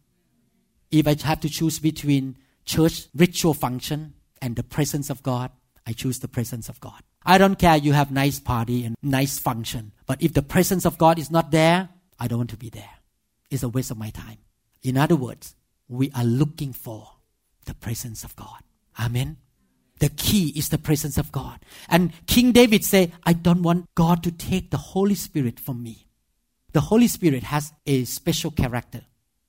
If 0.90 1.06
I 1.06 1.16
have 1.24 1.40
to 1.40 1.48
choose 1.48 1.78
between 1.78 2.36
church 2.64 3.08
ritual 3.14 3.54
function 3.54 4.14
and 4.40 4.56
the 4.56 4.62
presence 4.62 5.10
of 5.10 5.22
God, 5.22 5.50
I 5.86 5.92
choose 5.92 6.18
the 6.18 6.28
presence 6.28 6.68
of 6.68 6.80
God. 6.80 7.02
I 7.28 7.36
don't 7.36 7.58
care 7.58 7.76
you 7.76 7.92
have 7.92 8.10
nice 8.10 8.40
party 8.40 8.86
and 8.86 8.96
nice 9.02 9.38
function, 9.38 9.92
but 10.06 10.22
if 10.22 10.32
the 10.32 10.40
presence 10.40 10.86
of 10.86 10.96
God 10.96 11.18
is 11.18 11.30
not 11.30 11.50
there, 11.50 11.90
I 12.18 12.26
don't 12.26 12.38
want 12.38 12.50
to 12.50 12.56
be 12.56 12.70
there. 12.70 12.88
It's 13.50 13.62
a 13.62 13.68
waste 13.68 13.90
of 13.90 13.98
my 13.98 14.08
time. 14.08 14.38
In 14.82 14.96
other 14.96 15.14
words, 15.14 15.54
we 15.88 16.10
are 16.14 16.24
looking 16.24 16.72
for 16.72 17.06
the 17.66 17.74
presence 17.74 18.24
of 18.24 18.34
God. 18.34 18.62
Amen. 18.98 19.36
The 19.98 20.08
key 20.08 20.54
is 20.56 20.70
the 20.70 20.78
presence 20.78 21.18
of 21.18 21.30
God. 21.30 21.60
And 21.90 22.12
King 22.26 22.52
David 22.52 22.82
said, 22.82 23.12
I 23.24 23.34
don't 23.34 23.62
want 23.62 23.94
God 23.94 24.22
to 24.22 24.32
take 24.32 24.70
the 24.70 24.78
Holy 24.78 25.14
Spirit 25.14 25.60
from 25.60 25.82
me. 25.82 26.06
The 26.72 26.80
Holy 26.80 27.08
Spirit 27.08 27.42
has 27.42 27.74
a 27.84 28.04
special 28.04 28.50
character. 28.50 29.02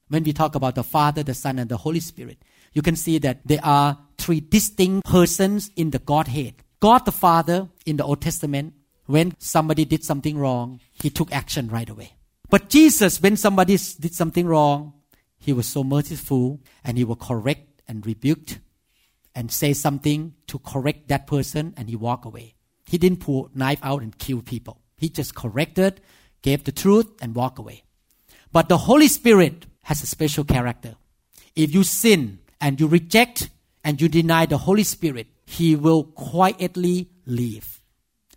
When 0.10 0.24
we 0.24 0.34
talk 0.34 0.56
about 0.56 0.76
the 0.76 0.84
Father, 0.84 1.24
the 1.24 1.34
Son, 1.34 1.58
and 1.58 1.70
the 1.70 1.78
Holy 1.78 2.02
Spirit, 2.02 2.44
you 2.74 2.82
can 2.82 2.98
see 2.98 3.20
that 3.20 3.40
there 3.46 3.64
are 3.64 4.00
three 4.18 4.42
distinct 4.42 5.08
persons 5.08 5.72
in 5.78 5.92
the 5.92 6.00
Godhead. 6.00 6.56
God 6.80 7.06
the 7.06 7.12
Father 7.12 7.68
in 7.86 7.98
the 7.98 8.06
Old 8.06 8.22
Testament, 8.22 8.74
when 9.06 9.36
somebody 9.40 9.86
did 9.86 10.04
something 10.04 10.38
wrong, 10.38 10.80
he 10.94 11.10
took 11.10 11.32
action 11.32 11.68
right 11.68 11.90
away. 11.90 12.14
But 12.50 12.70
Jesus, 12.70 13.22
when 13.22 13.38
somebody 13.38 13.78
did 14.00 14.14
something 14.14 14.48
wrong, 14.48 14.94
he 15.38 15.54
was 15.54 15.68
so 15.68 15.84
merciful 15.84 16.60
and 16.84 16.98
he 16.98 17.04
will 17.04 17.16
correct 17.16 17.82
and 17.88 18.06
rebuke 18.06 18.60
and 19.36 19.52
say 19.52 19.74
something 19.74 20.34
to 20.48 20.60
correct 20.60 21.08
that 21.08 21.28
person 21.28 21.74
and 21.78 21.90
he 21.90 21.96
walk 21.96 22.26
away. 22.26 22.56
He 22.86 22.98
didn't 22.98 23.20
pull 23.20 23.50
knife 23.54 23.80
out 23.84 24.02
and 24.02 24.18
kill 24.18 24.42
people. 24.42 24.82
He 24.98 25.10
just 25.10 25.36
corrected, 25.36 26.02
gave 26.42 26.64
the 26.64 26.72
truth 26.72 27.08
and 27.22 27.36
walk 27.36 27.60
away. 27.60 27.84
But 28.52 28.68
the 28.68 28.80
Holy 28.80 29.08
Spirit 29.08 29.66
has 29.84 30.02
a 30.02 30.08
special 30.08 30.44
character. 30.44 30.96
If 31.56 31.74
you 31.74 31.84
sin 31.84 32.40
and 32.60 32.80
you 32.80 32.88
reject 32.88 33.50
and 33.84 34.02
you 34.02 34.10
deny 34.10 34.46
the 34.46 34.58
Holy 34.58 34.84
Spirit, 34.84 35.28
He 35.46 35.76
will 35.76 36.04
quietly 36.04 37.10
leave 37.26 37.82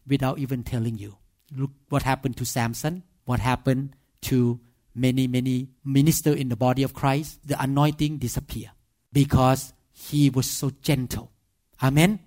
without 0.06 0.38
even 0.38 0.62
telling 0.62 0.98
you. 0.98 1.18
Look 1.54 1.70
what 1.88 2.02
happened 2.02 2.36
to 2.38 2.44
Samson, 2.44 3.02
what 3.24 3.40
happened 3.40 3.94
to 4.22 4.60
many, 4.94 5.26
many 5.26 5.68
ministers 5.84 6.36
in 6.36 6.48
the 6.48 6.56
body 6.56 6.82
of 6.82 6.94
Christ. 6.94 7.46
The 7.46 7.60
anointing 7.62 8.18
disappear 8.18 8.70
because 9.12 9.72
he 9.92 10.30
was 10.30 10.48
so 10.48 10.70
gentle. 10.82 11.30
Amen. 11.82 12.20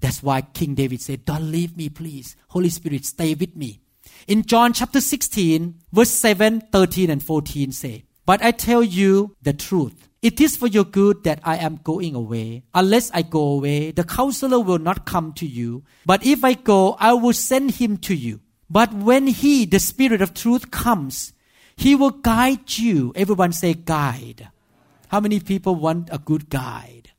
That's 0.00 0.22
why 0.22 0.42
King 0.42 0.74
David 0.74 1.00
said, 1.00 1.24
Don't 1.24 1.50
leave 1.50 1.76
me, 1.76 1.88
please. 1.88 2.36
Holy 2.48 2.68
Spirit, 2.68 3.04
stay 3.04 3.34
with 3.34 3.54
me. 3.54 3.80
In 4.26 4.42
John 4.44 4.72
chapter 4.72 5.00
16, 5.00 5.74
verse 5.92 6.10
7, 6.10 6.60
13, 6.72 7.10
and 7.10 7.22
14 7.22 7.72
say, 7.72 8.04
But 8.26 8.42
I 8.42 8.50
tell 8.50 8.82
you 8.82 9.36
the 9.42 9.52
truth. 9.52 10.08
It 10.22 10.40
is 10.40 10.56
for 10.56 10.68
your 10.68 10.84
good 10.84 11.24
that 11.24 11.40
I 11.42 11.56
am 11.56 11.80
going 11.82 12.14
away. 12.14 12.62
Unless 12.72 13.10
I 13.10 13.22
go 13.22 13.42
away, 13.58 13.90
the 13.90 14.04
counselor 14.04 14.60
will 14.60 14.78
not 14.78 15.04
come 15.04 15.32
to 15.34 15.46
you. 15.46 15.82
But 16.06 16.24
if 16.24 16.44
I 16.44 16.54
go, 16.54 16.96
I 17.00 17.12
will 17.14 17.32
send 17.32 17.72
him 17.72 17.96
to 18.06 18.14
you. 18.14 18.40
But 18.70 18.94
when 18.94 19.26
he, 19.26 19.66
the 19.66 19.80
Spirit 19.80 20.22
of 20.22 20.32
truth, 20.32 20.70
comes, 20.70 21.32
he 21.74 21.96
will 21.96 22.12
guide 22.12 22.78
you. 22.78 23.12
Everyone 23.16 23.52
say 23.52 23.74
guide. 23.74 24.48
How 25.08 25.18
many 25.18 25.40
people 25.40 25.74
want 25.74 26.08
a 26.12 26.18
good 26.18 26.48
guide? 26.48 27.10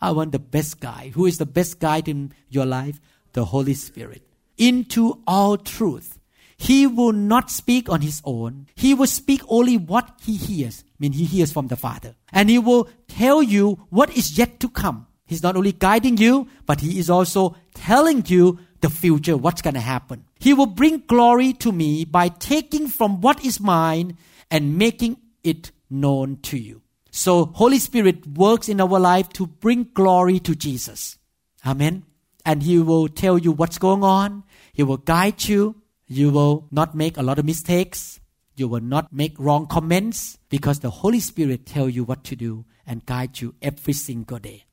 I 0.00 0.12
want 0.12 0.32
the 0.32 0.38
best 0.38 0.78
guide. 0.78 1.12
Who 1.14 1.24
is 1.24 1.38
the 1.38 1.46
best 1.46 1.80
guide 1.80 2.06
in 2.06 2.34
your 2.50 2.66
life? 2.66 3.00
The 3.32 3.46
Holy 3.46 3.74
Spirit. 3.74 4.22
Into 4.58 5.22
all 5.26 5.56
truth. 5.56 6.19
He 6.60 6.86
will 6.86 7.12
not 7.12 7.50
speak 7.50 7.88
on 7.88 8.02
his 8.02 8.20
own. 8.22 8.66
He 8.74 8.92
will 8.92 9.06
speak 9.06 9.40
only 9.48 9.78
what 9.78 10.20
he 10.22 10.36
hears. 10.36 10.84
I 10.86 10.96
mean, 10.98 11.12
he 11.12 11.24
hears 11.24 11.50
from 11.50 11.68
the 11.68 11.76
Father. 11.76 12.16
And 12.32 12.50
he 12.50 12.58
will 12.58 12.86
tell 13.08 13.42
you 13.42 13.86
what 13.88 14.14
is 14.14 14.36
yet 14.36 14.60
to 14.60 14.68
come. 14.68 15.06
He's 15.24 15.42
not 15.42 15.56
only 15.56 15.72
guiding 15.72 16.18
you, 16.18 16.48
but 16.66 16.80
he 16.80 16.98
is 16.98 17.08
also 17.08 17.56
telling 17.72 18.24
you 18.26 18.58
the 18.82 18.90
future, 18.90 19.38
what's 19.38 19.62
going 19.62 19.72
to 19.72 19.80
happen. 19.80 20.24
He 20.38 20.52
will 20.52 20.66
bring 20.66 21.04
glory 21.06 21.54
to 21.54 21.72
me 21.72 22.04
by 22.04 22.28
taking 22.28 22.88
from 22.88 23.22
what 23.22 23.42
is 23.42 23.58
mine 23.58 24.18
and 24.50 24.76
making 24.76 25.16
it 25.42 25.70
known 25.88 26.40
to 26.42 26.58
you. 26.58 26.82
So 27.10 27.46
Holy 27.46 27.78
Spirit 27.78 28.26
works 28.26 28.68
in 28.68 28.82
our 28.82 29.00
life 29.00 29.30
to 29.30 29.46
bring 29.46 29.88
glory 29.94 30.38
to 30.40 30.54
Jesus. 30.54 31.16
Amen. 31.64 32.04
And 32.44 32.62
He 32.62 32.78
will 32.78 33.08
tell 33.08 33.38
you 33.38 33.50
what's 33.50 33.78
going 33.78 34.04
on. 34.04 34.44
He 34.74 34.82
will 34.82 34.98
guide 34.98 35.42
you. 35.44 35.79
You 36.10 36.30
will 36.30 36.66
not 36.72 36.96
make 36.96 37.16
a 37.16 37.22
lot 37.22 37.38
of 37.38 37.44
mistakes. 37.44 38.18
You 38.56 38.66
will 38.66 38.80
not 38.80 39.12
make 39.12 39.38
wrong 39.38 39.68
comments 39.68 40.38
because 40.48 40.80
the 40.80 40.90
Holy 40.90 41.20
Spirit 41.20 41.66
tell 41.66 41.88
you 41.88 42.02
what 42.02 42.24
to 42.24 42.34
do 42.34 42.64
and 42.84 43.06
guide 43.06 43.40
you 43.40 43.54
every 43.62 43.92
single 43.92 44.40
day. 44.40 44.64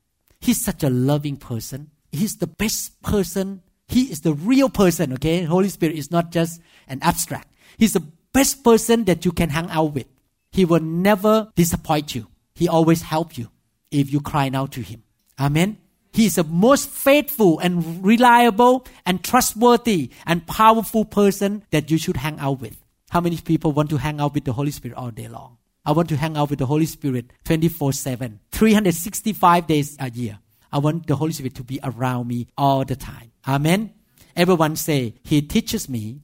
He's 0.41 0.60
such 0.60 0.82
a 0.82 0.89
loving 0.89 1.38
person. 1.38 1.91
He's 2.12 2.38
the 2.38 2.47
best 2.47 3.00
person. 3.04 3.62
He 3.88 4.12
is 4.12 4.21
the 4.21 4.34
real 4.34 4.67
person, 4.67 5.13
okay? 5.13 5.43
Holy 5.43 5.69
Spirit 5.69 5.95
is 5.95 6.10
not 6.10 6.32
just 6.32 6.60
an 6.88 6.97
abstract. 7.04 7.54
He's 7.78 7.93
the 7.93 8.04
best 8.34 8.63
person 8.63 9.06
that 9.06 9.23
you 9.23 9.32
can 9.32 9.50
hang 9.50 9.69
out 9.69 9.93
with. 9.93 10.08
He 10.52 10.65
will 10.65 10.82
never 10.82 11.52
disappoint 11.56 12.15
you. 12.15 12.28
He 12.56 12.67
always 12.67 13.04
help 13.04 13.38
you 13.38 13.52
if 13.91 14.12
you 14.12 14.21
cry 14.21 14.50
out 14.56 14.71
to 14.71 14.82
Him. 14.82 15.04
Amen. 15.39 15.78
He 16.17 16.25
is 16.25 16.34
the 16.34 16.43
most 16.43 16.89
faithful 16.89 17.60
and 17.60 18.03
reliable 18.03 18.88
and 19.06 19.23
trustworthy 19.23 20.10
and 20.25 20.47
powerful 20.47 21.06
person 21.06 21.63
that 21.69 21.91
you 21.91 21.99
should 21.99 22.17
hang 22.17 22.39
out 22.39 22.60
with. 22.60 22.84
How 23.12 23.21
many 23.21 23.38
people 23.38 23.71
want 23.71 23.91
to 23.91 23.97
hang 23.97 24.19
out 24.19 24.34
with 24.34 24.43
the 24.43 24.51
Holy 24.51 24.71
Spirit 24.71 24.97
all 24.97 25.12
day 25.12 25.27
long? 25.27 25.60
I 25.86 25.91
want 25.91 26.10
to 26.10 26.17
hang 26.17 26.36
out 26.36 26.49
with 26.49 26.58
the 26.58 26.65
Holy 26.65 26.88
Spirit 26.88 27.32
24 27.43 27.93
7, 27.93 28.39
365 28.51 29.67
days 29.67 29.95
a 29.99 30.10
year. 30.10 30.39
I 30.71 30.80
want 30.80 31.06
the 31.06 31.15
Holy 31.15 31.34
Spirit 31.34 31.53
to 31.53 31.63
be 31.63 31.80
around 31.84 32.27
me 32.27 32.47
all 32.58 32.84
the 32.84 32.95
time. 32.95 33.32
Amen. 33.47 33.93
Everyone 34.36 34.75
say, 34.75 35.13
He 35.23 35.43
teaches 35.43 35.88
me. 35.88 36.21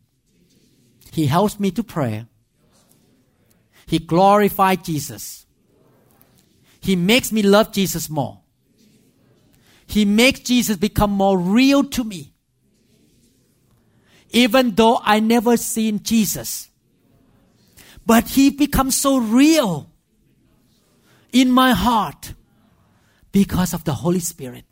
He 1.12 1.28
helps 1.28 1.60
me 1.60 1.70
to 1.70 1.84
pray. 1.84 2.26
He 3.86 4.00
glorifies 4.00 4.78
Jesus. 4.78 5.46
He 6.82 6.96
makes 6.96 7.32
me 7.32 7.44
love 7.44 7.72
Jesus 7.72 8.10
more. 8.10 8.43
He 9.94 10.06
makes 10.06 10.40
Jesus 10.40 10.76
become 10.76 11.12
more 11.12 11.38
real 11.38 11.84
to 11.84 12.04
me. 12.04 12.34
Even 14.32 14.74
though 14.74 15.00
I 15.04 15.20
never 15.20 15.56
seen 15.56 16.02
Jesus. 16.02 16.72
But 18.04 18.30
he 18.30 18.50
becomes 18.50 19.00
so 19.00 19.20
real 19.20 19.92
in 21.32 21.52
my 21.52 21.74
heart 21.74 22.34
because 23.32 23.72
of 23.76 23.84
the 23.84 23.94
Holy 23.94 24.20
Spirit. 24.20 24.66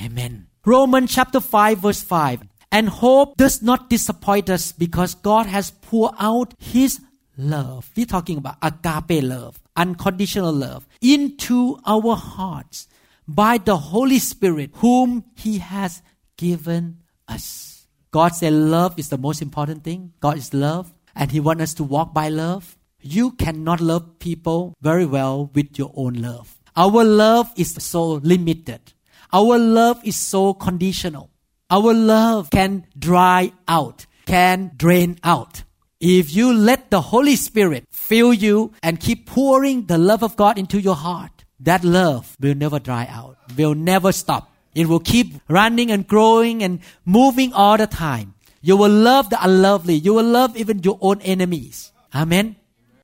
Amen. 0.00 0.46
Romans 0.64 1.12
chapter 1.12 1.40
5 1.40 1.78
verse 1.78 2.02
5. 2.02 2.44
And 2.70 2.88
hope 2.88 3.36
does 3.36 3.62
not 3.62 3.90
disappoint 3.90 4.48
us 4.48 4.70
because 4.70 5.16
God 5.16 5.46
has 5.46 5.72
poured 5.72 6.14
out 6.20 6.54
His 6.60 7.00
love. 7.36 7.90
We're 7.96 8.06
talking 8.06 8.38
about 8.38 8.58
agape 8.62 9.24
love, 9.24 9.60
unconditional 9.74 10.52
love, 10.52 10.86
into 11.02 11.80
our 11.84 12.14
hearts 12.14 12.86
by 13.26 13.58
the 13.58 13.76
Holy 13.76 14.18
Spirit, 14.18 14.70
whom 14.74 15.24
He 15.36 15.58
has 15.58 16.02
given 16.36 17.02
us. 17.28 17.86
God 18.10 18.34
said 18.34 18.52
love 18.52 18.98
is 18.98 19.08
the 19.08 19.18
most 19.18 19.40
important 19.40 19.84
thing. 19.84 20.12
God 20.20 20.36
is 20.36 20.52
love, 20.52 20.92
and 21.14 21.30
He 21.30 21.40
wants 21.40 21.62
us 21.62 21.74
to 21.74 21.84
walk 21.84 22.12
by 22.12 22.28
love. 22.28 22.76
You 23.00 23.32
cannot 23.32 23.80
love 23.80 24.18
people 24.18 24.74
very 24.80 25.06
well 25.06 25.50
with 25.54 25.78
your 25.78 25.92
own 25.94 26.14
love. 26.14 26.58
Our 26.76 27.04
love 27.04 27.52
is 27.56 27.74
so 27.74 28.14
limited. 28.14 28.92
Our 29.32 29.58
love 29.58 30.00
is 30.04 30.16
so 30.16 30.54
conditional. 30.54 31.30
Our 31.70 31.94
love 31.94 32.50
can 32.50 32.86
dry 32.98 33.52
out, 33.68 34.06
can 34.26 34.72
drain 34.76 35.18
out. 35.22 35.62
If 36.00 36.34
you 36.34 36.52
let 36.52 36.90
the 36.90 37.00
Holy 37.00 37.36
Spirit 37.36 37.84
fill 37.90 38.32
you 38.32 38.72
and 38.82 38.98
keep 38.98 39.26
pouring 39.26 39.86
the 39.86 39.98
love 39.98 40.24
of 40.24 40.34
God 40.34 40.58
into 40.58 40.80
your 40.80 40.96
heart, 40.96 41.39
that 41.60 41.84
love 41.84 42.36
will 42.40 42.54
never 42.54 42.78
dry 42.78 43.06
out, 43.10 43.36
will 43.56 43.74
never 43.74 44.12
stop. 44.12 44.52
It 44.74 44.86
will 44.86 45.00
keep 45.00 45.34
running 45.48 45.90
and 45.90 46.06
growing 46.06 46.62
and 46.62 46.80
moving 47.04 47.52
all 47.52 47.76
the 47.76 47.86
time. 47.86 48.34
You 48.62 48.76
will 48.76 48.90
love 48.90 49.30
the 49.30 49.42
unlovely. 49.42 49.94
You 49.94 50.14
will 50.14 50.24
love 50.24 50.56
even 50.56 50.82
your 50.82 50.98
own 51.00 51.20
enemies. 51.22 51.92
Amen. 52.14 52.56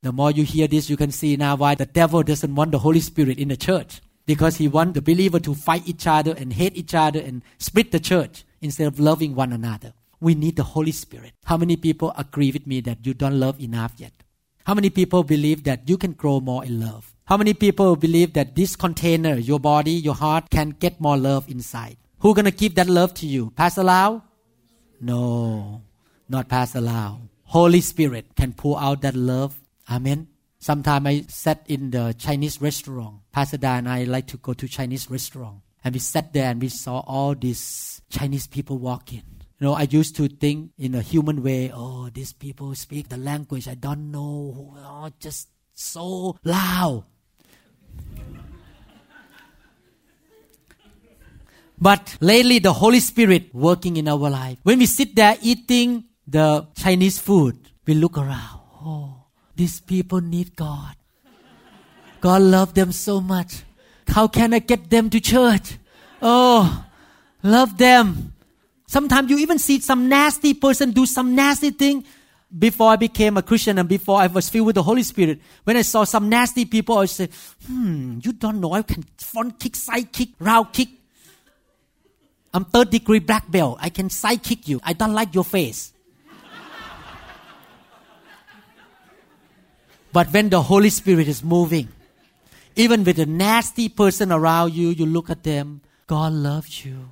The 0.02 0.12
more 0.12 0.30
you 0.30 0.44
hear 0.44 0.68
this, 0.68 0.88
you 0.88 0.96
can 0.96 1.10
see 1.10 1.36
now 1.36 1.56
why 1.56 1.74
the 1.74 1.86
devil 1.86 2.22
doesn't 2.22 2.54
want 2.54 2.70
the 2.70 2.78
Holy 2.78 3.00
Spirit 3.00 3.38
in 3.38 3.48
the 3.48 3.56
church. 3.56 4.00
Because 4.26 4.56
he 4.56 4.68
wants 4.68 4.94
the 4.94 5.02
believer 5.02 5.40
to 5.40 5.54
fight 5.54 5.86
each 5.86 6.06
other 6.06 6.34
and 6.36 6.52
hate 6.52 6.76
each 6.76 6.94
other 6.94 7.20
and 7.20 7.42
split 7.58 7.92
the 7.92 8.00
church 8.00 8.44
instead 8.60 8.86
of 8.86 9.00
loving 9.00 9.34
one 9.34 9.52
another. 9.52 9.94
We 10.20 10.34
need 10.34 10.56
the 10.56 10.62
Holy 10.62 10.92
Spirit. 10.92 11.32
How 11.44 11.56
many 11.56 11.76
people 11.76 12.12
agree 12.16 12.50
with 12.50 12.66
me 12.66 12.80
that 12.82 13.06
you 13.06 13.14
don't 13.14 13.38
love 13.38 13.60
enough 13.60 13.94
yet? 13.98 14.12
How 14.64 14.74
many 14.74 14.90
people 14.90 15.22
believe 15.22 15.64
that 15.64 15.88
you 15.88 15.96
can 15.96 16.12
grow 16.12 16.40
more 16.40 16.64
in 16.64 16.80
love? 16.80 17.15
How 17.26 17.36
many 17.36 17.54
people 17.54 17.96
believe 17.96 18.34
that 18.34 18.54
this 18.54 18.76
container, 18.76 19.34
your 19.34 19.58
body, 19.58 19.90
your 19.90 20.14
heart, 20.14 20.48
can 20.48 20.70
get 20.70 21.00
more 21.00 21.16
love 21.16 21.50
inside? 21.50 21.96
Who 22.20 22.32
gonna 22.32 22.52
give 22.52 22.76
that 22.76 22.86
love 22.86 23.14
to 23.14 23.26
you? 23.26 23.50
Pastor 23.50 23.82
Lau? 23.82 24.22
No, 25.00 25.82
not 26.28 26.48
Pastor 26.48 26.80
Lau. 26.80 27.18
Holy 27.42 27.80
Spirit 27.80 28.26
can 28.36 28.52
pour 28.52 28.80
out 28.80 29.02
that 29.02 29.16
love. 29.16 29.58
Amen. 29.90 30.28
Sometime 30.60 31.08
I 31.08 31.24
sat 31.26 31.64
in 31.66 31.90
the 31.90 32.14
Chinese 32.16 32.60
restaurant. 32.62 33.16
Pastor 33.32 33.56
Da 33.56 33.74
and 33.74 33.88
I 33.88 34.04
like 34.04 34.28
to 34.28 34.36
go 34.36 34.52
to 34.52 34.68
Chinese 34.68 35.10
restaurant. 35.10 35.62
And 35.82 35.94
we 35.94 35.98
sat 35.98 36.32
there 36.32 36.48
and 36.48 36.62
we 36.62 36.68
saw 36.68 37.00
all 37.00 37.34
these 37.34 38.02
Chinese 38.08 38.46
people 38.46 38.78
walking. 38.78 39.24
You 39.58 39.66
know, 39.66 39.72
I 39.72 39.88
used 39.90 40.14
to 40.16 40.28
think 40.28 40.70
in 40.78 40.94
a 40.94 41.02
human 41.02 41.42
way, 41.42 41.72
oh, 41.74 42.08
these 42.08 42.32
people 42.32 42.72
speak 42.76 43.08
the 43.08 43.16
language 43.16 43.66
I 43.66 43.74
don't 43.74 44.12
know, 44.12 44.76
oh, 44.78 45.10
just 45.18 45.48
so 45.74 46.36
loud. 46.44 47.04
But 51.78 52.16
lately, 52.20 52.58
the 52.58 52.72
Holy 52.72 53.00
Spirit 53.00 53.54
working 53.54 53.96
in 53.96 54.08
our 54.08 54.30
life. 54.30 54.58
When 54.62 54.78
we 54.78 54.86
sit 54.86 55.14
there 55.14 55.36
eating 55.42 56.04
the 56.26 56.66
Chinese 56.76 57.18
food, 57.18 57.58
we 57.86 57.94
look 57.94 58.16
around. 58.16 58.60
Oh, 58.84 59.24
these 59.54 59.80
people 59.80 60.20
need 60.20 60.56
God. 60.56 60.96
God 62.20 62.42
love 62.42 62.74
them 62.74 62.92
so 62.92 63.20
much. 63.20 63.62
How 64.08 64.28
can 64.28 64.54
I 64.54 64.60
get 64.60 64.88
them 64.88 65.10
to 65.10 65.20
church? 65.20 65.78
Oh, 66.22 66.84
love 67.42 67.76
them. 67.76 68.32
Sometimes 68.86 69.30
you 69.30 69.38
even 69.38 69.58
see 69.58 69.80
some 69.80 70.08
nasty 70.08 70.54
person 70.54 70.92
do 70.92 71.06
some 71.06 71.34
nasty 71.34 71.70
thing. 71.70 72.04
Before 72.56 72.92
I 72.92 72.96
became 72.96 73.36
a 73.36 73.42
Christian 73.42 73.76
and 73.78 73.88
before 73.88 74.20
I 74.20 74.28
was 74.28 74.48
filled 74.48 74.66
with 74.66 74.76
the 74.76 74.82
Holy 74.82 75.02
Spirit, 75.02 75.40
when 75.64 75.76
I 75.76 75.82
saw 75.82 76.04
some 76.04 76.28
nasty 76.28 76.64
people, 76.64 76.96
I 76.96 77.06
say, 77.06 77.28
hmm, 77.66 78.20
you 78.22 78.32
don't 78.32 78.60
know 78.60 78.72
I 78.72 78.82
can 78.82 79.02
front 79.18 79.58
kick, 79.58 79.74
side 79.74 80.12
kick, 80.12 80.28
round 80.38 80.72
kick. 80.72 80.88
I'm 82.56 82.64
third 82.64 82.88
degree 82.88 83.18
black 83.18 83.50
belt. 83.50 83.76
I 83.82 83.90
can 83.90 84.08
side 84.08 84.42
kick 84.42 84.66
you. 84.66 84.80
I 84.82 84.94
don't 84.94 85.12
like 85.12 85.34
your 85.34 85.44
face. 85.44 85.92
but 90.10 90.32
when 90.32 90.48
the 90.48 90.62
Holy 90.62 90.88
Spirit 90.88 91.28
is 91.28 91.44
moving, 91.44 91.88
even 92.74 93.04
with 93.04 93.18
a 93.18 93.26
nasty 93.26 93.90
person 93.90 94.32
around 94.32 94.72
you, 94.72 94.88
you 94.88 95.04
look 95.04 95.28
at 95.28 95.42
them, 95.42 95.82
God 96.06 96.32
loves 96.32 96.82
you. 96.82 97.10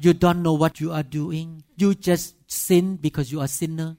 You 0.00 0.12
don't 0.14 0.42
know 0.42 0.54
what 0.54 0.80
you 0.80 0.90
are 0.90 1.04
doing. 1.04 1.62
You 1.76 1.94
just 1.94 2.34
sin 2.50 2.96
because 2.96 3.30
you 3.30 3.40
are 3.42 3.48
sinner. 3.48 3.96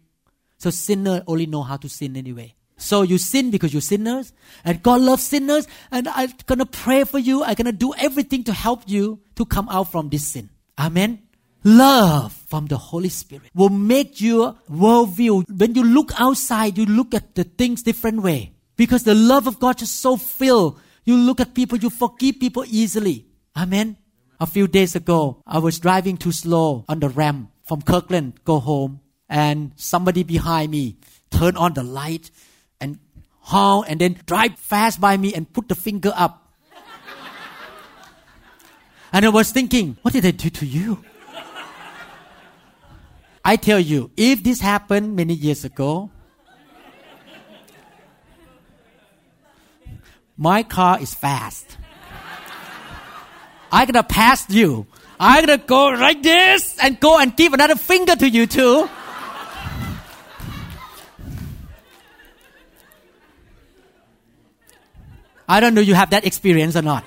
So 0.58 0.70
sinner 0.70 1.24
only 1.28 1.46
know 1.46 1.64
how 1.64 1.78
to 1.78 1.88
sin 1.88 2.18
anyway. 2.18 2.56
So 2.76 3.04
you 3.04 3.18
sin 3.18 3.52
because 3.52 3.72
you're 3.72 3.82
sinners, 3.82 4.34
and 4.66 4.84
God 4.84 5.00
loves 5.00 5.24
sinners, 5.24 5.66
and 5.92 6.10
I'm 6.10 6.34
gonna 6.46 6.66
pray 6.66 7.06
for 7.06 7.20
you. 7.20 7.42
I'm 7.42 7.56
gonna 7.56 7.72
do 7.72 7.94
everything 7.96 8.44
to 8.44 8.54
help 8.54 8.84
you 8.86 9.22
to 9.36 9.46
come 9.46 9.70
out 9.70 9.94
from 9.94 10.10
this 10.10 10.28
sin. 10.28 10.50
Amen. 10.78 11.24
Love 11.64 12.34
from 12.34 12.68
the 12.68 12.78
Holy 12.78 13.10
Spirit 13.10 13.50
will 13.54 13.70
make 13.70 14.22
your 14.22 14.56
worldview. 14.70 15.50
When 15.50 15.76
you 15.76 15.84
look 15.84 16.12
outside, 16.18 16.78
you 16.78 16.86
look 16.86 17.14
at 17.14 17.36
the 17.36 17.44
things 17.44 17.84
different 17.84 18.22
way. 18.22 18.54
Because 18.76 19.04
the 19.04 19.16
love 19.16 19.48
of 19.48 19.60
God 19.60 19.82
is 19.82 19.90
so 19.90 20.18
filled. 20.18 20.80
You 21.04 21.18
look 21.18 21.42
at 21.42 21.56
people, 21.56 21.78
you 21.78 21.90
forgive 21.90 22.40
people 22.40 22.64
easily. 22.68 23.26
Amen. 23.56 23.98
A 24.40 24.46
few 24.46 24.68
days 24.68 24.96
ago, 24.96 25.42
I 25.48 25.58
was 25.58 25.80
driving 25.80 26.16
too 26.16 26.32
slow 26.32 26.86
on 26.88 27.00
the 27.00 27.10
ramp 27.10 27.52
from 27.66 27.82
Kirkland, 27.82 28.44
go 28.46 28.60
home, 28.60 29.02
and 29.28 29.72
somebody 29.76 30.24
behind 30.24 30.72
me 30.72 30.98
turned 31.32 31.58
on 31.58 31.74
the 31.74 31.84
light 31.84 32.32
and 32.80 33.00
honk 33.40 33.88
and 33.90 34.00
then 34.00 34.22
drive 34.26 34.58
fast 34.60 35.02
by 35.02 35.18
me 35.18 35.34
and 35.34 35.52
put 35.52 35.68
the 35.68 35.76
finger 35.76 36.14
up. 36.16 36.47
And 39.14 39.26
I 39.26 39.30
was 39.30 39.52
thinking, 39.52 39.98
what 40.02 40.14
did 40.14 40.26
I 40.26 40.32
do 40.32 40.50
to 40.50 40.66
you? 40.66 41.04
I 43.44 43.56
tell 43.56 43.80
you, 43.80 44.12
if 44.18 44.44
this 44.44 44.60
happened 44.60 45.16
many 45.16 45.34
years 45.34 45.64
ago, 45.64 46.10
my 50.36 50.64
car 50.64 51.00
is 51.00 51.14
fast. 51.14 51.78
I'm 53.72 53.88
gonna 53.88 54.04
pass 54.04 54.50
you. 54.50 54.86
I'm 55.20 55.46
gonna 55.46 55.58
go 55.58 55.88
like 55.88 56.22
this 56.22 56.78
and 56.82 57.00
go 57.00 57.18
and 57.20 57.36
give 57.36 57.54
another 57.54 57.76
finger 57.76 58.16
to 58.16 58.30
you 58.30 58.46
too. 58.48 58.90
I 65.50 65.62
don't 65.62 65.74
know 65.74 65.82
you 65.82 65.96
have 65.96 66.10
that 66.10 66.26
experience 66.26 66.76
or 66.76 66.82
not. 66.82 67.06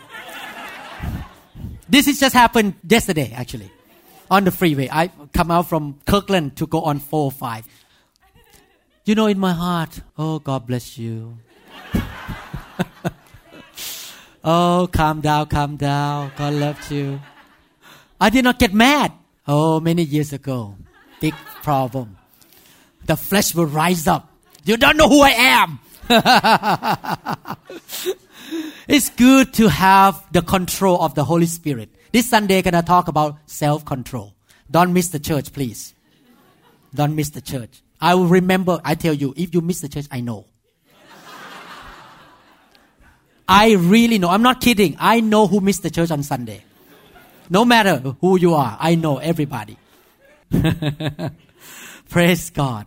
This 1.90 2.06
has 2.06 2.20
just 2.20 2.34
happened 2.34 2.74
yesterday, 2.86 3.32
actually, 3.34 3.70
on 4.30 4.44
the 4.44 4.52
freeway. 4.52 4.88
I 4.90 5.10
come 5.34 5.50
out 5.50 5.68
from 5.68 5.98
Kirkland 6.06 6.56
to 6.58 6.66
go 6.68 6.82
on 6.82 7.00
405. 7.00 7.66
You 9.04 9.16
know, 9.16 9.26
in 9.26 9.40
my 9.40 9.52
heart, 9.52 10.00
oh, 10.16 10.38
God 10.38 10.68
bless 10.68 10.96
you. 10.96 11.36
oh, 14.44 14.88
calm 14.92 15.20
down, 15.20 15.46
calm 15.46 15.76
down. 15.76 16.30
God 16.36 16.54
loves 16.54 16.92
you. 16.92 17.20
I 18.20 18.30
did 18.30 18.44
not 18.44 18.60
get 18.60 18.72
mad. 18.72 19.10
Oh, 19.48 19.80
many 19.80 20.04
years 20.04 20.32
ago. 20.32 20.76
Big 21.20 21.34
problem. 21.64 22.16
The 23.06 23.16
flesh 23.16 23.52
will 23.52 23.66
rise 23.66 24.06
up. 24.06 24.32
You 24.64 24.76
don't 24.76 24.96
know 24.96 25.08
who 25.08 25.22
I 25.22 25.30
am. 25.30 25.80
it's 28.88 29.10
good 29.10 29.52
to 29.54 29.68
have 29.68 30.24
the 30.32 30.42
control 30.42 31.02
of 31.02 31.14
the 31.14 31.24
Holy 31.24 31.46
Spirit. 31.46 31.90
This 32.12 32.28
Sunday, 32.28 32.62
gonna 32.62 32.82
talk 32.82 33.08
about 33.08 33.38
self-control. 33.46 34.34
Don't 34.70 34.92
miss 34.92 35.08
the 35.08 35.18
church, 35.18 35.52
please. 35.52 35.94
Don't 36.94 37.14
miss 37.14 37.30
the 37.30 37.40
church. 37.40 37.82
I 38.00 38.14
will 38.14 38.26
remember. 38.26 38.80
I 38.84 38.94
tell 38.94 39.14
you, 39.14 39.34
if 39.36 39.54
you 39.54 39.60
miss 39.60 39.80
the 39.80 39.88
church, 39.88 40.06
I 40.10 40.20
know. 40.20 40.46
I 43.48 43.72
really 43.72 44.18
know. 44.18 44.30
I'm 44.30 44.42
not 44.42 44.60
kidding. 44.60 44.96
I 45.00 45.18
know 45.18 45.48
who 45.48 45.60
missed 45.60 45.82
the 45.82 45.90
church 45.90 46.12
on 46.12 46.22
Sunday. 46.22 46.62
No 47.48 47.64
matter 47.64 47.96
who 48.20 48.38
you 48.38 48.54
are, 48.54 48.76
I 48.78 48.94
know 48.94 49.18
everybody. 49.18 49.76
Praise 52.08 52.50
God. 52.50 52.86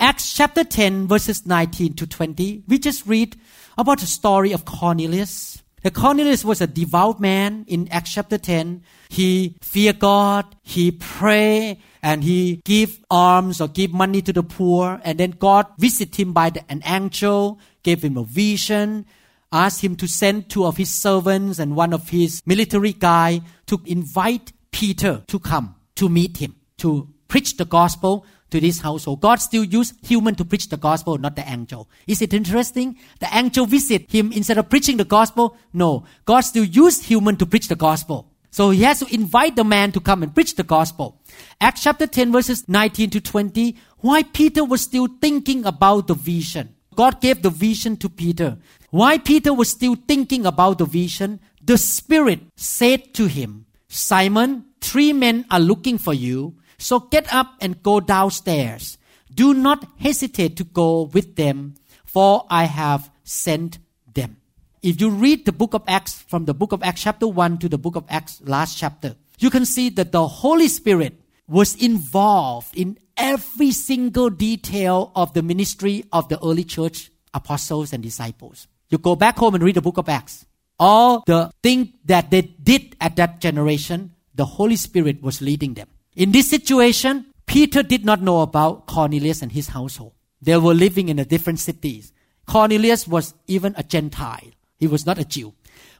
Acts 0.00 0.32
chapter 0.32 0.64
10, 0.64 1.08
verses 1.08 1.44
19 1.44 1.92
to 1.94 2.06
20. 2.06 2.62
We 2.66 2.78
just 2.78 3.06
read 3.06 3.36
about 3.78 4.00
the 4.00 4.06
story 4.06 4.52
of 4.52 4.64
Cornelius. 4.64 5.62
The 5.84 5.92
Cornelius 5.92 6.44
was 6.44 6.60
a 6.60 6.66
devout 6.66 7.20
man 7.20 7.64
in 7.68 7.88
Acts 7.92 8.12
chapter 8.12 8.36
10. 8.36 8.82
He 9.08 9.56
feared 9.62 10.00
God, 10.00 10.56
he 10.62 10.90
prayed, 10.90 11.78
and 12.02 12.24
he 12.24 12.60
give 12.64 12.98
alms 13.08 13.60
or 13.60 13.68
give 13.68 13.92
money 13.92 14.20
to 14.22 14.32
the 14.32 14.42
poor. 14.42 15.00
And 15.04 15.18
then 15.18 15.30
God 15.30 15.66
visited 15.78 16.16
him 16.16 16.32
by 16.32 16.50
the, 16.50 16.68
an 16.70 16.82
angel, 16.84 17.60
gave 17.84 18.02
him 18.02 18.16
a 18.16 18.24
vision, 18.24 19.06
asked 19.52 19.82
him 19.82 19.94
to 19.96 20.08
send 20.08 20.50
two 20.50 20.66
of 20.66 20.76
his 20.76 20.92
servants 20.92 21.60
and 21.60 21.76
one 21.76 21.92
of 21.92 22.08
his 22.08 22.42
military 22.44 22.92
guy 22.92 23.40
to 23.66 23.80
invite 23.86 24.52
Peter 24.72 25.22
to 25.28 25.38
come 25.38 25.76
to 25.94 26.08
meet 26.08 26.38
him, 26.38 26.56
to 26.78 27.08
preach 27.28 27.56
the 27.56 27.64
gospel 27.64 28.26
to 28.50 28.60
this 28.60 28.80
household. 28.80 29.20
God 29.20 29.36
still 29.36 29.64
used 29.64 29.94
human 30.04 30.34
to 30.36 30.44
preach 30.44 30.68
the 30.68 30.76
gospel, 30.76 31.18
not 31.18 31.36
the 31.36 31.48
angel. 31.48 31.88
Is 32.06 32.22
it 32.22 32.32
interesting? 32.32 32.96
The 33.20 33.28
angel 33.32 33.66
visit 33.66 34.10
him 34.10 34.32
instead 34.32 34.58
of 34.58 34.68
preaching 34.68 34.96
the 34.96 35.04
gospel. 35.04 35.56
No, 35.72 36.04
God 36.24 36.40
still 36.40 36.64
used 36.64 37.04
human 37.04 37.36
to 37.36 37.46
preach 37.46 37.68
the 37.68 37.76
gospel. 37.76 38.30
So 38.50 38.70
he 38.70 38.82
has 38.82 39.00
to 39.00 39.14
invite 39.14 39.56
the 39.56 39.64
man 39.64 39.92
to 39.92 40.00
come 40.00 40.22
and 40.22 40.34
preach 40.34 40.56
the 40.56 40.62
gospel. 40.62 41.20
Acts 41.60 41.82
chapter 41.82 42.06
10 42.06 42.32
verses 42.32 42.68
19 42.68 43.10
to 43.10 43.20
20. 43.20 43.76
Why 43.98 44.22
Peter 44.22 44.64
was 44.64 44.80
still 44.80 45.08
thinking 45.20 45.66
about 45.66 46.06
the 46.06 46.14
vision. 46.14 46.74
God 46.94 47.20
gave 47.20 47.42
the 47.42 47.50
vision 47.50 47.96
to 47.98 48.08
Peter. 48.08 48.56
Why 48.90 49.18
Peter 49.18 49.52
was 49.52 49.70
still 49.70 49.94
thinking 49.94 50.46
about 50.46 50.78
the 50.78 50.86
vision, 50.86 51.40
the 51.62 51.78
Spirit 51.78 52.40
said 52.56 53.14
to 53.14 53.26
him, 53.26 53.66
Simon, 53.88 54.64
three 54.80 55.12
men 55.12 55.44
are 55.50 55.60
looking 55.60 55.98
for 55.98 56.14
you. 56.14 56.56
So 56.78 57.00
get 57.00 57.32
up 57.34 57.54
and 57.60 57.82
go 57.82 58.00
downstairs. 58.00 58.98
Do 59.34 59.52
not 59.52 59.86
hesitate 59.98 60.56
to 60.56 60.64
go 60.64 61.02
with 61.02 61.36
them, 61.36 61.74
for 62.04 62.46
I 62.48 62.64
have 62.64 63.10
sent 63.24 63.78
them. 64.14 64.38
If 64.82 65.00
you 65.00 65.10
read 65.10 65.44
the 65.44 65.52
book 65.52 65.74
of 65.74 65.82
Acts 65.88 66.22
from 66.22 66.44
the 66.44 66.54
book 66.54 66.72
of 66.72 66.82
Acts 66.82 67.02
chapter 67.02 67.26
1 67.26 67.58
to 67.58 67.68
the 67.68 67.78
book 67.78 67.96
of 67.96 68.04
Acts 68.08 68.40
last 68.44 68.78
chapter, 68.78 69.16
you 69.38 69.50
can 69.50 69.66
see 69.66 69.88
that 69.90 70.12
the 70.12 70.26
Holy 70.26 70.68
Spirit 70.68 71.20
was 71.48 71.74
involved 71.74 72.76
in 72.76 72.98
every 73.16 73.72
single 73.72 74.30
detail 74.30 75.10
of 75.16 75.34
the 75.34 75.42
ministry 75.42 76.04
of 76.12 76.28
the 76.28 76.38
early 76.44 76.64
church 76.64 77.10
apostles 77.34 77.92
and 77.92 78.02
disciples. 78.02 78.68
You 78.88 78.98
go 78.98 79.16
back 79.16 79.36
home 79.36 79.54
and 79.54 79.64
read 79.64 79.74
the 79.74 79.82
book 79.82 79.98
of 79.98 80.08
Acts. 80.08 80.46
All 80.78 81.24
the 81.26 81.50
things 81.62 81.88
that 82.04 82.30
they 82.30 82.42
did 82.42 82.96
at 83.00 83.16
that 83.16 83.40
generation, 83.40 84.14
the 84.34 84.44
Holy 84.44 84.76
Spirit 84.76 85.20
was 85.22 85.42
leading 85.42 85.74
them. 85.74 85.88
In 86.18 86.32
this 86.32 86.50
situation, 86.50 87.26
Peter 87.46 87.80
did 87.84 88.04
not 88.04 88.20
know 88.20 88.40
about 88.40 88.88
Cornelius 88.88 89.40
and 89.40 89.52
his 89.52 89.68
household. 89.68 90.14
They 90.42 90.56
were 90.56 90.74
living 90.74 91.08
in 91.08 91.20
a 91.20 91.24
different 91.24 91.60
cities. 91.60 92.12
Cornelius 92.44 93.06
was 93.06 93.34
even 93.46 93.72
a 93.78 93.84
Gentile. 93.84 94.50
He 94.80 94.88
was 94.88 95.06
not 95.06 95.20
a 95.20 95.24
Jew. 95.24 95.54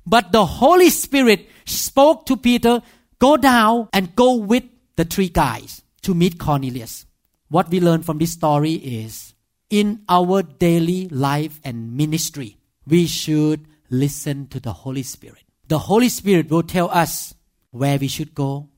But 0.05 0.33
the 0.33 0.45
Holy 0.45 0.91
Spirit 0.91 1.49
spoke 1.67 2.27
to 2.27 2.37
Peter, 2.37 2.83
go 3.21 3.37
down 3.37 3.91
and 3.93 4.17
go 4.17 4.35
with 4.35 4.65
the 4.97 5.05
three 5.05 5.29
guys 5.29 5.83
to 6.03 6.15
meet 6.15 6.37
Cornelius. 6.37 7.07
What 7.49 7.69
we 7.69 7.79
learn 7.79 8.03
from 8.03 8.19
this 8.19 8.33
story 8.33 8.73
is 8.73 9.35
in 9.71 10.03
our 10.09 10.43
daily 10.43 11.07
life 11.11 11.61
and 11.63 11.97
ministry, 11.97 12.57
we 12.89 13.07
should 13.07 13.69
listen 13.89 14.49
to 14.49 14.59
the 14.59 14.73
Holy 14.73 15.05
Spirit. 15.05 15.45
The 15.69 15.79
Holy 15.79 16.09
Spirit 16.09 16.51
will 16.51 16.65
tell 16.65 16.91
us 16.91 17.35
where 17.71 17.99
we 17.99 18.09
should 18.09 18.35
go, 18.35 18.69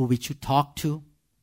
who 0.00 0.06
we 0.06 0.18
should 0.18 0.40
talk 0.40 0.76
to, 0.76 1.02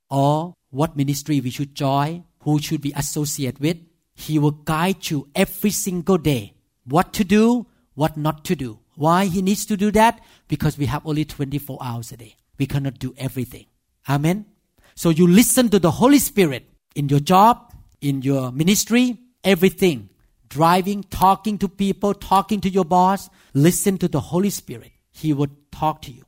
or 0.09 0.55
what 0.71 0.97
ministry 0.97 1.39
we 1.39 1.51
should 1.51 1.75
join, 1.75 2.23
who 2.39 2.57
should 2.59 2.83
we 2.83 2.91
associate 2.93 3.59
with. 3.59 3.77
He 4.15 4.39
will 4.39 4.49
guide 4.49 5.11
you 5.11 5.29
every 5.35 5.69
single 5.69 6.17
day 6.17 6.55
what 6.85 7.13
to 7.13 7.23
do, 7.23 7.67
what 7.93 8.17
not 8.17 8.43
to 8.45 8.55
do. 8.55 8.79
Why 8.95 9.25
he 9.25 9.43
needs 9.43 9.63
to 9.67 9.77
do 9.77 9.91
that? 9.91 10.21
Because 10.47 10.75
we 10.75 10.87
have 10.87 11.05
only 11.05 11.23
24 11.23 11.77
hours 11.79 12.11
a 12.11 12.17
day. 12.17 12.35
We 12.57 12.65
cannot 12.65 12.97
do 12.97 13.13
everything. 13.15 13.67
Amen. 14.09 14.47
So 14.95 15.11
you 15.11 15.27
listen 15.27 15.69
to 15.69 15.77
the 15.77 15.91
Holy 15.91 16.17
Spirit 16.17 16.65
in 16.95 17.09
your 17.09 17.19
job, 17.19 17.75
in 18.01 18.23
your 18.23 18.51
ministry, 18.51 19.19
everything. 19.43 20.09
Driving, 20.49 21.03
talking 21.03 21.59
to 21.59 21.69
people, 21.69 22.15
talking 22.15 22.59
to 22.61 22.69
your 22.69 22.85
boss. 22.85 23.29
Listen 23.53 23.99
to 23.99 24.07
the 24.07 24.19
Holy 24.19 24.49
Spirit. 24.49 24.93
He 25.11 25.31
will 25.31 25.49
talk 25.71 26.01
to 26.03 26.11
you. 26.11 26.26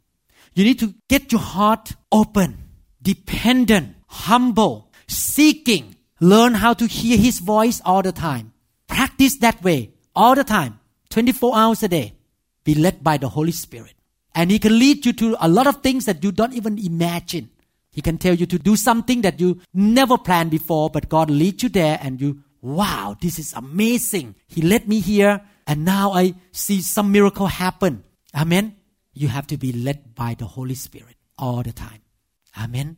You 0.59 0.65
need 0.65 0.79
to 0.79 0.93
get 1.07 1.31
your 1.31 1.39
heart 1.39 1.93
open, 2.11 2.57
dependent, 3.01 3.95
humble, 4.07 4.91
seeking. 5.07 5.95
Learn 6.19 6.53
how 6.53 6.73
to 6.73 6.85
hear 6.85 7.17
His 7.17 7.39
voice 7.39 7.81
all 7.85 8.01
the 8.01 8.11
time. 8.11 8.51
Practice 8.85 9.37
that 9.37 9.63
way 9.63 9.93
all 10.13 10.35
the 10.35 10.43
time, 10.43 10.81
24 11.11 11.55
hours 11.57 11.81
a 11.83 11.87
day. 11.87 12.11
Be 12.65 12.75
led 12.75 13.01
by 13.01 13.15
the 13.15 13.29
Holy 13.29 13.53
Spirit. 13.53 13.93
And 14.35 14.51
He 14.51 14.59
can 14.59 14.77
lead 14.77 15.05
you 15.05 15.13
to 15.13 15.37
a 15.39 15.47
lot 15.47 15.65
of 15.65 15.81
things 15.81 16.03
that 16.07 16.21
you 16.25 16.33
don't 16.33 16.53
even 16.53 16.77
imagine. 16.77 17.51
He 17.89 18.01
can 18.01 18.17
tell 18.17 18.33
you 18.33 18.45
to 18.47 18.59
do 18.59 18.75
something 18.75 19.21
that 19.21 19.39
you 19.39 19.61
never 19.73 20.17
planned 20.17 20.51
before, 20.51 20.89
but 20.89 21.07
God 21.07 21.29
leads 21.29 21.63
you 21.63 21.69
there 21.69 21.99
and 22.01 22.19
you, 22.19 22.43
wow, 22.61 23.15
this 23.21 23.39
is 23.39 23.53
amazing. 23.53 24.35
He 24.49 24.61
led 24.61 24.89
me 24.89 24.99
here 24.99 25.39
and 25.65 25.85
now 25.85 26.11
I 26.11 26.33
see 26.51 26.81
some 26.81 27.13
miracle 27.13 27.47
happen. 27.47 28.03
Amen 28.35 28.75
you 29.19 29.27
have 29.27 29.47
to 29.47 29.57
be 29.57 29.73
led 29.73 30.15
by 30.15 30.33
the 30.33 30.45
Holy 30.45 30.75
Spirit 30.75 31.17
all 31.37 31.61
the 31.61 31.73
time. 31.73 32.01
Amen. 32.57 32.95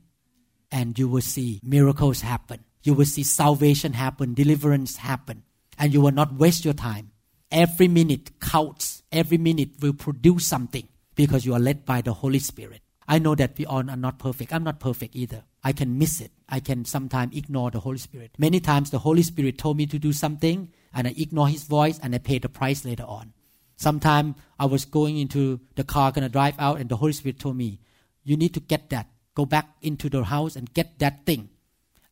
And 0.71 0.97
you 0.97 1.07
will 1.07 1.21
see 1.21 1.59
miracles 1.63 2.21
happen. 2.21 2.63
You 2.83 2.93
will 2.93 3.05
see 3.05 3.23
salvation 3.23 3.93
happen, 3.93 4.35
deliverance 4.35 4.97
happen. 4.97 5.41
And 5.79 5.91
you 5.91 5.99
will 5.99 6.11
not 6.11 6.35
waste 6.35 6.63
your 6.63 6.75
time. 6.75 7.09
Every 7.51 7.87
minute 7.87 8.39
counts. 8.39 9.01
Every 9.11 9.39
minute 9.39 9.71
will 9.81 9.93
produce 9.93 10.45
something 10.45 10.87
because 11.15 11.43
you 11.43 11.55
are 11.55 11.59
led 11.59 11.85
by 11.85 12.01
the 12.01 12.13
Holy 12.13 12.39
Spirit. 12.39 12.81
I 13.07 13.17
know 13.17 13.33
that 13.33 13.57
we 13.57 13.65
all 13.65 13.89
are 13.89 13.97
not 13.97 14.19
perfect. 14.19 14.53
I'm 14.53 14.63
not 14.63 14.79
perfect 14.79 15.15
either. 15.15 15.43
I 15.63 15.73
can 15.73 15.97
miss 15.97 16.21
it. 16.21 16.31
I 16.47 16.59
can 16.59 16.85
sometimes 16.85 17.35
ignore 17.35 17.71
the 17.71 17.79
Holy 17.79 17.97
Spirit. 17.97 18.31
Many 18.37 18.59
times 18.59 18.91
the 18.91 18.99
Holy 18.99 19.23
Spirit 19.23 19.57
told 19.57 19.75
me 19.75 19.87
to 19.87 19.97
do 19.97 20.13
something 20.13 20.71
and 20.93 21.07
I 21.07 21.15
ignore 21.17 21.47
His 21.47 21.63
voice 21.63 21.99
and 22.01 22.13
I 22.13 22.19
pay 22.19 22.37
the 22.37 22.47
price 22.47 22.85
later 22.85 23.05
on. 23.07 23.33
Sometime 23.81 24.35
I 24.59 24.69
was 24.69 24.85
going 24.85 25.17
into 25.17 25.59
the 25.73 25.83
car, 25.83 26.11
gonna 26.11 26.29
drive 26.29 26.53
out, 26.59 26.79
and 26.79 26.87
the 26.87 26.97
Holy 26.97 27.13
Spirit 27.13 27.39
told 27.39 27.57
me, 27.57 27.79
"You 28.23 28.37
need 28.37 28.53
to 28.53 28.59
get 28.59 28.91
that. 28.91 29.09
Go 29.33 29.43
back 29.43 29.73
into 29.81 30.07
the 30.07 30.23
house 30.23 30.55
and 30.55 30.71
get 30.71 30.99
that 30.99 31.25
thing." 31.25 31.49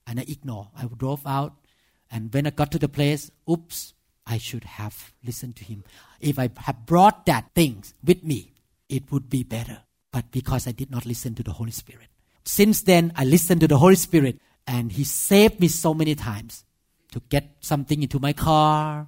And 0.08 0.20
I 0.20 0.24
ignore. 0.24 0.72
I 0.76 0.90
drove 0.90 1.28
out, 1.28 1.54
and 2.10 2.34
when 2.34 2.48
I 2.48 2.50
got 2.50 2.72
to 2.72 2.80
the 2.80 2.90
place, 2.90 3.30
oops, 3.48 3.94
I 4.26 4.40
should 4.40 4.64
have 4.82 5.14
listened 5.24 5.58
to 5.58 5.64
him. 5.64 5.84
If 6.20 6.40
I 6.40 6.50
had 6.58 6.88
brought 6.88 7.28
that 7.28 7.54
thing 7.54 7.84
with 8.04 8.24
me, 8.24 8.54
it 8.90 9.12
would 9.12 9.30
be 9.30 9.44
better. 9.44 9.86
But 10.12 10.32
because 10.32 10.66
I 10.66 10.72
did 10.72 10.90
not 10.90 11.06
listen 11.06 11.36
to 11.36 11.44
the 11.44 11.54
Holy 11.54 11.70
Spirit, 11.70 12.10
since 12.44 12.82
then 12.82 13.14
I 13.16 13.26
listened 13.26 13.62
to 13.62 13.68
the 13.68 13.78
Holy 13.78 13.94
Spirit, 13.94 14.42
and 14.66 14.92
He 14.92 15.04
saved 15.04 15.60
me 15.60 15.68
so 15.68 15.94
many 15.94 16.16
times 16.16 16.66
to 17.12 17.22
get 17.30 17.58
something 17.62 18.02
into 18.02 18.18
my 18.18 18.34
car 18.34 19.08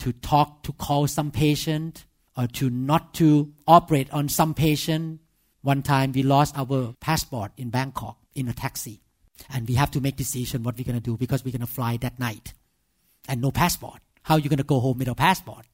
to 0.00 0.12
talk 0.12 0.62
to 0.64 0.72
call 0.72 1.06
some 1.06 1.30
patient 1.30 2.06
or 2.36 2.46
to 2.46 2.70
not 2.70 3.14
to 3.14 3.52
operate 3.66 4.10
on 4.12 4.28
some 4.28 4.54
patient. 4.54 5.20
One 5.62 5.82
time 5.82 6.12
we 6.12 6.22
lost 6.22 6.56
our 6.56 6.94
passport 7.00 7.52
in 7.56 7.70
Bangkok 7.70 8.18
in 8.34 8.48
a 8.48 8.52
taxi. 8.52 9.02
And 9.48 9.68
we 9.68 9.74
have 9.74 9.90
to 9.92 10.00
make 10.00 10.16
decision 10.16 10.62
what 10.62 10.76
we're 10.76 10.84
going 10.84 10.94
to 10.96 11.00
do 11.00 11.16
because 11.16 11.44
we're 11.44 11.52
going 11.52 11.60
to 11.60 11.66
fly 11.66 11.96
that 11.98 12.18
night. 12.18 12.52
And 13.28 13.40
no 13.40 13.50
passport. 13.50 14.00
How 14.22 14.36
you 14.36 14.48
going 14.48 14.58
to 14.58 14.64
go 14.64 14.80
home 14.80 14.98
without 14.98 15.16
passport? 15.16 15.66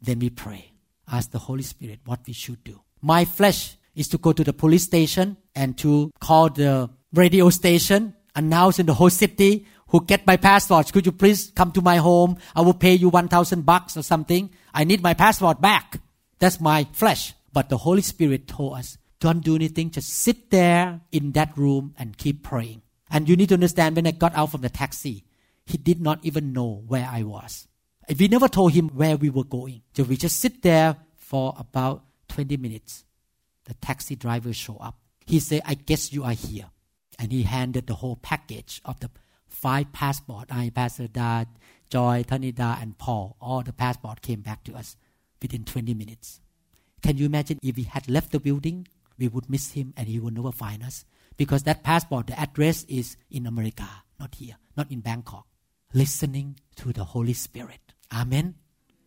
Then 0.00 0.18
we 0.18 0.30
pray. 0.30 0.72
Ask 1.10 1.30
the 1.30 1.38
Holy 1.38 1.62
Spirit 1.62 2.00
what 2.04 2.20
we 2.26 2.32
should 2.32 2.62
do. 2.64 2.80
My 3.00 3.24
flesh 3.24 3.76
is 3.94 4.08
to 4.08 4.18
go 4.18 4.32
to 4.32 4.44
the 4.44 4.52
police 4.52 4.84
station 4.84 5.36
and 5.54 5.76
to 5.78 6.10
call 6.20 6.50
the 6.50 6.90
radio 7.12 7.50
station, 7.50 8.14
announce 8.34 8.78
in 8.78 8.86
the 8.86 8.94
whole 8.94 9.10
city 9.10 9.66
who 9.88 10.04
get 10.04 10.26
my 10.26 10.36
passport, 10.36 10.92
could 10.92 11.06
you 11.06 11.12
please 11.12 11.50
come 11.54 11.72
to 11.72 11.82
my 11.82 11.96
home? 11.96 12.36
I 12.54 12.60
will 12.60 12.74
pay 12.74 12.94
you 12.94 13.08
1000 13.08 13.64
bucks 13.64 13.96
or 13.96 14.02
something. 14.02 14.50
I 14.72 14.84
need 14.84 15.02
my 15.02 15.14
passport 15.14 15.60
back. 15.60 16.00
That's 16.38 16.60
my 16.60 16.84
flesh. 16.92 17.34
But 17.52 17.68
the 17.68 17.78
Holy 17.78 18.02
Spirit 18.02 18.46
told 18.46 18.78
us, 18.78 18.98
don't 19.20 19.42
do 19.42 19.56
anything, 19.56 19.90
just 19.90 20.10
sit 20.10 20.50
there 20.50 21.00
in 21.10 21.32
that 21.32 21.56
room 21.56 21.94
and 21.98 22.16
keep 22.16 22.42
praying. 22.42 22.82
And 23.10 23.28
you 23.28 23.36
need 23.36 23.48
to 23.48 23.54
understand 23.54 23.96
when 23.96 24.06
I 24.06 24.12
got 24.12 24.34
out 24.36 24.52
from 24.52 24.60
the 24.60 24.68
taxi, 24.68 25.24
he 25.66 25.78
did 25.78 26.00
not 26.00 26.20
even 26.22 26.52
know 26.52 26.84
where 26.86 27.08
I 27.10 27.22
was. 27.22 27.66
We 28.18 28.28
never 28.28 28.48
told 28.48 28.72
him 28.72 28.88
where 28.90 29.16
we 29.16 29.30
were 29.30 29.44
going. 29.44 29.82
So 29.94 30.02
we 30.04 30.16
just 30.16 30.38
sit 30.38 30.62
there 30.62 30.96
for 31.16 31.54
about 31.58 32.04
20 32.28 32.56
minutes. 32.56 33.04
The 33.64 33.74
taxi 33.74 34.16
driver 34.16 34.52
show 34.52 34.76
up. 34.76 34.98
He 35.26 35.40
said, 35.40 35.62
I 35.66 35.74
guess 35.74 36.12
you 36.12 36.24
are 36.24 36.32
here. 36.32 36.66
And 37.18 37.32
he 37.32 37.42
handed 37.42 37.86
the 37.86 37.94
whole 37.94 38.16
package 38.16 38.80
of 38.84 39.00
the 39.00 39.10
five 39.58 39.92
passport. 39.92 40.46
I, 40.50 40.70
Pastor 40.70 41.08
Da, 41.08 41.44
Joy, 41.90 42.24
Tanida, 42.26 42.80
and 42.80 42.96
Paul, 42.96 43.36
all 43.40 43.62
the 43.62 43.72
passport 43.72 44.22
came 44.22 44.40
back 44.40 44.62
to 44.64 44.74
us 44.74 44.96
within 45.42 45.64
20 45.64 45.94
minutes. 45.94 46.40
Can 47.02 47.16
you 47.16 47.26
imagine 47.26 47.58
if 47.62 47.76
we 47.76 47.82
had 47.84 48.08
left 48.08 48.32
the 48.32 48.40
building, 48.40 48.86
we 49.18 49.26
would 49.28 49.50
miss 49.50 49.72
him 49.72 49.94
and 49.96 50.06
he 50.06 50.20
would 50.20 50.34
never 50.34 50.52
find 50.52 50.82
us? 50.82 51.04
Because 51.36 51.64
that 51.64 51.82
passport, 51.82 52.28
the 52.28 52.38
address 52.38 52.84
is 52.88 53.16
in 53.30 53.46
America, 53.46 53.88
not 54.18 54.34
here, 54.34 54.56
not 54.76 54.90
in 54.90 55.00
Bangkok. 55.00 55.46
Listening 55.92 56.56
to 56.76 56.92
the 56.92 57.04
Holy 57.04 57.32
Spirit. 57.32 57.80
Amen. 58.12 58.54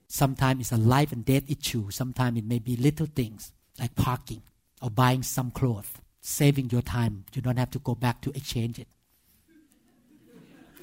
Sometimes 0.08 0.62
it's 0.62 0.72
a 0.72 0.78
life 0.78 1.12
and 1.12 1.24
death 1.24 1.50
issue. 1.50 1.92
Sometimes 1.92 2.38
it 2.38 2.46
may 2.46 2.60
be 2.60 2.76
little 2.76 3.06
things 3.06 3.54
like 3.80 3.96
parking 3.96 4.42
or 4.82 4.90
buying 4.90 5.24
some 5.24 5.52
clothes, 5.52 5.94
saving 6.20 6.70
your 6.72 6.82
time. 6.82 7.26
You 7.34 7.42
don't 7.42 7.58
have 7.58 7.72
to 7.72 7.80
go 7.80 7.96
back 7.96 8.22
to 8.22 8.32
exchange 8.32 8.80
it. 8.80 8.88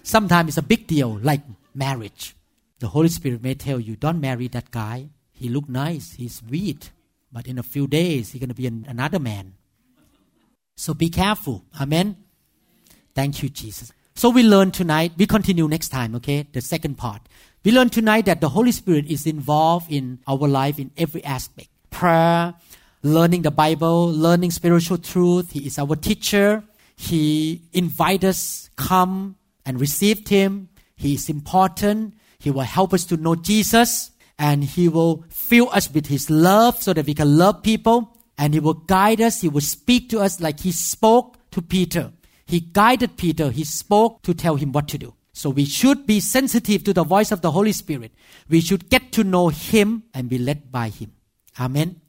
Sometimes 0.02 0.48
it's 0.48 0.58
a 0.58 0.62
big 0.62 0.86
deal, 0.86 1.18
like 1.22 1.42
marriage. 1.74 2.34
The 2.78 2.88
Holy 2.88 3.08
Spirit 3.08 3.42
may 3.42 3.54
tell 3.54 3.80
you, 3.80 3.96
don't 3.96 4.20
marry 4.20 4.48
that 4.48 4.70
guy. 4.70 5.08
He 5.32 5.48
look 5.48 5.68
nice, 5.68 6.14
he's 6.14 6.36
sweet, 6.36 6.90
but 7.32 7.46
in 7.46 7.58
a 7.58 7.62
few 7.62 7.86
days 7.86 8.32
he's 8.32 8.40
going 8.40 8.48
to 8.48 8.54
be 8.54 8.66
an, 8.66 8.86
another 8.88 9.18
man. 9.18 9.54
So 10.76 10.94
be 10.94 11.10
careful. 11.10 11.64
Amen. 11.80 12.16
Thank 13.14 13.42
you, 13.42 13.48
Jesus. 13.48 13.92
So 14.14 14.30
we 14.30 14.42
learn 14.42 14.70
tonight, 14.70 15.12
we 15.16 15.26
continue 15.26 15.68
next 15.68 15.90
time, 15.90 16.14
okay? 16.16 16.46
The 16.52 16.60
second 16.60 16.98
part. 16.98 17.22
We 17.64 17.72
learn 17.72 17.90
tonight 17.90 18.26
that 18.26 18.40
the 18.40 18.48
Holy 18.48 18.72
Spirit 18.72 19.06
is 19.06 19.26
involved 19.26 19.92
in 19.92 20.20
our 20.26 20.48
life 20.48 20.78
in 20.78 20.90
every 20.96 21.22
aspect. 21.24 21.68
Prayer, 21.90 22.54
learning 23.02 23.42
the 23.42 23.50
Bible, 23.50 24.10
learning 24.10 24.50
spiritual 24.50 24.98
truth. 24.98 25.52
He 25.52 25.66
is 25.66 25.78
our 25.78 25.96
teacher. 25.96 26.64
He 26.96 27.62
invites 27.72 28.24
us, 28.24 28.70
come 28.76 29.36
and 29.68 29.78
receive 29.78 30.26
Him. 30.26 30.70
He 30.96 31.14
is 31.14 31.28
important. 31.28 32.14
He 32.38 32.50
will 32.50 32.62
help 32.62 32.94
us 32.94 33.04
to 33.04 33.18
know 33.18 33.34
Jesus 33.34 34.10
and 34.38 34.64
He 34.64 34.88
will 34.88 35.24
fill 35.28 35.68
us 35.70 35.92
with 35.92 36.06
His 36.06 36.30
love 36.30 36.82
so 36.82 36.94
that 36.94 37.06
we 37.06 37.12
can 37.12 37.36
love 37.36 37.62
people. 37.62 38.16
And 38.38 38.54
He 38.54 38.60
will 38.60 38.74
guide 38.74 39.20
us. 39.20 39.42
He 39.42 39.48
will 39.48 39.60
speak 39.60 40.08
to 40.10 40.20
us 40.20 40.40
like 40.40 40.60
He 40.60 40.72
spoke 40.72 41.36
to 41.50 41.60
Peter. 41.60 42.12
He 42.46 42.60
guided 42.60 43.18
Peter. 43.18 43.50
He 43.50 43.64
spoke 43.64 44.22
to 44.22 44.32
tell 44.32 44.56
him 44.56 44.72
what 44.72 44.88
to 44.88 44.98
do. 44.98 45.14
So 45.34 45.50
we 45.50 45.66
should 45.66 46.06
be 46.06 46.18
sensitive 46.18 46.82
to 46.84 46.94
the 46.94 47.04
voice 47.04 47.30
of 47.30 47.42
the 47.42 47.50
Holy 47.50 47.72
Spirit. 47.72 48.12
We 48.48 48.62
should 48.62 48.88
get 48.88 49.12
to 49.12 49.22
know 49.22 49.48
Him 49.48 50.04
and 50.14 50.28
be 50.28 50.38
led 50.38 50.72
by 50.72 50.88
Him. 50.88 51.12
Amen. 51.60 52.00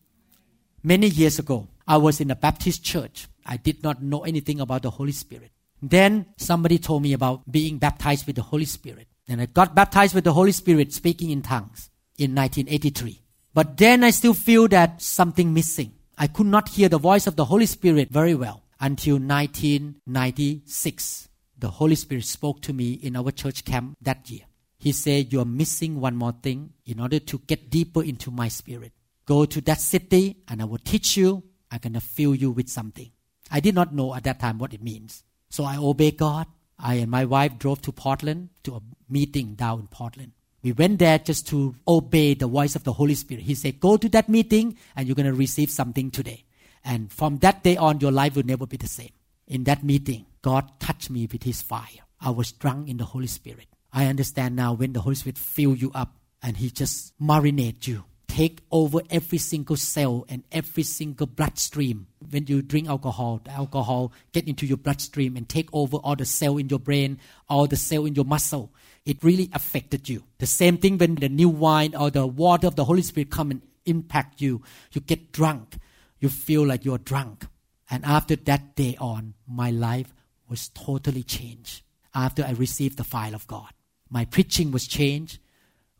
Many 0.81 1.07
years 1.07 1.39
ago, 1.39 1.67
I 1.85 1.97
was 1.97 2.21
in 2.21 2.31
a 2.31 2.35
Baptist 2.35 2.83
church. 2.83 3.27
I 3.45 3.57
did 3.57 3.83
not 3.83 4.01
know 4.01 4.23
anything 4.23 4.61
about 4.61 4.83
the 4.83 4.91
Holy 4.91 5.11
Spirit. 5.11 5.51
Then 5.81 6.27
somebody 6.37 6.77
told 6.77 7.03
me 7.03 7.13
about 7.13 7.49
being 7.49 7.77
baptized 7.77 8.27
with 8.27 8.35
the 8.35 8.41
Holy 8.41 8.65
Spirit. 8.65 9.07
And 9.27 9.41
I 9.41 9.45
got 9.45 9.75
baptized 9.75 10.15
with 10.15 10.23
the 10.23 10.33
Holy 10.33 10.51
Spirit 10.51 10.93
speaking 10.93 11.29
in 11.29 11.41
tongues 11.41 11.89
in 12.17 12.35
1983. 12.35 13.21
But 13.53 13.77
then 13.77 14.03
I 14.03 14.11
still 14.11 14.33
feel 14.33 14.67
that 14.69 15.01
something 15.01 15.53
missing. 15.53 15.93
I 16.17 16.27
could 16.27 16.47
not 16.47 16.69
hear 16.69 16.89
the 16.89 16.97
voice 16.97 17.27
of 17.27 17.35
the 17.35 17.45
Holy 17.45 17.65
Spirit 17.65 18.09
very 18.09 18.35
well 18.35 18.63
until 18.79 19.15
1996. 19.15 21.29
The 21.57 21.69
Holy 21.69 21.95
Spirit 21.95 22.25
spoke 22.25 22.61
to 22.61 22.73
me 22.73 22.93
in 22.93 23.15
our 23.15 23.31
church 23.31 23.65
camp 23.65 23.97
that 24.01 24.29
year. 24.29 24.43
He 24.77 24.91
said, 24.93 25.33
You 25.33 25.41
are 25.41 25.45
missing 25.45 25.99
one 25.99 26.15
more 26.15 26.35
thing 26.41 26.73
in 26.85 26.99
order 26.99 27.19
to 27.19 27.39
get 27.39 27.69
deeper 27.69 28.03
into 28.03 28.31
my 28.31 28.47
spirit. 28.47 28.93
Go 29.25 29.45
to 29.45 29.61
that 29.61 29.79
city 29.79 30.37
and 30.47 30.61
I 30.61 30.65
will 30.65 30.77
teach 30.77 31.17
you. 31.17 31.43
I'm 31.69 31.79
going 31.79 31.93
to 31.93 32.01
fill 32.01 32.33
you 32.33 32.51
with 32.51 32.69
something. 32.69 33.11
I 33.51 33.59
did 33.59 33.75
not 33.75 33.93
know 33.93 34.15
at 34.15 34.23
that 34.23 34.39
time 34.39 34.57
what 34.57 34.73
it 34.73 34.81
means. 34.81 35.23
So 35.49 35.63
I 35.63 35.77
obey 35.77 36.11
God. 36.11 36.47
I 36.77 36.95
and 36.95 37.11
my 37.11 37.25
wife 37.25 37.59
drove 37.59 37.81
to 37.83 37.91
Portland 37.91 38.49
to 38.63 38.75
a 38.75 38.81
meeting 39.09 39.55
down 39.55 39.81
in 39.81 39.87
Portland. 39.87 40.31
We 40.61 40.71
went 40.73 40.99
there 40.99 41.19
just 41.19 41.47
to 41.49 41.75
obey 41.87 42.33
the 42.33 42.47
voice 42.47 42.75
of 42.75 42.83
the 42.83 42.93
Holy 42.93 43.15
Spirit. 43.15 43.43
He 43.43 43.55
said, 43.55 43.79
Go 43.79 43.97
to 43.97 44.09
that 44.09 44.29
meeting 44.29 44.77
and 44.95 45.07
you're 45.07 45.15
going 45.15 45.25
to 45.25 45.33
receive 45.33 45.69
something 45.69 46.11
today. 46.11 46.43
And 46.83 47.11
from 47.11 47.37
that 47.37 47.63
day 47.63 47.77
on, 47.77 47.99
your 47.99 48.11
life 48.11 48.35
will 48.35 48.45
never 48.45 48.65
be 48.65 48.77
the 48.77 48.87
same. 48.87 49.11
In 49.47 49.63
that 49.65 49.83
meeting, 49.83 50.25
God 50.41 50.79
touched 50.79 51.09
me 51.09 51.27
with 51.31 51.43
His 51.43 51.61
fire. 51.61 52.03
I 52.21 52.29
was 52.31 52.51
drunk 52.51 52.89
in 52.89 52.97
the 52.97 53.05
Holy 53.05 53.27
Spirit. 53.27 53.67
I 53.91 54.05
understand 54.05 54.55
now 54.55 54.73
when 54.73 54.93
the 54.93 55.01
Holy 55.01 55.15
Spirit 55.15 55.37
fills 55.37 55.81
you 55.81 55.91
up 55.95 56.15
and 56.43 56.57
He 56.57 56.69
just 56.69 57.17
marinate 57.19 57.87
you 57.87 58.03
take 58.29 58.61
over 58.71 59.01
every 59.09 59.39
single 59.39 59.75
cell 59.75 60.23
and 60.29 60.43
every 60.51 60.83
single 60.83 61.27
bloodstream. 61.27 62.07
When 62.29 62.45
you 62.47 62.61
drink 62.61 62.87
alcohol, 62.87 63.41
the 63.43 63.51
alcohol 63.51 64.13
get 64.31 64.47
into 64.47 64.65
your 64.65 64.77
bloodstream 64.77 65.35
and 65.35 65.49
take 65.49 65.67
over 65.73 65.97
all 65.97 66.15
the 66.15 66.25
cell 66.25 66.57
in 66.57 66.69
your 66.69 66.79
brain, 66.79 67.19
all 67.49 67.67
the 67.67 67.75
cell 67.75 68.05
in 68.05 68.15
your 68.15 68.25
muscle. 68.25 68.71
It 69.03 69.23
really 69.23 69.49
affected 69.51 70.07
you. 70.07 70.23
The 70.37 70.45
same 70.45 70.77
thing 70.77 70.97
when 70.99 71.15
the 71.15 71.27
new 71.27 71.49
wine 71.49 71.95
or 71.95 72.11
the 72.11 72.27
water 72.27 72.67
of 72.67 72.75
the 72.75 72.85
Holy 72.85 73.01
Spirit 73.01 73.31
come 73.31 73.49
and 73.51 73.61
impact 73.85 74.41
you. 74.41 74.61
You 74.93 75.01
get 75.01 75.31
drunk. 75.31 75.77
You 76.19 76.29
feel 76.29 76.65
like 76.65 76.85
you're 76.85 76.99
drunk. 76.99 77.47
And 77.89 78.05
after 78.05 78.35
that 78.35 78.75
day 78.75 78.95
on, 78.99 79.33
my 79.47 79.71
life 79.71 80.13
was 80.47 80.69
totally 80.69 81.23
changed. 81.23 81.81
After 82.13 82.45
I 82.45 82.51
received 82.51 82.97
the 82.97 83.03
file 83.03 83.33
of 83.33 83.47
God, 83.47 83.71
my 84.09 84.25
preaching 84.25 84.71
was 84.71 84.87
changed. 84.87 85.39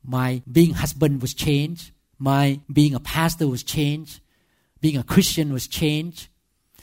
My 0.04 0.44
being 0.50 0.76
husband 0.76 1.22
was 1.22 1.34
changed 1.34 1.92
my 2.20 2.60
being 2.72 2.94
a 2.94 3.00
pastor 3.00 3.48
was 3.48 3.64
changed, 3.64 4.20
being 4.82 4.98
a 4.98 5.04
Christian 5.04 5.52
was 5.52 5.68
changed. 5.68 6.28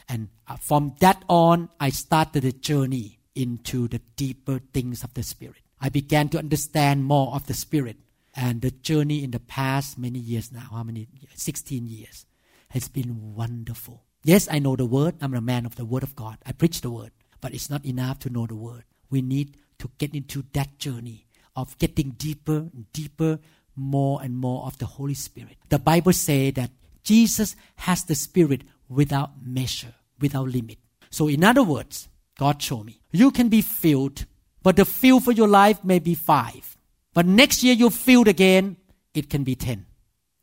And 0.08 0.28
uh, 0.48 0.56
from 0.56 0.94
that 1.00 1.22
on, 1.28 1.68
I 1.78 1.90
started 1.90 2.44
a 2.44 2.52
journey 2.52 3.20
into 3.34 3.86
the 3.86 4.00
deeper 4.16 4.60
things 4.72 5.04
of 5.04 5.12
the 5.14 5.22
Spirit. 5.22 5.62
I 5.80 5.90
began 5.90 6.28
to 6.30 6.38
understand 6.38 7.04
more 7.04 7.34
of 7.34 7.46
the 7.46 7.54
Spirit. 7.54 7.96
And 8.34 8.60
the 8.60 8.70
journey 8.70 9.24
in 9.24 9.30
the 9.30 9.40
past 9.40 9.98
many 9.98 10.18
years 10.18 10.52
now, 10.52 10.68
how 10.70 10.82
many? 10.82 11.08
16 11.34 11.86
years, 11.86 12.26
has 12.68 12.88
been 12.88 13.34
wonderful. 13.34 14.04
Yes, 14.24 14.48
I 14.50 14.58
know 14.58 14.76
the 14.76 14.84
Word. 14.84 15.14
I'm 15.20 15.34
a 15.34 15.40
man 15.40 15.64
of 15.64 15.76
the 15.76 15.84
Word 15.84 16.02
of 16.02 16.16
God. 16.16 16.38
I 16.44 16.52
preach 16.52 16.80
the 16.80 16.90
Word. 16.90 17.12
But 17.40 17.54
it's 17.54 17.70
not 17.70 17.84
enough 17.84 18.18
to 18.20 18.30
know 18.30 18.46
the 18.46 18.56
Word. 18.56 18.84
We 19.10 19.22
need 19.22 19.56
to 19.78 19.90
get 19.98 20.14
into 20.14 20.44
that 20.52 20.78
journey 20.78 21.26
of 21.54 21.78
getting 21.78 22.10
deeper 22.10 22.68
and 22.74 22.92
deeper 22.92 23.38
more 23.76 24.20
and 24.22 24.36
more 24.36 24.64
of 24.66 24.78
the 24.78 24.86
Holy 24.86 25.14
Spirit. 25.14 25.56
The 25.68 25.78
Bible 25.78 26.12
says 26.12 26.54
that 26.54 26.70
Jesus 27.04 27.54
has 27.76 28.04
the 28.04 28.14
Spirit 28.14 28.62
without 28.88 29.30
measure, 29.44 29.94
without 30.20 30.48
limit. 30.48 30.78
So, 31.10 31.28
in 31.28 31.44
other 31.44 31.62
words, 31.62 32.08
God 32.38 32.60
showed 32.60 32.84
me 32.84 33.00
you 33.12 33.30
can 33.30 33.48
be 33.48 33.62
filled, 33.62 34.26
but 34.62 34.76
the 34.76 34.84
fill 34.84 35.20
for 35.20 35.32
your 35.32 35.48
life 35.48 35.84
may 35.84 35.98
be 35.98 36.14
five. 36.14 36.76
But 37.14 37.26
next 37.26 37.62
year 37.62 37.74
you're 37.74 37.90
filled 37.90 38.28
again, 38.28 38.76
it 39.14 39.30
can 39.30 39.44
be 39.44 39.54
10. 39.54 39.86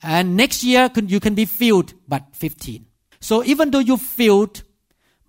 And 0.01 0.35
next 0.35 0.63
year 0.63 0.89
you 1.05 1.19
can 1.19 1.35
be 1.35 1.45
filled, 1.45 1.93
but 2.07 2.23
15. 2.33 2.85
So, 3.19 3.43
even 3.43 3.71
though 3.71 3.79
you're 3.79 3.97
filled, 3.97 4.63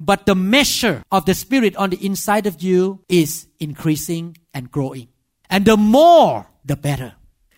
but 0.01 0.27
the 0.27 0.35
measure 0.35 1.03
of 1.13 1.27
the 1.27 1.35
Spirit 1.35 1.77
on 1.77 1.91
the 1.91 2.05
inside 2.05 2.47
of 2.47 2.63
you 2.63 3.01
is 3.09 3.47
increasing 3.61 4.37
and 4.53 4.71
growing. 4.71 5.09
And 5.49 5.65
the 5.65 5.77
more, 5.77 6.47
the 6.65 6.77
better. 6.77 7.15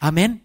Amen. 0.07 0.41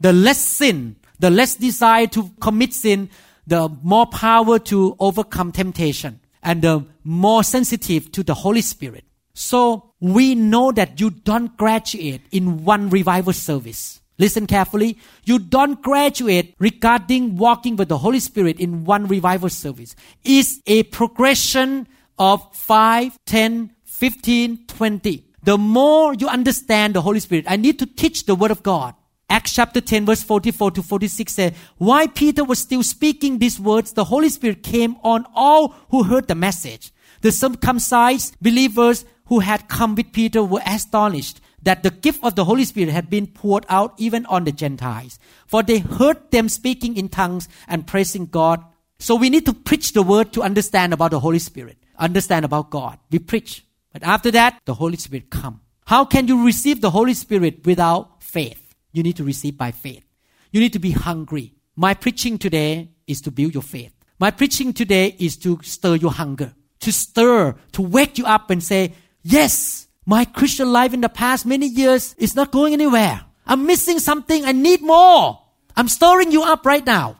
The 0.00 0.12
less 0.12 0.38
sin, 0.38 0.96
the 1.18 1.30
less 1.30 1.54
desire 1.54 2.06
to 2.08 2.30
commit 2.40 2.74
sin, 2.74 3.08
the 3.46 3.70
more 3.82 4.06
power 4.06 4.58
to 4.58 4.96
overcome 5.00 5.50
temptation, 5.50 6.20
and 6.42 6.60
the 6.60 6.84
more 7.04 7.42
sensitive 7.42 8.12
to 8.12 8.22
the 8.22 8.34
Holy 8.34 8.60
Spirit. 8.60 9.04
So 9.32 9.94
we 9.98 10.34
know 10.34 10.72
that 10.72 11.00
you 11.00 11.08
don't 11.08 11.56
graduate 11.56 12.20
in 12.30 12.66
one 12.66 12.90
revival 12.90 13.32
service. 13.32 14.00
Listen 14.18 14.46
carefully. 14.46 14.98
You 15.24 15.38
don't 15.38 15.80
graduate 15.80 16.54
regarding 16.58 17.36
walking 17.36 17.76
with 17.76 17.88
the 17.88 17.98
Holy 17.98 18.20
Spirit 18.20 18.60
in 18.60 18.84
one 18.84 19.06
revival 19.06 19.48
service. 19.48 19.96
It's 20.22 20.60
a 20.66 20.82
progression 20.82 21.88
of 22.18 22.54
5, 22.54 23.16
10, 23.24 23.70
15, 23.84 24.66
20 24.66 25.28
the 25.48 25.56
more 25.56 26.12
you 26.14 26.28
understand 26.28 26.94
the 26.94 27.00
Holy 27.00 27.20
Spirit, 27.20 27.46
I 27.48 27.56
need 27.56 27.78
to 27.78 27.86
teach 27.86 28.26
the 28.26 28.34
Word 28.34 28.50
of 28.50 28.62
God. 28.62 28.94
Acts 29.30 29.54
chapter 29.54 29.80
10 29.80 30.06
verse 30.06 30.22
44 30.22 30.70
to 30.72 30.82
46 30.82 31.32
says, 31.32 31.52
While 31.76 32.08
Peter 32.08 32.44
was 32.44 32.60
still 32.60 32.82
speaking 32.82 33.38
these 33.38 33.60
words, 33.60 33.92
the 33.92 34.04
Holy 34.04 34.30
Spirit 34.30 34.62
came 34.62 34.96
on 35.02 35.26
all 35.34 35.74
who 35.90 36.04
heard 36.04 36.28
the 36.28 36.34
message. 36.34 36.92
The 37.20 37.32
circumcised 37.32 38.36
believers 38.40 39.04
who 39.26 39.40
had 39.40 39.68
come 39.68 39.94
with 39.94 40.12
Peter 40.12 40.42
were 40.42 40.62
astonished 40.64 41.40
that 41.62 41.82
the 41.82 41.90
gift 41.90 42.24
of 42.24 42.34
the 42.34 42.44
Holy 42.44 42.64
Spirit 42.64 42.90
had 42.90 43.10
been 43.10 43.26
poured 43.26 43.66
out 43.68 43.94
even 43.98 44.24
on 44.26 44.44
the 44.44 44.52
Gentiles. 44.52 45.18
For 45.46 45.62
they 45.62 45.80
heard 45.80 46.30
them 46.30 46.48
speaking 46.48 46.96
in 46.96 47.08
tongues 47.08 47.48
and 47.66 47.86
praising 47.86 48.26
God. 48.26 48.64
So 48.98 49.14
we 49.16 49.28
need 49.28 49.44
to 49.46 49.52
preach 49.52 49.92
the 49.92 50.02
word 50.02 50.32
to 50.32 50.42
understand 50.42 50.92
about 50.92 51.10
the 51.10 51.20
Holy 51.20 51.38
Spirit, 51.38 51.76
understand 51.98 52.44
about 52.44 52.70
God. 52.70 52.98
We 53.10 53.18
preach. 53.18 53.64
But 53.92 54.02
after 54.02 54.30
that, 54.30 54.60
the 54.64 54.74
Holy 54.74 54.96
Spirit 54.96 55.30
come. 55.30 55.60
How 55.86 56.04
can 56.04 56.28
you 56.28 56.44
receive 56.44 56.80
the 56.80 56.90
Holy 56.90 57.14
Spirit 57.14 57.66
without 57.66 58.22
faith? 58.22 58.67
You 58.98 59.04
need 59.04 59.16
to 59.18 59.22
receive 59.22 59.56
by 59.56 59.70
faith. 59.70 60.02
You 60.50 60.58
need 60.58 60.72
to 60.72 60.80
be 60.80 60.90
hungry. 60.90 61.54
My 61.76 61.94
preaching 61.94 62.36
today 62.36 62.90
is 63.06 63.20
to 63.20 63.30
build 63.30 63.54
your 63.54 63.62
faith. 63.62 63.92
My 64.18 64.32
preaching 64.32 64.72
today 64.72 65.14
is 65.20 65.36
to 65.36 65.60
stir 65.62 65.94
your 65.94 66.10
hunger, 66.10 66.52
to 66.80 66.92
stir, 66.92 67.54
to 67.74 67.82
wake 67.82 68.18
you 68.18 68.26
up 68.26 68.50
and 68.50 68.60
say, 68.60 68.94
yes, 69.22 69.86
my 70.04 70.24
Christian 70.24 70.72
life 70.72 70.92
in 70.92 71.00
the 71.00 71.08
past 71.08 71.46
many 71.46 71.68
years 71.68 72.16
is 72.18 72.34
not 72.34 72.50
going 72.50 72.72
anywhere. 72.72 73.20
I'm 73.46 73.66
missing 73.66 74.00
something. 74.00 74.44
I 74.44 74.50
need 74.50 74.82
more. 74.82 75.38
I'm 75.76 75.86
stirring 75.86 76.32
you 76.32 76.42
up 76.42 76.66
right 76.66 76.84
now. 76.84 77.18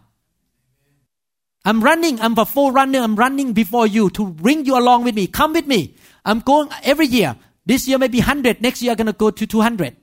I'm 1.64 1.80
running. 1.80 2.20
I'm 2.20 2.36
a 2.36 2.44
forerunner. 2.44 2.98
I'm 2.98 3.14
running 3.14 3.52
before 3.52 3.86
you 3.86 4.10
to 4.18 4.26
bring 4.26 4.66
you 4.66 4.76
along 4.76 5.04
with 5.04 5.14
me. 5.14 5.28
Come 5.28 5.52
with 5.52 5.68
me. 5.68 5.94
I'm 6.24 6.40
going 6.40 6.70
every 6.82 7.06
year. 7.06 7.36
This 7.64 7.86
year 7.86 7.98
maybe 7.98 8.18
100. 8.18 8.60
Next 8.60 8.82
year 8.82 8.90
I'm 8.90 8.96
going 8.96 9.06
to 9.06 9.12
go 9.12 9.30
to 9.30 9.46
200. 9.46 9.94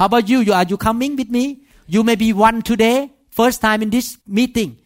How 0.00 0.06
about 0.06 0.30
you? 0.30 0.40
you? 0.40 0.54
Are 0.54 0.64
you 0.64 0.78
coming 0.78 1.14
with 1.14 1.28
me? 1.28 1.60
You 1.86 2.02
may 2.02 2.14
be 2.14 2.32
one 2.32 2.62
today, 2.62 3.12
first 3.28 3.60
time 3.60 3.82
in 3.82 3.90
this 3.90 4.16
meeting. 4.26 4.78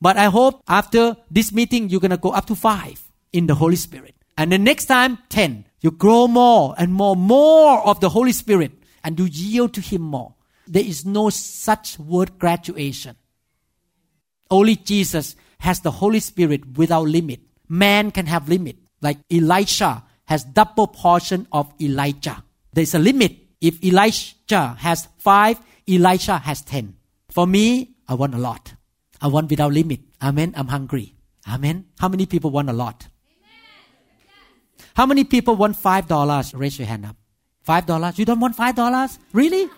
But 0.00 0.16
I 0.16 0.26
hope 0.26 0.62
after 0.68 1.16
this 1.28 1.50
meeting, 1.50 1.88
you're 1.88 1.98
going 1.98 2.12
to 2.12 2.16
go 2.16 2.30
up 2.30 2.46
to 2.46 2.54
five 2.54 3.02
in 3.32 3.48
the 3.48 3.56
Holy 3.56 3.74
Spirit. 3.74 4.14
And 4.38 4.52
the 4.52 4.58
next 4.58 4.84
time, 4.84 5.18
10. 5.30 5.64
You 5.80 5.90
grow 5.90 6.28
more 6.28 6.76
and 6.78 6.92
more, 6.92 7.16
more 7.16 7.84
of 7.84 7.98
the 7.98 8.10
Holy 8.10 8.30
Spirit 8.30 8.70
and 9.02 9.18
you 9.18 9.24
yield 9.24 9.74
to 9.74 9.80
Him 9.80 10.02
more. 10.02 10.34
There 10.68 10.84
is 10.84 11.04
no 11.04 11.30
such 11.30 11.98
word 11.98 12.38
graduation. 12.38 13.16
Only 14.52 14.76
Jesus 14.76 15.34
has 15.58 15.80
the 15.80 15.90
Holy 15.90 16.20
Spirit 16.20 16.78
without 16.78 17.08
limit. 17.08 17.40
Man 17.68 18.12
can 18.12 18.26
have 18.26 18.48
limit. 18.48 18.76
Like 19.02 19.18
Elisha 19.32 20.04
has 20.26 20.44
double 20.44 20.86
portion 20.86 21.48
of 21.50 21.74
Elijah. 21.80 22.44
There's 22.72 22.94
a 22.94 23.00
limit. 23.00 23.49
If 23.60 23.84
Elijah 23.84 24.74
has 24.78 25.08
five, 25.18 25.60
Elisha 25.88 26.38
has 26.38 26.62
ten. 26.62 26.96
For 27.30 27.46
me, 27.46 27.90
I 28.08 28.14
want 28.14 28.34
a 28.34 28.38
lot. 28.38 28.74
I 29.20 29.28
want 29.28 29.50
without 29.50 29.72
limit. 29.72 30.00
Amen. 30.22 30.54
I'm 30.56 30.68
hungry. 30.68 31.14
Amen. 31.46 31.86
How 31.98 32.08
many 32.08 32.26
people 32.26 32.50
want 32.50 32.70
a 32.70 32.72
lot? 32.72 33.06
How 34.94 35.06
many 35.06 35.24
people 35.24 35.56
want 35.56 35.76
five 35.76 36.08
dollars? 36.08 36.54
Raise 36.54 36.78
your 36.78 36.88
hand 36.88 37.06
up. 37.06 37.16
Five 37.62 37.86
dollars? 37.86 38.18
You 38.18 38.24
don't 38.24 38.40
want 38.40 38.56
five 38.56 38.74
dollars? 38.74 39.18
Really? 39.32 39.68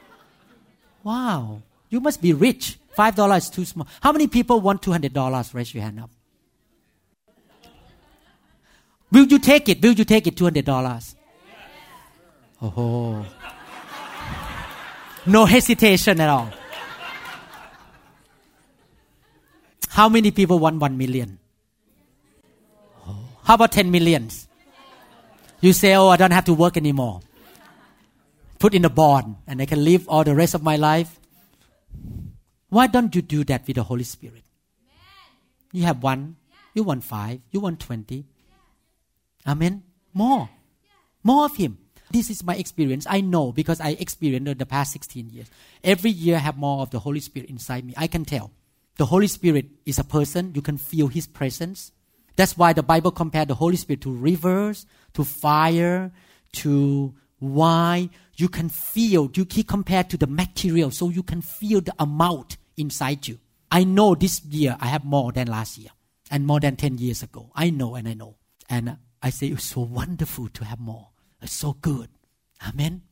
Wow. 1.03 1.63
You 1.91 2.01
must 2.01 2.23
be 2.23 2.33
rich. 2.33 2.79
Five 2.95 3.17
dollars 3.17 3.45
is 3.45 3.51
too 3.51 3.65
small. 3.65 3.87
How 4.01 4.13
many 4.13 4.27
people 4.27 4.61
want 4.61 4.83
two 4.83 4.93
hundred 4.93 5.13
dollars? 5.13 5.53
Raise 5.55 5.75
your 5.75 5.83
hand 5.83 6.01
up. 6.01 6.11
Will 9.11 9.27
you 9.27 9.39
take 9.39 9.69
it? 9.69 9.83
Will 9.83 9.93
you 9.93 10.05
take 10.05 10.27
it? 10.27 10.37
Two 10.37 10.45
hundred 10.45 10.65
dollars. 10.65 11.17
Oh. 12.63 13.27
No 15.25 15.45
hesitation 15.47 16.21
at 16.21 16.29
all. 16.29 16.51
How 19.89 20.09
many 20.09 20.31
people 20.31 20.59
want 20.59 20.81
one 20.81 20.97
million? 20.97 21.39
How 23.45 23.55
about 23.55 23.73
ten 23.73 23.91
millions? 23.91 24.49
You 25.61 25.73
say, 25.73 25.95
oh, 25.95 26.09
I 26.09 26.17
don't 26.17 26.31
have 26.33 26.47
to 26.47 26.55
work 26.55 26.77
anymore. 26.77 27.21
Put 28.59 28.75
in 28.75 28.85
a 28.85 28.91
bond 28.91 29.37
and 29.47 29.61
I 29.61 29.67
can 29.67 29.85
live 29.85 30.09
all 30.09 30.25
the 30.25 30.35
rest 30.35 30.55
of 30.55 30.63
my 30.63 30.77
life. 30.77 31.19
Why 32.69 32.87
don't 32.87 33.15
you 33.15 33.23
do 33.23 33.45
that 33.45 33.67
with 33.67 33.77
the 33.77 33.83
Holy 33.83 34.05
Spirit? 34.05 34.43
You 35.73 35.85
have 35.85 36.03
one, 36.03 36.37
you 36.75 36.83
want 36.85 37.05
five, 37.05 37.41
you 37.51 37.61
want 37.61 37.81
twenty. 37.81 38.25
Amen. 39.47 39.83
More. 40.15 40.49
More 41.23 41.45
of 41.45 41.57
Him. 41.57 41.79
This 42.13 42.29
is 42.29 42.45
my 42.45 42.55
experience. 42.57 43.07
I 43.09 43.23
know 43.23 43.53
because 43.53 43.81
I 43.81 43.91
experienced 43.91 44.49
in 44.49 44.59
the 44.59 44.67
past 44.67 44.93
16 44.93 45.31
years. 45.31 45.51
Every 45.83 46.11
year 46.11 46.37
I 46.37 46.41
have 46.41 46.59
more 46.59 46.83
of 46.83 46.91
the 46.91 46.99
Holy 46.99 47.21
Spirit 47.21 47.49
inside 47.49 47.85
me. 47.85 47.95
I 47.97 48.07
can 48.07 48.25
tell. 48.25 48.51
The 48.97 49.07
Holy 49.07 49.27
Spirit 49.27 49.67
is 49.87 49.99
a 49.99 50.05
person. 50.05 50.53
You 50.55 50.61
can 50.61 50.77
feel 50.77 51.09
His 51.09 51.27
presence. 51.27 51.93
That's 52.37 52.57
why 52.57 52.75
the 52.75 52.83
Bible 52.83 53.11
compared 53.11 53.49
the 53.49 53.55
Holy 53.55 53.77
Spirit 53.77 54.03
to 54.03 54.13
rivers, 54.13 54.87
to 55.15 55.25
fire, 55.25 56.13
to 56.53 57.15
wine. 57.41 58.11
You 58.37 58.49
can 58.49 58.69
feel, 58.69 59.31
you 59.35 59.47
keep 59.47 59.69
compared 59.69 60.11
to 60.11 60.17
the 60.17 60.27
material, 60.27 60.91
so 60.91 61.09
you 61.09 61.23
can 61.23 61.41
feel 61.41 61.81
the 61.81 61.95
amount 61.99 62.59
inside 62.77 63.27
you. 63.27 63.39
I 63.71 63.85
know 63.85 64.15
this 64.15 64.45
year 64.45 64.77
I 64.81 64.89
have 64.89 65.05
more 65.05 65.33
than 65.33 65.49
last 65.49 65.79
year 65.79 65.91
and 66.31 66.47
more 66.47 66.61
than 66.61 66.77
10 66.77 66.99
years 66.99 67.23
ago. 67.23 67.51
I 67.55 67.71
know 67.71 67.95
and 67.95 68.07
I 68.07 68.15
know. 68.15 68.37
And 68.69 68.99
I 69.23 69.31
say 69.31 69.49
it's 69.49 69.65
so 69.65 69.81
wonderful 69.81 70.49
to 70.49 70.65
have 70.65 70.79
more. 70.79 71.12
It's 71.43 71.53
so 71.53 71.75
good. 71.75 72.09
Amen. 72.67 73.03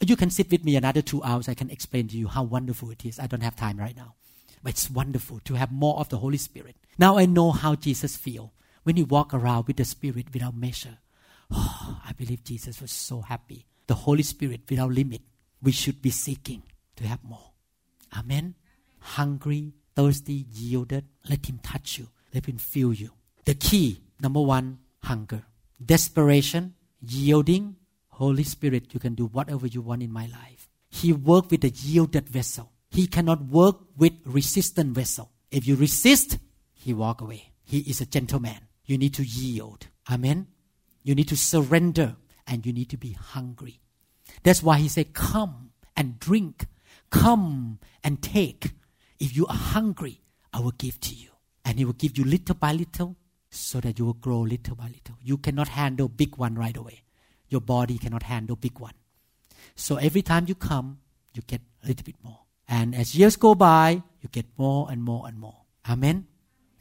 You 0.00 0.16
can 0.16 0.30
sit 0.30 0.50
with 0.50 0.64
me 0.64 0.76
another 0.76 1.02
two 1.02 1.22
hours. 1.24 1.48
I 1.48 1.54
can 1.54 1.70
explain 1.70 2.08
to 2.08 2.16
you 2.16 2.28
how 2.28 2.44
wonderful 2.44 2.90
it 2.90 3.04
is. 3.04 3.18
I 3.18 3.26
don't 3.26 3.42
have 3.42 3.56
time 3.56 3.78
right 3.78 3.96
now. 3.96 4.14
But 4.62 4.70
it's 4.70 4.90
wonderful 4.90 5.40
to 5.44 5.54
have 5.54 5.72
more 5.72 5.98
of 5.98 6.08
the 6.08 6.18
Holy 6.18 6.36
Spirit. 6.36 6.76
Now 6.98 7.18
I 7.18 7.26
know 7.26 7.50
how 7.52 7.74
Jesus 7.74 8.16
feel 8.16 8.52
when 8.82 8.96
he 8.96 9.02
walk 9.02 9.34
around 9.34 9.66
with 9.66 9.76
the 9.76 9.84
Spirit 9.84 10.26
without 10.32 10.56
measure. 10.56 10.98
Oh, 11.50 12.00
I 12.06 12.12
believe 12.12 12.44
Jesus 12.44 12.80
was 12.80 12.92
so 12.92 13.22
happy. 13.22 13.66
The 13.86 13.94
Holy 13.94 14.22
Spirit 14.22 14.62
without 14.68 14.90
limit. 14.90 15.22
We 15.62 15.72
should 15.72 16.02
be 16.02 16.10
seeking 16.10 16.62
to 16.96 17.06
have 17.06 17.24
more. 17.24 17.52
Amen. 18.16 18.54
Hungry, 19.00 19.72
thirsty, 19.96 20.46
yielded. 20.52 21.06
Let 21.28 21.46
him 21.46 21.58
touch 21.62 21.98
you. 21.98 22.08
Let 22.34 22.46
him 22.46 22.58
feel 22.58 22.92
you. 22.92 23.10
The 23.44 23.54
key, 23.54 24.02
number 24.20 24.40
one, 24.40 24.78
hunger. 25.02 25.44
Desperation, 25.84 26.74
yielding. 27.00 27.76
Holy 28.08 28.44
Spirit, 28.44 28.92
you 28.92 29.00
can 29.00 29.14
do 29.14 29.26
whatever 29.26 29.66
you 29.66 29.80
want 29.80 30.02
in 30.02 30.12
my 30.12 30.26
life. 30.26 30.68
He 30.90 31.12
worked 31.12 31.50
with 31.50 31.64
a 31.64 31.68
yielded 31.68 32.28
vessel. 32.28 32.72
He 32.90 33.06
cannot 33.06 33.44
work 33.46 33.76
with 33.96 34.14
resistant 34.24 34.94
vessel. 34.94 35.30
If 35.50 35.66
you 35.66 35.76
resist, 35.76 36.38
he 36.72 36.94
walk 36.94 37.20
away. 37.20 37.52
He 37.64 37.80
is 37.80 38.00
a 38.00 38.06
gentleman. 38.06 38.58
You 38.84 38.98
need 38.98 39.14
to 39.14 39.24
yield. 39.24 39.88
Amen. 40.10 40.46
You 41.02 41.14
need 41.14 41.28
to 41.28 41.36
surrender 41.36 42.16
and 42.46 42.64
you 42.64 42.72
need 42.72 42.88
to 42.90 42.96
be 42.96 43.12
hungry. 43.12 43.80
That's 44.42 44.62
why 44.62 44.78
he 44.78 44.88
said, 44.88 45.12
Come 45.12 45.70
and 45.96 46.18
drink. 46.18 46.66
Come 47.10 47.78
and 48.02 48.22
take. 48.22 48.72
If 49.20 49.36
you 49.36 49.46
are 49.46 49.54
hungry, 49.54 50.22
I 50.52 50.60
will 50.60 50.72
give 50.72 50.98
to 51.00 51.14
you. 51.14 51.30
And 51.64 51.78
he 51.78 51.84
will 51.84 51.92
give 51.92 52.16
you 52.16 52.24
little 52.24 52.54
by 52.54 52.72
little 52.72 53.16
so 53.50 53.80
that 53.80 53.98
you 53.98 54.04
will 54.04 54.14
grow 54.14 54.40
little 54.40 54.76
by 54.76 54.84
little. 54.84 55.16
You 55.22 55.38
cannot 55.38 55.68
handle 55.68 56.08
big 56.08 56.36
one 56.36 56.54
right 56.54 56.76
away. 56.76 57.02
Your 57.48 57.60
body 57.60 57.98
cannot 57.98 58.24
handle 58.24 58.56
big 58.56 58.78
one. 58.78 58.94
So 59.74 59.96
every 59.96 60.22
time 60.22 60.46
you 60.48 60.54
come, 60.54 60.98
you 61.34 61.42
get 61.46 61.60
a 61.84 61.88
little 61.88 62.04
bit 62.04 62.16
more. 62.22 62.40
And 62.68 62.94
as 62.94 63.14
years 63.14 63.36
go 63.36 63.54
by, 63.54 64.02
you 64.20 64.28
get 64.30 64.46
more 64.58 64.88
and 64.90 65.02
more 65.02 65.26
and 65.26 65.38
more. 65.38 65.62
Amen. 65.88 66.26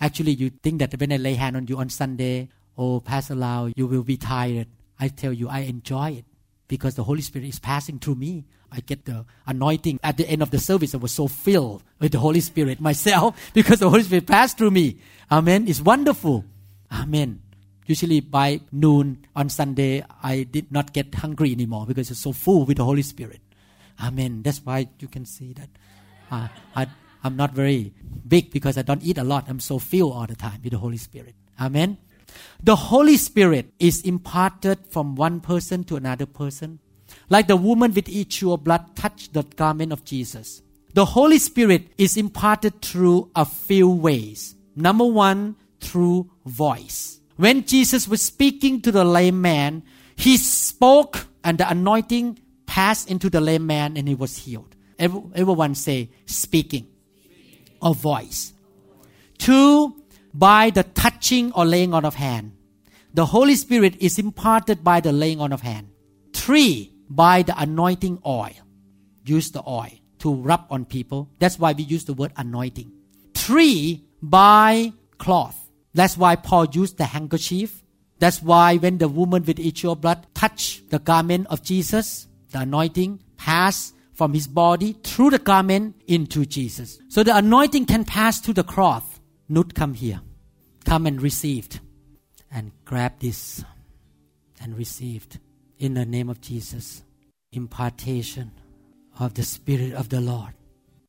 Actually, 0.02 0.34
you 0.34 0.50
think 0.50 0.80
that 0.80 1.00
when 1.00 1.14
I 1.14 1.18
lay 1.18 1.36
hand 1.36 1.56
on 1.56 1.68
you 1.68 1.78
on 1.78 1.90
Sunday, 1.90 2.50
oh, 2.78 3.00
Pastor 3.00 3.36
Lau, 3.36 3.70
you 3.76 3.88
will 3.88 4.04
be 4.04 4.18
tired. 4.18 4.68
I 5.00 5.08
tell 5.08 5.32
you, 5.32 5.48
I 5.48 5.60
enjoy 5.60 6.12
it 6.12 6.26
because 6.68 6.96
the 6.96 7.04
Holy 7.04 7.22
Spirit 7.22 7.48
is 7.48 7.60
passing 7.60 8.00
through 8.00 8.16
me. 8.16 8.46
I 8.72 8.82
get 8.82 9.06
the 9.06 9.26
anointing 9.46 10.00
at 10.04 10.18
the 10.18 10.28
end 10.28 10.42
of 10.42 10.52
the 10.52 10.60
service. 10.60 10.94
I 10.94 10.98
was 10.98 11.14
so 11.14 11.28
filled 11.28 11.84
with 12.00 12.12
the 12.12 12.20
Holy 12.20 12.42
Spirit 12.42 12.82
myself 12.82 13.40
because 13.54 13.80
the 13.80 13.90
Holy 13.90 14.04
Spirit 14.04 14.28
passed 14.28 14.58
through 14.58 14.72
me. 14.72 14.98
Amen. 15.32 15.68
It's 15.68 15.82
wonderful. 15.82 16.44
Amen. 16.92 17.42
Usually 17.86 18.20
by 18.20 18.62
noon 18.72 19.26
on 19.36 19.50
Sunday, 19.50 20.04
I 20.22 20.44
did 20.44 20.72
not 20.72 20.94
get 20.94 21.14
hungry 21.16 21.52
anymore 21.52 21.86
because 21.86 22.12
it's 22.12 22.20
so 22.20 22.34
full 22.34 22.66
with 22.66 22.78
the 22.78 22.84
Holy 22.84 23.02
Spirit. 23.02 23.42
Amen. 24.02 24.42
That's 24.44 24.64
why 24.64 24.90
you 25.00 25.08
can 25.08 25.26
see 25.26 25.54
that 25.54 25.70
uh, 26.30 26.48
I, 26.76 26.88
I'm 27.24 27.36
not 27.36 27.54
very 27.54 27.94
big 28.28 28.52
because 28.52 28.78
I 28.78 28.82
don't 28.82 29.04
eat 29.04 29.18
a 29.18 29.24
lot. 29.24 29.46
I'm 29.48 29.60
so 29.60 29.80
filled 29.80 30.14
all 30.14 30.28
the 30.28 30.36
time 30.36 30.60
with 30.64 30.74
the 30.74 30.80
Holy 30.80 30.98
Spirit. 30.98 31.36
Amen. 31.60 31.98
The 32.62 32.76
Holy 32.76 33.18
Spirit 33.18 33.74
is 33.80 34.02
imparted 34.02 34.80
from 34.90 35.16
one 35.16 35.40
person 35.40 35.84
to 35.86 35.96
another 35.96 36.26
person. 36.26 36.80
Like 37.30 37.48
the 37.48 37.56
woman 37.56 37.94
with 37.94 38.10
issue 38.10 38.52
of 38.52 38.64
blood 38.64 38.96
touched 38.96 39.34
the 39.34 39.44
garment 39.44 39.94
of 39.94 40.04
Jesus. 40.04 40.62
The 40.94 41.06
Holy 41.06 41.40
Spirit 41.40 41.88
is 41.98 42.18
imparted 42.18 42.82
through 42.82 43.32
a 43.36 43.46
few 43.46 43.90
ways. 43.90 44.56
Number 44.76 45.06
one, 45.06 45.56
through 45.80 46.30
voice. 46.46 47.20
When 47.36 47.66
Jesus 47.66 48.08
was 48.08 48.22
speaking 48.22 48.82
to 48.82 48.92
the 48.92 49.06
lame 49.06 49.42
man, 49.42 49.84
he 50.16 50.38
spoke 50.38 51.28
and 51.44 51.58
the 51.58 51.70
anointing 51.70 52.40
passed 52.66 53.10
into 53.10 53.30
the 53.30 53.42
lame 53.42 53.68
man 53.68 53.96
and 53.98 54.08
he 54.08 54.16
was 54.16 54.38
healed. 54.38 54.76
Everyone 55.00 55.76
say 55.76 56.10
speaking 56.26 56.88
or 57.82 57.94
voice. 57.94 58.54
Two, 59.38 60.02
by 60.34 60.72
the 60.72 60.84
touching 60.84 61.52
or 61.54 61.66
laying 61.66 61.94
on 61.94 62.06
of 62.06 62.16
hand. 62.16 62.54
The 63.14 63.28
Holy 63.28 63.56
Spirit 63.56 63.96
is 64.00 64.20
imparted 64.20 64.84
by 64.84 65.00
the 65.00 65.12
laying 65.12 65.40
on 65.40 65.54
of 65.54 65.62
hand. 65.62 65.90
Three, 66.34 66.92
by 67.10 67.44
the 67.44 67.60
anointing 67.60 68.20
oil. 68.26 68.52
Use 69.26 69.52
the 69.52 69.64
oil 69.68 69.92
to 70.20 70.34
rub 70.34 70.66
on 70.70 70.86
people. 70.86 71.30
That's 71.40 71.60
why 71.60 71.74
we 71.74 71.84
use 71.84 72.06
the 72.06 72.14
word 72.14 72.34
anointing. 72.36 72.92
Three, 73.34 74.06
by 74.22 74.94
cloth. 75.18 75.67
That's 75.94 76.18
why 76.18 76.36
Paul 76.36 76.68
used 76.72 76.98
the 76.98 77.06
handkerchief. 77.06 77.84
That's 78.20 78.42
why 78.42 78.78
when 78.78 78.98
the 78.98 79.08
woman 79.08 79.44
with 79.44 79.60
issue 79.60 79.92
of 79.92 80.02
blood 80.02 80.26
touched 80.34 80.90
the 80.90 81.00
garment 81.00 81.48
of 81.50 81.62
Jesus, 81.62 82.28
the 82.52 82.60
anointing 82.60 83.22
passed 83.38 83.94
from 84.14 84.34
his 84.34 84.48
body 84.48 84.94
through 85.04 85.30
the 85.32 85.40
garment 85.40 86.02
into 86.08 86.46
Jesus. 86.46 87.00
So 87.10 87.24
the 87.24 87.36
anointing 87.36 87.86
can 87.86 88.06
pass 88.06 88.40
through 88.40 88.56
the 88.56 88.64
cloth. 88.64 89.20
Not 89.48 89.76
come 89.76 89.94
here. 89.94 90.22
Come 90.86 91.06
and 91.06 91.22
received. 91.22 91.80
And 92.52 92.72
grab 92.86 93.20
this 93.20 93.64
and 94.60 94.76
received 94.76 95.40
in 95.78 95.94
the 95.94 96.06
name 96.06 96.30
of 96.30 96.42
Jesus. 96.42 97.04
Impartation 97.52 98.52
of 99.20 99.36
the 99.36 99.44
Spirit 99.44 99.94
of 99.94 100.10
the 100.10 100.22
Lord. 100.22 100.54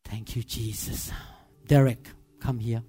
Thank 0.04 0.36
you, 0.36 0.42
Jesus. 0.42 1.10
Derek, 1.66 2.08
come 2.40 2.58
here. 2.58 2.82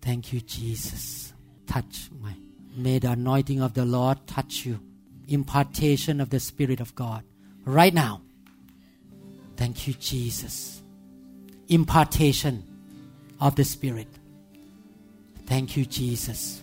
Thank 0.00 0.32
you, 0.32 0.40
Jesus 0.40 1.33
touch 1.66 2.10
my. 2.20 2.34
May 2.76 2.98
the 2.98 3.12
anointing 3.12 3.60
of 3.60 3.74
the 3.74 3.84
Lord 3.84 4.26
touch 4.26 4.66
you. 4.66 4.80
Impartation 5.28 6.20
of 6.20 6.30
the 6.30 6.40
Spirit 6.40 6.80
of 6.80 6.94
God. 6.94 7.22
Right 7.64 7.94
now. 7.94 8.20
Thank 9.56 9.86
you, 9.86 9.94
Jesus. 9.94 10.82
Impartation 11.68 12.64
of 13.40 13.54
the 13.54 13.64
Spirit. 13.64 14.08
Thank 15.46 15.76
you, 15.76 15.84
Jesus. 15.84 16.62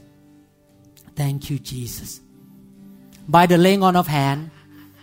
Thank 1.15 1.49
you, 1.49 1.59
Jesus. 1.59 2.19
By 3.27 3.45
the 3.45 3.57
laying 3.57 3.83
on 3.83 3.95
of 3.95 4.07
hand, 4.07 4.51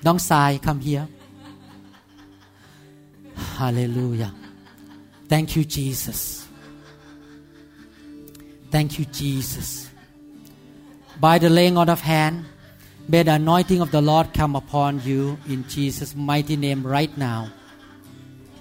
don't 0.03 0.19
Sai, 0.19 0.61
come 0.63 0.81
here. 0.81 1.09
Hallelujah. 3.57 4.35
Thank 5.29 5.57
you, 5.57 5.65
Jesus. 5.65 6.47
Thank 8.71 8.99
you, 8.99 9.07
Jesus 9.07 9.88
by 11.21 11.39
the 11.39 11.51
laying 11.51 11.77
on 11.77 11.89
of 11.89 12.01
hand, 12.01 12.45
May 13.11 13.23
the 13.23 13.33
anointing 13.33 13.81
of 13.81 13.91
the 13.91 14.03
Lord 14.03 14.35
come 14.35 14.55
upon 14.55 15.01
you 15.03 15.39
in 15.49 15.67
Jesus' 15.67 16.15
mighty 16.15 16.57
name 16.57 16.87
right 16.87 17.17
now. 17.17 17.51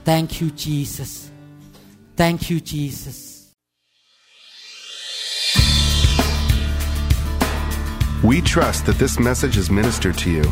Thank 0.06 0.40
you, 0.40 0.52
Jesus. 0.52 1.30
Thank 2.16 2.50
you, 2.50 2.62
Jesus. 2.62 3.52
We 8.24 8.42
trust 8.42 8.86
that 8.86 8.96
this 8.98 9.20
message 9.20 9.58
is 9.58 9.70
ministered 9.70 10.18
to 10.20 10.32
you. 10.32 10.50